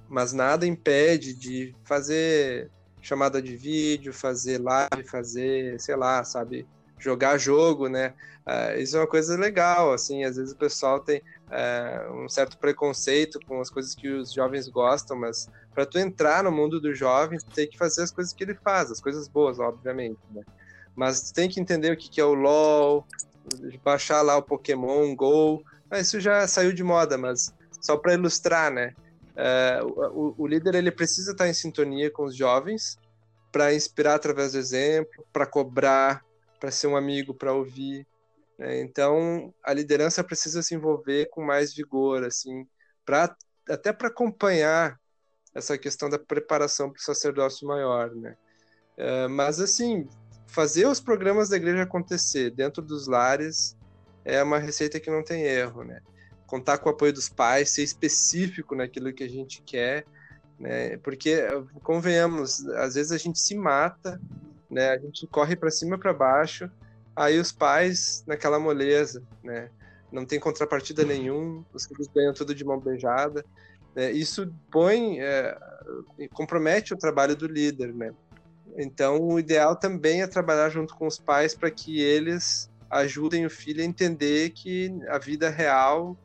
Mas 0.10 0.34
nada 0.34 0.66
impede 0.66 1.36
de 1.36 1.76
fazer 1.86 2.72
chamada 3.04 3.40
de 3.40 3.56
vídeo, 3.56 4.12
fazer 4.12 4.58
live, 4.58 5.08
fazer, 5.08 5.80
sei 5.80 5.96
lá, 5.96 6.24
sabe, 6.24 6.68
jogar 6.98 7.38
jogo, 7.38 7.88
né? 7.88 8.16
Uh, 8.44 8.80
isso 8.80 8.98
é 8.98 9.02
uma 9.02 9.08
coisa 9.08 9.38
legal, 9.38 9.94
assim, 9.94 10.24
às 10.24 10.38
vezes 10.38 10.54
o 10.54 10.58
pessoal 10.58 11.02
tem 11.02 11.20
uh, 11.20 12.14
um 12.16 12.28
certo 12.28 12.58
preconceito 12.58 13.40
com 13.46 13.62
as 13.62 13.70
coisas 13.70 13.94
que 13.94 14.10
os 14.10 14.34
jovens 14.34 14.68
gostam, 14.70 15.16
mas 15.16 15.48
para 15.72 15.86
tu 15.86 16.00
entrar 16.00 16.44
no 16.44 16.52
mundo 16.52 16.82
do 16.82 16.96
jovem, 16.96 17.38
tu 17.38 17.54
tem 17.54 17.70
que 17.70 17.78
fazer 17.78 18.02
as 18.02 18.10
coisas 18.10 18.34
que 18.34 18.44
ele 18.44 18.56
faz, 18.56 18.90
as 18.90 19.00
coisas 19.00 19.28
boas, 19.28 19.60
obviamente, 19.60 20.18
né? 20.32 20.42
Mas 20.98 21.32
tem 21.32 21.48
que 21.48 21.60
entender 21.60 21.92
o 21.94 21.96
que, 21.96 22.20
é 22.20 22.26
o 22.26 22.34
LoL, 22.34 23.06
baixar 23.84 24.24
lá 24.24 24.36
o 24.36 24.42
Pokémon 24.42 25.16
Go, 25.16 25.64
ah, 25.92 26.00
isso 26.00 26.20
já 26.20 26.48
saiu 26.48 26.74
de 26.74 26.84
moda, 26.84 27.20
mas 27.20 27.54
só 27.80 27.96
para 27.96 28.16
ilustrar, 28.16 28.72
né? 28.72 28.96
Uh, 29.36 29.86
o, 30.12 30.36
o, 30.40 30.48
líder 30.48 30.74
ele 30.74 30.92
precisa 30.92 31.32
estar 31.32 31.48
em 31.48 31.54
sintonia 31.54 32.10
com 32.10 32.24
os 32.24 32.36
jovens 32.36 32.98
para 33.52 33.72
inspirar 33.72 34.16
através 34.16 34.54
do 34.54 34.58
exemplo, 34.58 35.24
para 35.32 35.46
cobrar, 35.46 36.26
para 36.60 36.72
ser 36.72 36.88
um 36.88 36.98
amigo, 36.98 37.36
para 37.36 37.54
ouvir. 37.54 38.08
Né? 38.58 38.82
Então 38.82 39.54
a 39.64 39.72
liderança 39.74 40.24
precisa 40.24 40.64
se 40.64 40.74
envolver 40.74 41.28
com 41.30 41.46
mais 41.46 41.76
vigor, 41.76 42.24
assim, 42.24 42.68
para 43.06 43.36
até 43.70 43.94
para 43.94 44.08
acompanhar 44.08 45.00
essa 45.54 45.78
questão 45.78 46.10
da 46.10 46.18
preparação 46.18 46.92
para 46.92 47.00
o 47.00 47.04
sacerdócio 47.04 47.68
maior, 47.68 48.16
né? 48.16 48.36
Uh, 48.98 49.30
mas 49.30 49.60
assim, 49.60 50.10
fazer 50.48 50.88
os 50.88 51.00
programas 51.00 51.50
da 51.50 51.58
igreja 51.58 51.84
acontecer 51.84 52.52
dentro 52.52 52.82
dos 52.82 53.08
lares 53.08 53.76
é 54.26 54.42
uma 54.42 54.58
receita 54.58 55.00
que 55.00 55.10
não 55.10 55.24
tem 55.24 55.44
erro, 55.44 55.84
né? 55.84 56.02
Contar 56.46 56.78
com 56.78 56.90
o 56.90 56.92
apoio 56.92 57.14
dos 57.14 57.30
pais, 57.30 57.72
ser 57.72 57.84
específico 57.84 58.76
naquilo 58.76 59.14
que 59.14 59.24
a 59.24 59.30
gente 59.30 59.62
quer, 59.62 60.06
né? 60.60 60.98
Porque 60.98 61.46
convenhamos, 61.84 62.66
às 62.70 62.96
vezes 62.96 63.12
a 63.12 63.18
gente 63.18 63.40
se 63.40 63.56
mata, 63.56 64.20
né? 64.70 64.90
A 64.92 64.98
gente 64.98 65.28
corre 65.28 65.56
para 65.56 65.72
cima 65.72 65.96
e 65.96 66.00
para 66.00 66.14
baixo, 66.14 66.70
aí 67.16 67.40
os 67.40 67.52
pais 67.52 68.24
naquela 68.26 68.60
moleza, 68.60 69.24
né? 69.44 69.70
Não 70.12 70.26
tem 70.26 70.40
contrapartida 70.40 71.04
nenhum, 71.04 71.64
os 71.74 71.86
filhos 71.86 72.08
ganham 72.08 72.34
tudo 72.34 72.56
de 72.56 72.64
mão 72.64 72.80
beijada. 72.80 73.46
Né? 73.94 74.12
Isso 74.12 74.54
põe, 74.72 75.20
é, 75.20 75.58
compromete 76.34 76.94
o 76.94 76.98
trabalho 76.98 77.36
do 77.36 77.48
líder, 77.48 77.94
né? 77.94 78.14
Então, 78.78 79.20
o 79.20 79.40
ideal 79.40 79.76
também 79.76 80.22
é 80.22 80.28
trabalhar 80.28 80.70
junto 80.70 80.96
com 80.96 81.08
os 81.08 81.18
pais 81.18 81.56
para 81.56 81.72
que 81.72 82.00
eles 82.00 82.70
ajudem 82.90 83.46
o 83.46 83.50
filho 83.50 83.82
a 83.82 83.86
entender 83.86 84.52
que 84.52 84.94
a 85.10 85.18
vida 85.18 85.50
real 85.50 86.16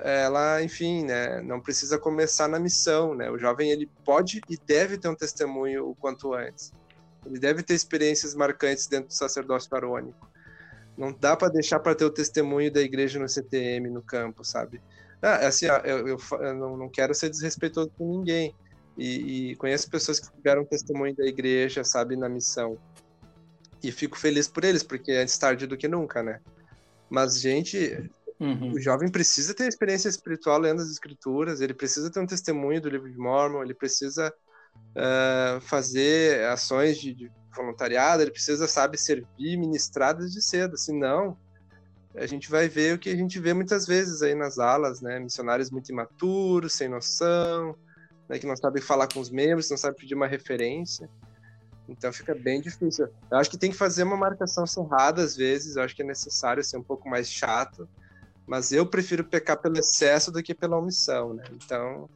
ela, 0.00 0.62
enfim, 0.62 1.04
né, 1.04 1.40
não 1.42 1.60
precisa 1.60 1.98
começar 1.98 2.48
na 2.48 2.58
missão, 2.58 3.14
né? 3.14 3.30
O 3.30 3.38
jovem 3.38 3.70
ele 3.70 3.90
pode 4.04 4.40
e 4.48 4.56
deve 4.56 4.96
ter 4.96 5.08
um 5.08 5.14
testemunho 5.14 5.88
o 5.88 5.94
quanto 5.94 6.34
antes. 6.34 6.72
Ele 7.26 7.38
deve 7.38 7.62
ter 7.62 7.74
experiências 7.74 8.34
marcantes 8.34 8.86
dentro 8.86 9.08
do 9.08 9.14
sacerdócio 9.14 9.74
arônico. 9.74 10.28
Não 10.96 11.12
dá 11.12 11.36
para 11.36 11.48
deixar 11.48 11.80
para 11.80 11.94
ter 11.94 12.04
o 12.04 12.10
testemunho 12.10 12.72
da 12.72 12.80
igreja 12.80 13.18
no 13.18 13.28
CTM, 13.28 13.90
no 13.90 14.02
campo, 14.02 14.44
sabe? 14.44 14.80
Ah, 15.20 15.46
assim, 15.48 15.66
eu, 15.66 16.08
eu, 16.08 16.18
eu 16.40 16.54
não, 16.54 16.76
não, 16.76 16.88
quero 16.88 17.14
ser 17.14 17.28
desrespeitoso 17.28 17.90
com 17.98 18.18
ninguém. 18.18 18.54
E, 18.98 19.52
e 19.52 19.56
conheço 19.56 19.88
pessoas 19.88 20.18
que 20.18 20.30
tiveram 20.34 20.64
testemunho 20.64 21.14
da 21.14 21.24
igreja, 21.24 21.84
sabe, 21.84 22.16
na 22.16 22.28
missão. 22.28 22.76
E 23.80 23.92
fico 23.92 24.18
feliz 24.18 24.48
por 24.48 24.64
eles, 24.64 24.82
porque 24.82 25.12
é 25.12 25.22
antes 25.22 25.38
tarde 25.38 25.68
do 25.68 25.76
que 25.76 25.86
nunca, 25.86 26.20
né? 26.20 26.40
Mas, 27.08 27.40
gente, 27.40 28.10
uhum. 28.40 28.72
o 28.72 28.80
jovem 28.80 29.08
precisa 29.08 29.54
ter 29.54 29.68
experiência 29.68 30.08
espiritual 30.08 30.58
lendo 30.58 30.82
as 30.82 30.90
escrituras, 30.90 31.60
ele 31.60 31.72
precisa 31.72 32.10
ter 32.10 32.18
um 32.18 32.26
testemunho 32.26 32.80
do 32.80 32.88
livro 32.88 33.08
de 33.08 33.16
Mormon, 33.16 33.62
ele 33.62 33.72
precisa 33.72 34.34
uh, 34.96 35.60
fazer 35.60 36.44
ações 36.46 36.98
de, 36.98 37.14
de, 37.14 37.30
voluntariado, 37.54 38.22
ele 38.22 38.32
precisa, 38.32 38.66
sabe, 38.66 38.98
servir, 38.98 39.56
ministrar 39.56 40.16
desde 40.16 40.42
cedo, 40.42 40.76
senão 40.76 41.38
a 42.16 42.26
gente 42.26 42.50
vai 42.50 42.68
ver 42.68 42.96
o 42.96 42.98
que 42.98 43.10
a 43.10 43.16
gente 43.16 43.38
vê 43.38 43.54
muitas 43.54 43.86
vezes 43.86 44.22
aí 44.22 44.34
nas 44.34 44.58
alas, 44.58 45.00
né? 45.00 45.20
Missionários 45.20 45.70
muito 45.70 45.92
imaturos, 45.92 46.72
sem 46.72 46.88
noção, 46.88 47.76
né? 48.28 48.38
que 48.38 48.46
não 48.46 48.56
sabem 48.56 48.82
falar 48.82 49.08
com 49.12 49.20
os 49.20 49.30
membros, 49.30 49.70
não 49.70 49.76
sabem 49.76 49.98
pedir 49.98 50.14
uma 50.14 50.26
referência. 50.26 51.08
Então 51.88 52.12
fica 52.12 52.34
bem 52.34 52.60
difícil. 52.60 53.08
Eu 53.30 53.38
acho 53.38 53.50
que 53.50 53.56
tem 53.56 53.70
que 53.70 53.76
fazer 53.76 54.02
uma 54.02 54.16
marcação 54.16 54.66
cerrada 54.66 55.22
às 55.22 55.36
vezes, 55.36 55.76
eu 55.76 55.82
acho 55.82 55.96
que 55.96 56.02
é 56.02 56.04
necessário 56.04 56.62
ser 56.62 56.76
um 56.76 56.82
pouco 56.82 57.08
mais 57.08 57.30
chato, 57.30 57.88
mas 58.46 58.72
eu 58.72 58.86
prefiro 58.86 59.24
pecar 59.24 59.58
pelo 59.58 59.78
excesso 59.78 60.30
do 60.30 60.42
que 60.42 60.54
pela 60.54 60.76
omissão, 60.76 61.34
né? 61.34 61.44
Então, 61.52 62.08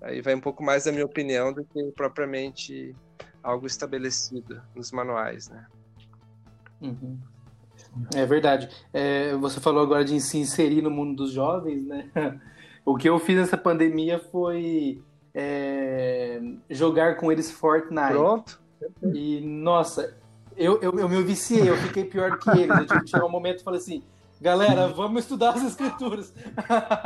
aí 0.00 0.22
vai 0.22 0.34
um 0.34 0.40
pouco 0.40 0.62
mais 0.62 0.84
da 0.84 0.92
minha 0.92 1.04
opinião 1.04 1.52
do 1.52 1.64
que 1.64 1.92
propriamente 1.92 2.94
algo 3.42 3.66
estabelecido 3.66 4.62
nos 4.74 4.90
manuais, 4.92 5.48
né? 5.48 5.66
Uhum. 6.80 7.18
É 8.14 8.24
verdade. 8.24 8.68
É, 8.92 9.34
você 9.36 9.60
falou 9.60 9.82
agora 9.82 10.04
de 10.04 10.18
se 10.20 10.38
inserir 10.38 10.82
no 10.82 10.90
mundo 10.90 11.16
dos 11.16 11.32
jovens, 11.32 11.86
né? 11.86 12.10
O 12.84 12.96
que 12.96 13.08
eu 13.08 13.16
fiz 13.20 13.36
nessa 13.36 13.56
pandemia 13.56 14.18
foi 14.18 15.00
é, 15.34 16.40
jogar 16.70 17.16
com 17.16 17.30
eles 17.30 17.50
Fortnite. 17.50 18.12
Pronto. 18.12 18.60
E, 19.14 19.40
nossa, 19.40 20.16
eu, 20.56 20.80
eu, 20.80 20.98
eu 20.98 21.08
me 21.08 21.22
viciei, 21.22 21.68
eu 21.68 21.76
fiquei 21.76 22.04
pior 22.04 22.38
que 22.38 22.50
eles. 22.50 22.76
Eu 22.76 22.86
tive 22.86 23.00
que 23.02 23.10
chegar 23.10 23.24
um 23.24 23.30
momento 23.30 23.60
e 23.60 23.64
falei 23.64 23.80
assim, 23.80 24.02
galera, 24.40 24.88
vamos 24.88 25.22
estudar 25.22 25.50
as 25.50 25.62
escrituras. 25.62 26.34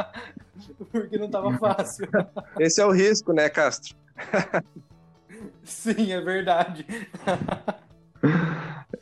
Porque 0.90 1.18
não 1.18 1.28
tava 1.28 1.56
fácil. 1.58 2.08
Esse 2.58 2.80
é 2.80 2.86
o 2.86 2.90
risco, 2.90 3.32
né, 3.32 3.48
Castro? 3.48 3.94
Sim, 5.62 6.12
é 6.12 6.20
verdade. 6.20 6.86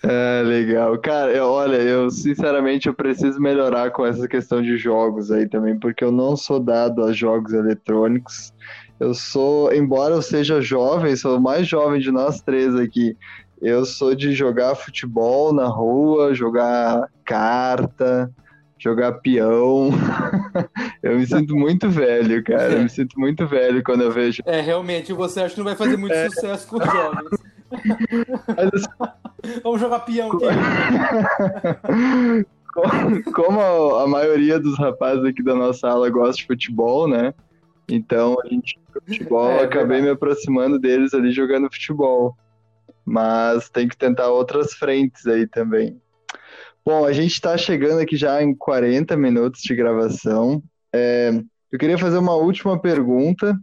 É, 0.02 0.42
legal. 0.42 0.98
Cara, 0.98 1.32
eu, 1.32 1.46
olha, 1.46 1.76
eu 1.76 2.10
sinceramente 2.10 2.88
eu 2.88 2.94
preciso 2.94 3.40
melhorar 3.40 3.90
com 3.90 4.04
essa 4.04 4.26
questão 4.28 4.60
de 4.60 4.76
jogos 4.76 5.30
aí 5.30 5.48
também, 5.48 5.78
porque 5.78 6.04
eu 6.04 6.12
não 6.12 6.36
sou 6.36 6.60
dado 6.60 7.04
a 7.04 7.12
jogos 7.12 7.52
eletrônicos. 7.52 8.52
Eu 8.98 9.12
sou, 9.12 9.72
embora 9.72 10.14
eu 10.14 10.22
seja 10.22 10.60
jovem, 10.60 11.16
sou 11.16 11.38
o 11.38 11.40
mais 11.40 11.66
jovem 11.66 12.00
de 12.00 12.10
nós 12.10 12.40
três 12.40 12.74
aqui. 12.76 13.16
Eu 13.60 13.84
sou 13.84 14.14
de 14.14 14.32
jogar 14.32 14.74
futebol 14.74 15.52
na 15.52 15.66
rua, 15.66 16.34
jogar 16.34 17.08
carta, 17.24 18.30
jogar 18.78 19.12
peão. 19.14 19.90
eu 21.02 21.18
me 21.18 21.26
sinto 21.26 21.56
muito 21.56 21.88
velho, 21.88 22.44
cara. 22.44 22.74
Eu 22.74 22.82
me 22.82 22.88
sinto 22.88 23.18
muito 23.18 23.46
velho 23.46 23.82
quando 23.82 24.02
eu 24.02 24.12
vejo. 24.12 24.42
É, 24.44 24.60
realmente, 24.60 25.12
você 25.12 25.40
acha 25.40 25.54
que 25.54 25.60
não 25.60 25.64
vai 25.64 25.76
fazer 25.76 25.96
muito 25.96 26.14
é. 26.14 26.28
sucesso 26.28 26.66
com 26.68 26.76
os 26.76 26.84
jovens. 26.84 27.30
Vamos 29.62 29.80
jogar 29.80 30.00
peão 30.00 30.30
aqui. 30.32 30.44
Como 33.32 33.60
a 33.96 34.06
maioria 34.06 34.58
dos 34.58 34.76
rapazes 34.78 35.24
aqui 35.24 35.42
da 35.42 35.54
nossa 35.54 35.78
sala 35.80 36.10
gosta 36.10 36.36
de 36.36 36.46
futebol, 36.46 37.08
né? 37.08 37.32
Então 37.88 38.36
a 38.44 38.48
gente 38.48 38.78
futebol, 38.92 39.50
é, 39.50 39.64
acabei 39.64 39.86
verdade. 39.86 40.02
me 40.02 40.10
aproximando 40.10 40.78
deles 40.78 41.12
ali 41.14 41.30
jogando 41.30 41.72
futebol. 41.72 42.36
Mas 43.04 43.68
tem 43.68 43.86
que 43.86 43.96
tentar 43.96 44.28
outras 44.28 44.72
frentes 44.72 45.26
aí 45.26 45.46
também. 45.46 46.00
Bom, 46.84 47.04
a 47.04 47.12
gente 47.12 47.32
está 47.32 47.56
chegando 47.56 48.00
aqui 48.00 48.16
já 48.16 48.42
em 48.42 48.54
40 48.54 49.16
minutos 49.16 49.60
de 49.62 49.74
gravação. 49.74 50.62
É, 50.94 51.30
eu 51.70 51.78
queria 51.78 51.98
fazer 51.98 52.18
uma 52.18 52.34
última 52.34 52.80
pergunta 52.80 53.58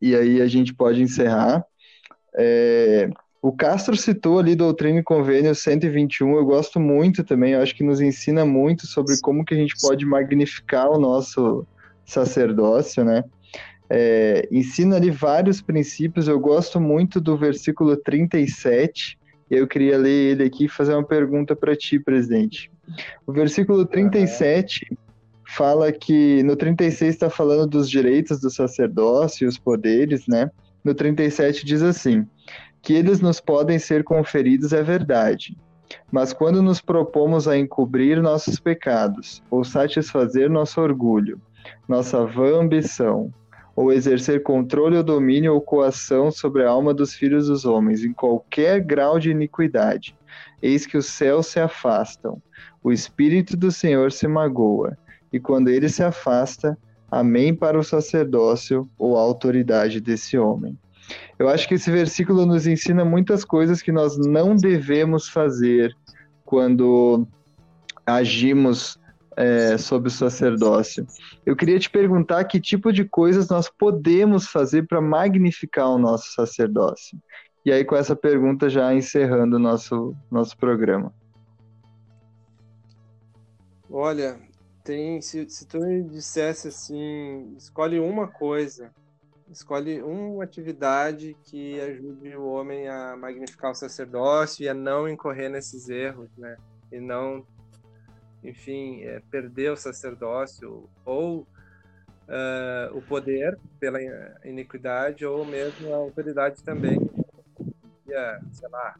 e 0.00 0.14
aí 0.14 0.40
a 0.40 0.46
gente 0.46 0.74
pode 0.74 1.02
encerrar. 1.02 1.64
É, 2.36 3.08
o 3.40 3.52
Castro 3.52 3.96
citou 3.96 4.38
ali 4.38 4.54
Doutrina 4.56 5.00
e 5.00 5.02
Convênio 5.02 5.54
121, 5.54 6.36
eu 6.36 6.44
gosto 6.44 6.80
muito 6.80 7.22
também, 7.22 7.52
eu 7.52 7.60
acho 7.62 7.74
que 7.74 7.84
nos 7.84 8.00
ensina 8.00 8.44
muito 8.44 8.86
sobre 8.86 9.14
como 9.20 9.44
que 9.44 9.54
a 9.54 9.56
gente 9.56 9.74
pode 9.80 10.04
magnificar 10.04 10.90
o 10.90 10.98
nosso 10.98 11.66
sacerdócio, 12.04 13.04
né? 13.04 13.24
É, 13.88 14.48
ensina 14.50 14.96
ali 14.96 15.10
vários 15.10 15.60
princípios, 15.60 16.26
eu 16.26 16.40
gosto 16.40 16.80
muito 16.80 17.20
do 17.20 17.36
versículo 17.36 17.96
37, 17.96 19.18
e 19.50 19.54
eu 19.54 19.68
queria 19.68 19.98
ler 19.98 20.32
ele 20.32 20.44
aqui 20.44 20.64
e 20.64 20.68
fazer 20.68 20.94
uma 20.94 21.04
pergunta 21.04 21.54
para 21.54 21.76
ti, 21.76 21.98
presidente. 21.98 22.70
O 23.26 23.32
versículo 23.32 23.84
37 23.84 24.86
uhum. 24.90 24.96
fala 25.56 25.92
que, 25.92 26.42
no 26.42 26.56
36 26.56 27.14
está 27.14 27.30
falando 27.30 27.66
dos 27.66 27.88
direitos 27.88 28.40
do 28.40 28.50
sacerdócio 28.50 29.44
e 29.44 29.48
os 29.48 29.58
poderes, 29.58 30.26
né? 30.26 30.50
No 30.82 30.94
37 30.94 31.64
diz 31.64 31.82
assim: 31.82 32.26
que 32.84 32.92
eles 32.92 33.20
nos 33.20 33.40
podem 33.40 33.78
ser 33.78 34.04
conferidos 34.04 34.72
é 34.72 34.82
verdade. 34.82 35.56
Mas 36.12 36.32
quando 36.32 36.62
nos 36.62 36.80
propomos 36.80 37.48
a 37.48 37.56
encobrir 37.56 38.20
nossos 38.20 38.60
pecados, 38.60 39.42
ou 39.50 39.64
satisfazer 39.64 40.50
nosso 40.50 40.80
orgulho, 40.80 41.40
nossa 41.88 42.24
vã 42.24 42.60
ambição, 42.60 43.32
ou 43.76 43.92
exercer 43.92 44.42
controle 44.42 44.96
ou 44.96 45.02
domínio 45.02 45.54
ou 45.54 45.60
coação 45.60 46.30
sobre 46.30 46.64
a 46.64 46.70
alma 46.70 46.94
dos 46.94 47.14
filhos 47.14 47.48
dos 47.48 47.64
homens, 47.64 48.04
em 48.04 48.12
qualquer 48.12 48.80
grau 48.80 49.18
de 49.18 49.30
iniquidade, 49.30 50.16
eis 50.62 50.86
que 50.86 50.96
os 50.96 51.06
céus 51.06 51.48
se 51.48 51.58
afastam, 51.58 52.40
o 52.82 52.92
Espírito 52.92 53.56
do 53.56 53.70
Senhor 53.70 54.12
se 54.12 54.28
magoa, 54.28 54.96
e 55.32 55.40
quando 55.40 55.68
ele 55.68 55.88
se 55.88 56.02
afasta, 56.02 56.78
amém 57.10 57.54
para 57.54 57.78
o 57.78 57.84
sacerdócio 57.84 58.88
ou 58.98 59.16
a 59.16 59.20
autoridade 59.20 60.00
desse 60.00 60.38
homem. 60.38 60.78
Eu 61.38 61.48
acho 61.48 61.68
que 61.68 61.74
esse 61.74 61.90
versículo 61.90 62.46
nos 62.46 62.66
ensina 62.66 63.04
muitas 63.04 63.44
coisas 63.44 63.82
que 63.82 63.92
nós 63.92 64.16
não 64.16 64.56
devemos 64.56 65.28
fazer 65.28 65.94
quando 66.44 67.26
agimos 68.06 68.98
é, 69.36 69.76
sob 69.78 70.08
o 70.08 70.10
sacerdócio. 70.10 71.06
Eu 71.44 71.56
queria 71.56 71.78
te 71.78 71.90
perguntar 71.90 72.44
que 72.44 72.60
tipo 72.60 72.92
de 72.92 73.04
coisas 73.04 73.48
nós 73.48 73.68
podemos 73.68 74.46
fazer 74.46 74.86
para 74.86 75.00
magnificar 75.00 75.88
o 75.88 75.98
nosso 75.98 76.32
sacerdócio. 76.32 77.18
E 77.64 77.72
aí, 77.72 77.84
com 77.84 77.96
essa 77.96 78.14
pergunta, 78.14 78.68
já 78.68 78.94
encerrando 78.94 79.56
o 79.56 79.58
nosso, 79.58 80.14
nosso 80.30 80.56
programa. 80.56 81.14
Olha, 83.90 84.38
tem, 84.82 85.20
se, 85.20 85.48
se 85.48 85.66
tu 85.66 85.78
me 85.78 86.02
dissesse 86.02 86.68
assim, 86.68 87.54
escolhe 87.56 87.98
uma 87.98 88.28
coisa 88.28 88.92
escolhe 89.50 90.02
uma 90.02 90.44
atividade 90.44 91.36
que 91.44 91.80
ajude 91.80 92.36
o 92.36 92.46
homem 92.46 92.88
a 92.88 93.16
magnificar 93.16 93.70
o 93.70 93.74
sacerdócio 93.74 94.64
e 94.64 94.68
a 94.68 94.74
não 94.74 95.08
incorrer 95.08 95.50
nesses 95.50 95.88
erros, 95.88 96.28
né? 96.36 96.56
E 96.92 97.00
não, 97.00 97.46
enfim, 98.44 99.02
é, 99.02 99.20
perder 99.30 99.72
o 99.72 99.76
sacerdócio 99.76 100.88
ou 101.04 101.40
uh, 102.28 102.96
o 102.96 103.02
poder 103.02 103.58
pela 103.80 103.98
iniquidade 104.44 105.24
ou 105.24 105.44
mesmo 105.44 105.92
a 105.92 105.96
autoridade 105.96 106.62
também, 106.62 106.98
via, 108.06 108.40
sei 108.52 108.68
lá, 108.68 108.94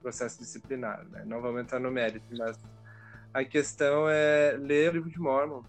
processo 0.00 0.38
disciplinar, 0.38 1.04
né? 1.10 1.24
Não 1.26 1.40
vamos 1.40 1.62
entrar 1.62 1.78
no 1.78 1.90
mérito, 1.90 2.24
mas 2.36 2.58
a 3.32 3.44
questão 3.44 4.08
é 4.08 4.56
ler 4.58 4.90
o 4.90 4.94
livro 4.94 5.10
de 5.10 5.18
Mormon, 5.18 5.62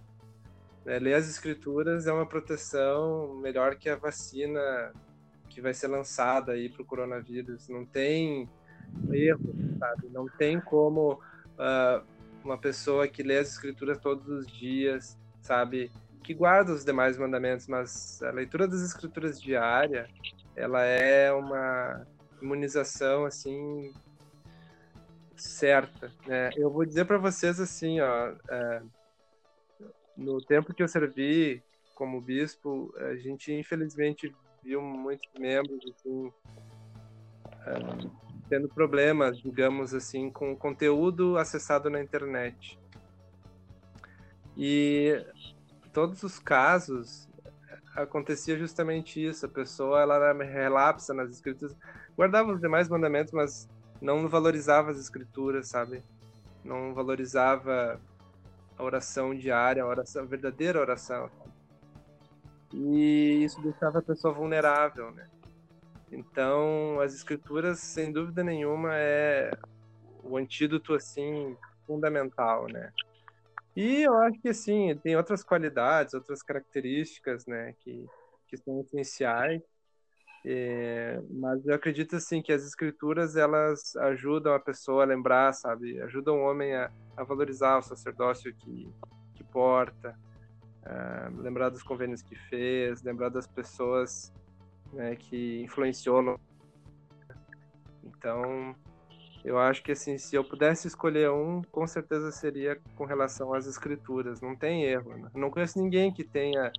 é, 0.86 0.98
ler 0.98 1.14
as 1.14 1.30
escrituras 1.30 2.08
é 2.08 2.14
uma 2.14 2.26
proteção 2.26 3.36
melhor 3.36 3.76
que 3.76 3.88
a 3.88 3.96
vacina 3.96 4.92
que 5.50 5.62
vai 5.62 5.74
ser 5.74 5.88
lançada 5.88 6.54
aí 6.54 6.70
para 6.70 6.82
o 6.82 6.86
coronavírus. 6.86 7.68
Não 7.68 7.86
tem 7.86 8.50
erro, 9.12 9.54
sabe? 9.78 10.10
Não 10.10 10.28
tem 10.28 10.60
como 10.60 11.14
uh, 11.14 12.04
uma 12.44 12.58
pessoa 12.58 13.08
que 13.08 13.24
lê 13.24 13.38
as 13.38 13.50
escrituras 13.50 14.00
todos 14.00 14.28
os 14.28 14.48
dias, 14.48 15.18
sabe, 15.42 15.92
que 16.24 16.34
guarda 16.34 16.72
os 16.72 16.86
demais 16.86 17.18
mandamentos, 17.18 17.68
mas 17.68 18.22
a 18.24 18.32
leitura 18.32 18.68
das 18.68 18.82
escrituras 18.82 19.42
diária, 19.42 20.08
ela 20.56 20.84
é 20.84 21.32
uma 21.32 22.06
imunização 22.42 23.26
assim 23.26 23.94
certa, 25.36 26.12
né? 26.28 26.52
Eu 26.56 26.70
vou 26.70 26.86
dizer 26.86 27.06
para 27.06 27.18
vocês 27.18 27.60
assim, 27.60 28.00
ó. 28.00 28.32
Uh, 28.32 28.90
no 30.16 30.40
tempo 30.40 30.74
que 30.74 30.84
eu 30.84 30.88
servi 30.88 31.64
como 31.96 32.22
bispo, 32.22 32.94
a 32.98 33.16
gente 33.16 33.52
infelizmente 33.52 34.34
viu 34.64 34.82
muitos 34.82 35.28
membros 35.40 35.80
assim, 35.90 36.32
tendo 38.52 38.68
problemas, 38.68 39.40
digamos 39.40 39.94
assim, 39.94 40.30
com 40.30 40.54
conteúdo 40.58 41.38
acessado 41.38 41.90
na 41.90 42.02
internet. 42.02 42.78
E 44.58 45.26
todos 45.94 46.22
os 46.22 46.38
casos 46.38 47.30
acontecia 47.96 48.58
justamente 48.58 49.26
isso. 49.26 49.46
A 49.46 49.50
pessoa 49.50 50.02
ela 50.02 50.16
era 50.16 50.44
relapsa 50.44 51.14
nas 51.14 51.32
escrituras, 51.32 51.74
guardava 52.14 52.52
os 52.52 52.60
demais 52.60 52.90
mandamentos, 52.90 53.32
mas 53.32 53.70
não 54.02 54.28
valorizava 54.28 54.92
as 54.92 55.00
escrituras, 55.00 55.70
sabe? 55.70 56.04
Não 56.62 56.94
valorizava 56.94 58.02
a 58.78 58.84
oração 58.84 59.34
diária, 59.34 59.82
a, 59.82 59.88
oração, 59.88 60.24
a 60.24 60.26
verdadeira 60.26 60.78
oração. 60.78 61.30
E 62.74 63.46
isso 63.46 63.62
deixava 63.62 64.00
a 64.00 64.02
pessoa 64.02 64.34
vulnerável, 64.34 65.10
né? 65.12 65.26
Então, 66.12 67.00
as 67.00 67.14
escrituras, 67.14 67.80
sem 67.80 68.12
dúvida 68.12 68.44
nenhuma, 68.44 68.90
é 68.94 69.52
o 70.24 70.38
antídoto, 70.38 70.94
assim, 70.94 71.56
fundamental, 71.88 72.68
né? 72.68 72.92
E 73.76 74.04
eu 74.04 74.16
acho 74.18 74.40
que, 74.42 74.50
assim, 74.50 74.94
tem 75.02 75.16
outras 75.16 75.44
qualidades, 75.44 76.14
outras 76.14 76.44
características, 76.44 77.46
né, 77.46 77.74
que, 77.80 78.06
que 78.48 78.58
são 78.58 78.82
essenciais. 78.82 79.62
É, 80.44 81.22
mas 81.30 81.66
eu 81.68 81.76
acredito 81.76 82.16
assim 82.16 82.42
que 82.42 82.52
as 82.52 82.66
escrituras 82.66 83.36
elas 83.36 83.96
ajudam 83.98 84.54
a 84.56 84.60
pessoa 84.60 85.04
a 85.04 85.06
lembrar, 85.06 85.54
sabe? 85.54 86.02
Ajudam 86.02 86.40
o 86.40 86.50
homem 86.50 86.74
a, 86.74 86.92
a 87.16 87.24
valorizar 87.24 87.78
o 87.78 87.82
sacerdócio 87.84 88.54
que, 88.56 88.92
que 89.36 89.44
porta, 89.44 90.18
uh, 90.84 91.42
lembrar 91.42 91.70
dos 91.70 91.84
convênios 91.84 92.24
que 92.24 92.36
fez, 92.36 93.04
lembrar 93.04 93.30
das 93.30 93.46
pessoas 93.46 94.34
né, 94.94 95.16
que 95.16 95.62
influenciou. 95.62 96.22
No... 96.22 96.40
Então, 98.04 98.76
Eu 99.44 99.58
acho 99.58 99.82
que 99.82 99.92
assim, 99.92 100.18
se 100.18 100.36
eu 100.36 100.44
pudesse 100.44 100.88
escolher 100.88 101.32
um, 101.32 101.64
com 101.64 101.88
certeza 101.88 102.32
seria 102.32 102.80
com 102.96 103.06
relação 103.06 103.54
às 103.54 103.66
escrituras. 103.66 104.40
Não 104.42 104.56
tem 104.56 104.84
erro. 104.84 105.18
Né? 105.18 105.30
Não 105.34 105.50
conheço 105.50 105.82
ninguém 105.82 106.14
que 106.14 106.24
tenha 106.24 106.72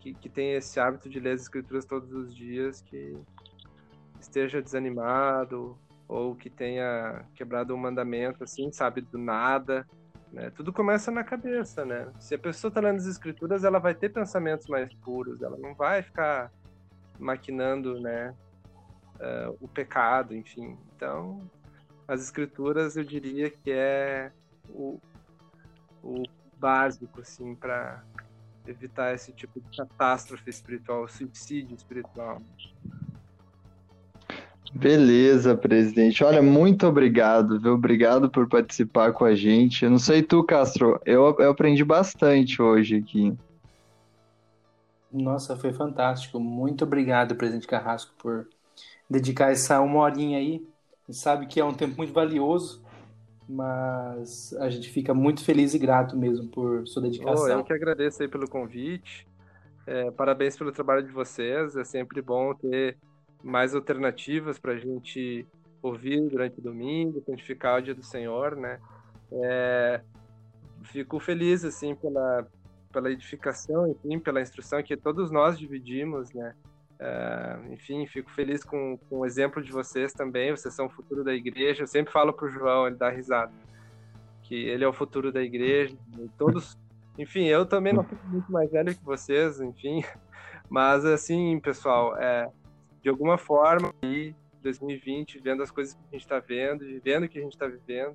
que, 0.00 0.14
que 0.14 0.28
tenha 0.28 0.56
esse 0.56 0.80
hábito 0.80 1.08
de 1.08 1.20
ler 1.20 1.32
as 1.32 1.42
escrituras 1.42 1.84
todos 1.84 2.12
os 2.12 2.34
dias 2.34 2.80
que 2.80 3.16
esteja 4.18 4.62
desanimado 4.62 5.78
ou 6.08 6.34
que 6.34 6.48
tenha 6.50 7.24
quebrado 7.34 7.74
um 7.74 7.78
mandamento 7.78 8.42
assim, 8.44 8.72
sabe, 8.72 9.02
do 9.02 9.18
nada. 9.18 9.86
Né? 10.32 10.50
Tudo 10.50 10.72
começa 10.72 11.10
na 11.10 11.24
cabeça, 11.24 11.84
né? 11.84 12.10
Se 12.18 12.34
a 12.34 12.38
pessoa 12.38 12.68
está 12.68 12.80
lendo 12.80 12.96
as 12.96 13.06
escrituras, 13.06 13.64
ela 13.64 13.78
vai 13.78 13.94
ter 13.94 14.10
pensamentos 14.10 14.66
mais 14.68 14.92
puros. 14.94 15.42
Ela 15.42 15.56
não 15.58 15.74
vai 15.74 16.02
ficar 16.02 16.50
maquinando, 17.20 18.00
né? 18.00 18.34
Uh, 19.16 19.56
o 19.60 19.68
pecado, 19.68 20.34
enfim. 20.34 20.76
Então, 20.96 21.42
as 22.08 22.22
escrituras 22.22 22.96
eu 22.96 23.04
diria 23.04 23.50
que 23.50 23.70
é 23.70 24.32
o, 24.70 24.98
o 26.02 26.22
básico 26.58 27.20
assim 27.20 27.54
para 27.54 28.02
evitar 28.66 29.14
esse 29.14 29.32
tipo 29.32 29.60
de 29.60 29.76
catástrofe 29.76 30.48
espiritual, 30.48 31.08
suicídio 31.08 31.76
espiritual. 31.76 32.40
Beleza, 34.72 35.56
presidente. 35.56 36.22
Olha, 36.22 36.40
muito 36.40 36.86
obrigado, 36.86 37.60
viu? 37.60 37.72
Obrigado 37.74 38.30
por 38.30 38.48
participar 38.48 39.12
com 39.12 39.24
a 39.24 39.34
gente. 39.34 39.84
Eu 39.84 39.90
não 39.90 39.98
sei 39.98 40.22
tu, 40.22 40.44
Castro, 40.44 41.00
eu, 41.04 41.36
eu 41.38 41.50
aprendi 41.50 41.84
bastante 41.84 42.62
hoje 42.62 42.96
aqui. 42.96 43.36
Nossa, 45.12 45.56
foi 45.56 45.72
fantástico. 45.72 46.38
Muito 46.38 46.84
obrigado, 46.84 47.34
presidente 47.34 47.66
Carrasco, 47.66 48.14
por 48.18 48.48
dedicar 49.08 49.50
essa 49.50 49.80
uma 49.80 50.00
horinha 50.00 50.38
aí 50.38 50.64
gente 51.10 51.18
sabe 51.18 51.46
que 51.46 51.60
é 51.60 51.64
um 51.64 51.74
tempo 51.74 51.96
muito 51.96 52.12
valioso, 52.12 52.82
mas 53.48 54.54
a 54.60 54.70
gente 54.70 54.88
fica 54.88 55.12
muito 55.12 55.44
feliz 55.44 55.74
e 55.74 55.78
grato 55.78 56.16
mesmo 56.16 56.48
por 56.48 56.86
sua 56.86 57.02
dedicação. 57.02 57.44
Oh, 57.44 57.48
eu 57.48 57.64
que 57.64 57.72
agradeço 57.72 58.22
aí 58.22 58.28
pelo 58.28 58.48
convite. 58.48 59.26
É, 59.86 60.10
parabéns 60.12 60.56
pelo 60.56 60.70
trabalho 60.70 61.04
de 61.04 61.10
vocês. 61.10 61.76
É 61.76 61.84
sempre 61.84 62.22
bom 62.22 62.54
ter 62.54 62.96
mais 63.42 63.74
alternativas 63.74 64.58
para 64.58 64.72
a 64.72 64.78
gente 64.78 65.44
ouvir 65.82 66.20
durante 66.28 66.60
o 66.60 66.62
domingo, 66.62 67.22
santificar 67.26 67.80
o 67.80 67.82
dia 67.82 67.94
do 67.94 68.04
Senhor, 68.04 68.54
né? 68.54 68.78
É, 69.32 70.00
fico 70.84 71.18
feliz 71.18 71.64
assim 71.64 71.94
pela 71.96 72.46
pela 72.92 73.10
edificação, 73.10 73.86
enfim, 73.88 74.18
pela 74.18 74.40
instrução 74.40 74.82
que 74.82 74.96
todos 74.96 75.30
nós 75.30 75.58
dividimos, 75.58 76.32
né? 76.32 76.54
Uh, 77.00 77.72
enfim, 77.72 78.06
fico 78.06 78.30
feliz 78.30 78.62
com, 78.62 78.98
com 79.08 79.20
o 79.20 79.26
exemplo 79.26 79.62
de 79.62 79.72
vocês 79.72 80.12
também. 80.12 80.50
Vocês 80.50 80.74
são 80.74 80.86
o 80.86 80.90
futuro 80.90 81.24
da 81.24 81.32
igreja. 81.32 81.82
Eu 81.82 81.86
sempre 81.86 82.12
falo 82.12 82.32
para 82.32 82.46
o 82.46 82.50
João, 82.50 82.86
ele 82.86 82.96
dá 82.96 83.08
risada, 83.08 83.52
que 84.42 84.54
ele 84.54 84.84
é 84.84 84.88
o 84.88 84.92
futuro 84.92 85.32
da 85.32 85.42
igreja. 85.42 85.96
todos, 86.36 86.78
enfim, 87.18 87.46
eu 87.46 87.64
também 87.64 87.94
não 87.94 88.04
sou 88.04 88.18
muito 88.26 88.52
mais 88.52 88.70
velho 88.70 88.94
que 88.94 89.04
vocês, 89.04 89.60
enfim. 89.60 90.04
Mas, 90.68 91.04
assim, 91.04 91.58
pessoal, 91.58 92.16
é, 92.16 92.50
de 93.02 93.08
alguma 93.08 93.38
forma, 93.38 93.92
aí, 94.02 94.34
2020, 94.62 95.40
vendo 95.40 95.62
as 95.62 95.70
coisas 95.70 95.94
que 95.94 96.00
a 96.00 96.12
gente 96.12 96.22
está 96.22 96.38
vendo, 96.38 96.84
vivendo 96.84 97.24
o 97.24 97.28
que 97.28 97.38
a 97.38 97.42
gente 97.42 97.54
está 97.54 97.66
vivendo, 97.66 98.14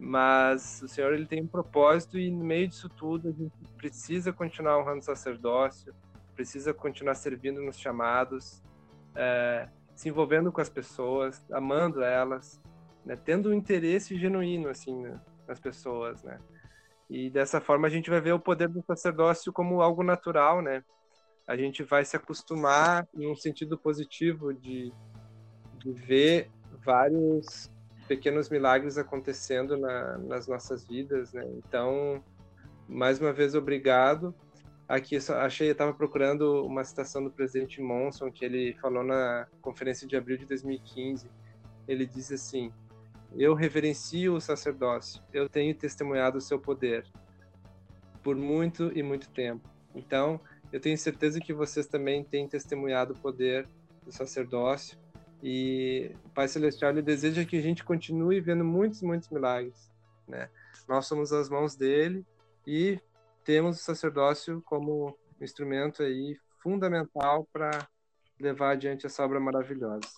mas 0.00 0.80
o 0.82 0.88
Senhor 0.88 1.12
ele 1.12 1.26
tem 1.26 1.42
um 1.42 1.46
propósito 1.46 2.18
e 2.18 2.30
no 2.30 2.42
meio 2.42 2.66
disso 2.66 2.88
tudo 2.88 3.28
a 3.28 3.32
gente 3.32 3.52
precisa 3.76 4.32
continuar 4.32 4.78
honrando 4.78 5.00
o 5.00 5.04
sacerdócio, 5.04 5.94
precisa 6.34 6.72
continuar 6.72 7.14
servindo 7.14 7.60
nos 7.60 7.78
chamados, 7.78 8.62
é, 9.14 9.68
se 9.94 10.08
envolvendo 10.08 10.50
com 10.50 10.60
as 10.60 10.70
pessoas, 10.70 11.44
amando 11.52 12.02
elas, 12.02 12.58
né, 13.04 13.14
tendo 13.14 13.50
um 13.50 13.52
interesse 13.52 14.18
genuíno 14.18 14.70
assim 14.70 15.02
né, 15.02 15.20
nas 15.46 15.60
pessoas, 15.60 16.22
né? 16.22 16.38
E 17.10 17.28
dessa 17.28 17.60
forma 17.60 17.86
a 17.86 17.90
gente 17.90 18.08
vai 18.08 18.22
ver 18.22 18.32
o 18.32 18.40
poder 18.40 18.68
do 18.68 18.82
sacerdócio 18.82 19.52
como 19.52 19.82
algo 19.82 20.02
natural, 20.02 20.62
né? 20.62 20.82
A 21.46 21.56
gente 21.56 21.82
vai 21.82 22.06
se 22.06 22.16
acostumar 22.16 23.06
em 23.12 23.30
um 23.30 23.36
sentido 23.36 23.76
positivo 23.76 24.54
de, 24.54 24.92
de 25.78 25.92
ver 25.92 26.50
vários 26.84 27.70
pequenos 28.10 28.48
milagres 28.48 28.98
acontecendo 28.98 29.78
na, 29.78 30.18
nas 30.18 30.48
nossas 30.48 30.84
vidas, 30.84 31.32
né? 31.32 31.48
Então, 31.58 32.20
mais 32.88 33.20
uma 33.20 33.32
vez, 33.32 33.54
obrigado. 33.54 34.34
Aqui 34.88 35.16
achei, 35.16 35.68
eu 35.68 35.72
estava 35.72 35.94
procurando 35.94 36.66
uma 36.66 36.82
citação 36.82 37.22
do 37.22 37.30
presidente 37.30 37.80
Monson 37.80 38.28
que 38.32 38.44
ele 38.44 38.74
falou 38.80 39.04
na 39.04 39.46
conferência 39.62 40.08
de 40.08 40.16
abril 40.16 40.36
de 40.36 40.44
2015. 40.44 41.30
Ele 41.86 42.04
diz 42.04 42.32
assim: 42.32 42.72
Eu 43.36 43.54
reverencio 43.54 44.34
o 44.34 44.40
sacerdócio. 44.40 45.22
Eu 45.32 45.48
tenho 45.48 45.72
testemunhado 45.72 46.38
o 46.38 46.40
seu 46.40 46.58
poder 46.58 47.06
por 48.24 48.34
muito 48.34 48.90
e 48.92 49.04
muito 49.04 49.30
tempo. 49.30 49.70
Então, 49.94 50.40
eu 50.72 50.80
tenho 50.80 50.98
certeza 50.98 51.38
que 51.38 51.52
vocês 51.52 51.86
também 51.86 52.24
têm 52.24 52.48
testemunhado 52.48 53.12
o 53.12 53.18
poder 53.20 53.68
do 54.04 54.10
sacerdócio. 54.10 54.98
E 55.42 56.14
o 56.24 56.28
Pai 56.30 56.48
Celestial 56.48 56.90
ele 56.90 57.02
deseja 57.02 57.44
que 57.44 57.56
a 57.56 57.62
gente 57.62 57.84
continue 57.84 58.40
vendo 58.40 58.64
muitos, 58.64 59.02
muitos 59.02 59.28
milagres. 59.30 59.90
Né? 60.28 60.48
Nós 60.88 61.06
somos 61.06 61.32
as 61.32 61.48
mãos 61.48 61.74
dele 61.74 62.24
e 62.66 63.00
temos 63.44 63.78
o 63.78 63.82
sacerdócio 63.82 64.62
como 64.64 65.16
instrumento 65.40 66.02
aí 66.02 66.36
fundamental 66.62 67.48
para 67.52 67.88
levar 68.38 68.72
adiante 68.72 69.06
essa 69.06 69.24
obra 69.24 69.40
maravilhosa. 69.40 70.08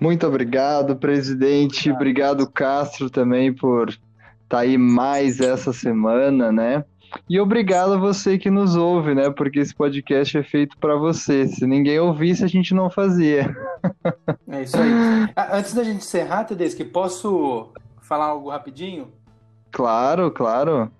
Muito 0.00 0.26
obrigado, 0.26 0.96
presidente. 0.96 1.90
Obrigado, 1.90 2.50
Castro, 2.50 3.08
também 3.08 3.54
por 3.54 3.90
estar 3.90 4.00
tá 4.48 4.58
aí 4.58 4.76
mais 4.76 5.40
essa 5.40 5.72
semana, 5.72 6.50
né? 6.50 6.84
E 7.28 7.40
obrigado 7.40 7.94
a 7.94 7.96
você 7.96 8.38
que 8.38 8.50
nos 8.50 8.76
ouve, 8.76 9.14
né? 9.14 9.30
Porque 9.30 9.60
esse 9.60 9.74
podcast 9.74 10.36
é 10.36 10.42
feito 10.42 10.76
para 10.78 10.96
você. 10.96 11.46
Se 11.46 11.66
ninguém 11.66 11.98
ouvisse, 11.98 12.44
a 12.44 12.48
gente 12.48 12.74
não 12.74 12.90
fazia. 12.90 13.54
É 14.48 14.62
isso 14.62 14.76
aí. 14.76 14.90
Ah, 15.34 15.56
antes 15.56 15.74
da 15.74 15.82
gente 15.82 15.98
encerrar, 15.98 16.44
Tedeschi, 16.44 16.84
posso 16.84 17.70
falar 18.00 18.26
algo 18.26 18.50
rapidinho? 18.50 19.12
Claro, 19.70 20.30
claro. 20.30 20.90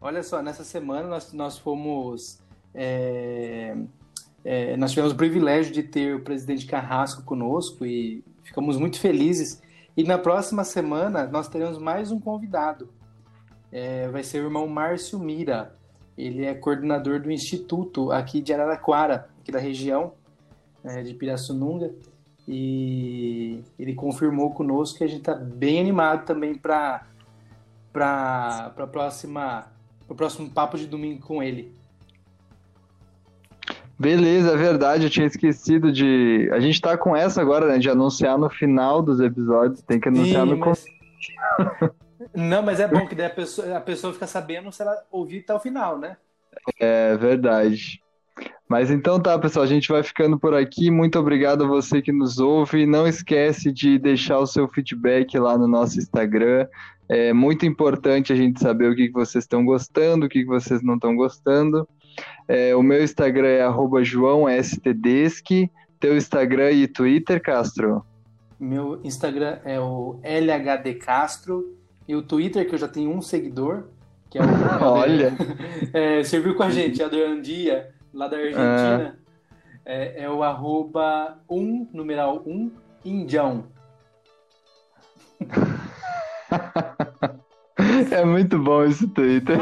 Olha 0.00 0.22
só, 0.22 0.42
nessa 0.42 0.64
semana 0.64 1.08
nós, 1.08 1.32
nós 1.32 1.58
fomos. 1.58 2.40
É, 2.74 3.74
é, 4.44 4.76
nós 4.76 4.90
tivemos 4.90 5.12
o 5.12 5.16
privilégio 5.16 5.72
de 5.72 5.82
ter 5.82 6.14
o 6.14 6.20
presidente 6.20 6.66
Carrasco 6.66 7.22
conosco 7.22 7.84
e 7.86 8.22
ficamos 8.44 8.76
muito 8.76 9.00
felizes. 9.00 9.62
E 9.96 10.04
na 10.04 10.18
próxima 10.18 10.62
semana 10.62 11.26
nós 11.26 11.48
teremos 11.48 11.78
mais 11.78 12.12
um 12.12 12.20
convidado. 12.20 12.88
É, 13.70 14.08
vai 14.08 14.22
ser 14.22 14.40
o 14.40 14.44
irmão 14.44 14.66
Márcio 14.66 15.18
Mira. 15.18 15.74
Ele 16.16 16.44
é 16.44 16.54
coordenador 16.54 17.20
do 17.20 17.30
Instituto 17.30 18.10
aqui 18.10 18.40
de 18.40 18.52
Araraquara, 18.52 19.28
aqui 19.40 19.52
da 19.52 19.58
região 19.58 20.14
é, 20.82 21.02
de 21.02 21.12
Pirassununga 21.14 21.92
e 22.48 23.60
ele 23.78 23.94
confirmou 23.94 24.52
conosco 24.52 24.98
que 24.98 25.04
a 25.04 25.08
gente 25.08 25.18
está 25.18 25.34
bem 25.34 25.80
animado 25.80 26.24
também 26.24 26.54
para 26.54 27.04
para 27.92 28.86
próxima 28.92 29.66
o 30.08 30.14
próximo 30.14 30.48
papo 30.50 30.76
de 30.76 30.86
domingo 30.86 31.26
com 31.26 31.42
ele. 31.42 31.74
Beleza, 33.98 34.52
é 34.52 34.56
verdade, 34.56 35.04
eu 35.04 35.10
tinha 35.10 35.26
esquecido 35.26 35.90
de. 35.90 36.48
A 36.52 36.60
gente 36.60 36.80
tá 36.80 36.96
com 36.98 37.16
essa 37.16 37.40
agora, 37.40 37.66
né? 37.66 37.78
De 37.78 37.88
anunciar 37.88 38.38
no 38.38 38.50
final 38.50 39.00
dos 39.00 39.18
episódios, 39.20 39.80
tem 39.80 39.98
que 39.98 40.08
anunciar 40.08 40.46
Sim, 40.46 40.50
no 40.50 40.58
mas... 40.58 40.84
Não, 42.34 42.62
mas 42.62 42.80
é 42.80 42.88
bom 42.88 43.06
que 43.06 43.14
daí 43.14 43.26
a 43.26 43.30
pessoa, 43.30 43.76
a 43.76 43.80
pessoa 43.80 44.12
fica 44.12 44.26
sabendo 44.26 44.72
se 44.72 44.82
ela 44.82 44.96
ouvir 45.10 45.40
até 45.40 45.54
o 45.54 45.60
final, 45.60 45.98
né? 45.98 46.16
É 46.80 47.16
verdade. 47.16 48.02
Mas 48.68 48.90
então 48.90 49.20
tá, 49.20 49.38
pessoal, 49.38 49.64
a 49.64 49.68
gente 49.68 49.88
vai 49.88 50.02
ficando 50.02 50.38
por 50.38 50.54
aqui. 50.54 50.90
Muito 50.90 51.18
obrigado 51.18 51.64
a 51.64 51.68
você 51.68 52.02
que 52.02 52.12
nos 52.12 52.38
ouve. 52.38 52.84
Não 52.84 53.06
esquece 53.06 53.72
de 53.72 53.98
deixar 53.98 54.38
o 54.38 54.46
seu 54.46 54.66
feedback 54.68 55.38
lá 55.38 55.56
no 55.56 55.68
nosso 55.68 55.98
Instagram. 55.98 56.66
É 57.08 57.32
muito 57.32 57.64
importante 57.64 58.32
a 58.32 58.36
gente 58.36 58.60
saber 58.60 58.90
o 58.90 58.96
que, 58.96 59.08
vocês 59.10 59.44
estão 59.44 59.64
gostando, 59.64 60.26
o 60.26 60.28
que, 60.28 60.44
vocês 60.44 60.82
não 60.82 60.94
estão 60.94 61.14
gostando. 61.14 61.88
É, 62.48 62.74
o 62.74 62.82
meu 62.82 63.02
Instagram 63.02 63.48
é 63.48 64.04
joãostedeschi. 64.04 65.70
Teu 66.00 66.16
Instagram 66.16 66.72
e 66.72 66.88
Twitter, 66.88 67.40
Castro? 67.40 68.04
Meu 68.58 69.00
Instagram 69.04 69.60
é 69.64 69.80
o 69.80 70.20
LHD 70.22 70.94
Castro. 70.94 71.76
E 72.08 72.14
o 72.14 72.22
Twitter, 72.22 72.68
que 72.68 72.74
eu 72.74 72.78
já 72.78 72.88
tenho 72.88 73.10
um 73.10 73.20
seguidor, 73.20 73.84
que 74.30 74.38
é 74.38 74.42
o. 74.42 74.44
Olha! 74.82 75.32
é, 75.92 76.22
serviu 76.22 76.54
com 76.54 76.62
a 76.62 76.70
gente, 76.70 77.02
Adriano 77.02 77.42
Dia 77.42 77.92
lá 78.12 78.28
da 78.28 78.36
Argentina, 78.36 79.18
é, 79.84 80.24
é 80.24 80.30
o 80.30 80.42
arroba 80.42 81.38
um, 81.48 81.88
numeral 81.92 82.42
um, 82.46 82.70
indião. 83.04 83.64
É 88.10 88.24
muito 88.24 88.58
bom 88.58 88.84
esse 88.84 89.06
Twitter. 89.08 89.58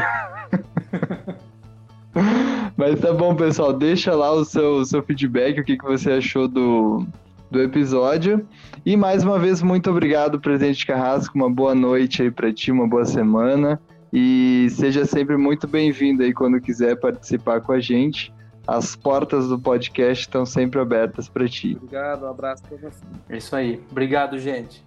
Mas 2.77 3.01
tá 3.01 3.13
bom, 3.13 3.35
pessoal. 3.35 3.73
Deixa 3.73 4.15
lá 4.15 4.33
o 4.33 4.45
seu, 4.45 4.85
seu 4.85 5.03
feedback, 5.03 5.61
o 5.61 5.65
que, 5.65 5.77
que 5.77 5.85
você 5.85 6.13
achou 6.13 6.47
do, 6.47 7.07
do 7.55 7.63
episódio. 7.63 8.47
E 8.85 8.97
mais 8.97 9.23
uma 9.23 9.39
vez, 9.39 9.63
muito 9.63 9.89
obrigado, 9.89 10.41
presidente 10.41 10.85
Carrasco. 10.85 11.37
Uma 11.37 11.49
boa 11.49 11.75
noite 11.75 12.23
aí 12.23 12.31
para 12.31 12.53
ti, 12.53 12.73
uma 12.73 12.87
boa 12.87 13.05
semana. 13.05 13.81
E 14.13 14.69
seja 14.71 15.05
sempre 15.05 15.37
muito 15.37 15.67
bem-vindo 15.67 16.23
aí 16.23 16.33
quando 16.33 16.61
quiser 16.61 16.97
participar 16.97 17.61
com 17.61 17.73
a 17.73 17.81
gente. 17.81 18.35
As 18.67 18.97
portas 18.97 19.49
do 19.49 19.59
podcast 19.59 20.25
estão 20.25 20.45
sempre 20.45 20.81
abertas 20.81 21.29
para 21.29 21.49
ti. 21.49 21.77
Obrigado, 21.77 22.25
um 22.25 22.31
abraço 22.31 22.63
para 22.65 22.77
você. 22.77 23.05
É 23.29 23.37
isso 23.37 23.55
aí. 23.55 23.81
Obrigado, 23.91 24.39
gente. 24.39 24.85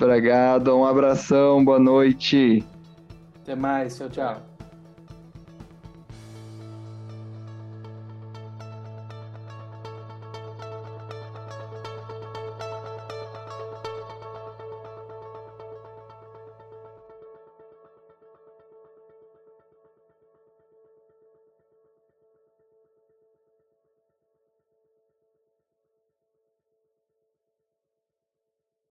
Obrigado, 0.00 0.74
um 0.74 0.86
abração, 0.86 1.62
boa 1.62 1.78
noite. 1.78 2.64
Até 3.42 3.54
mais, 3.54 3.98
tchau, 3.98 4.08
tchau. 4.08 4.49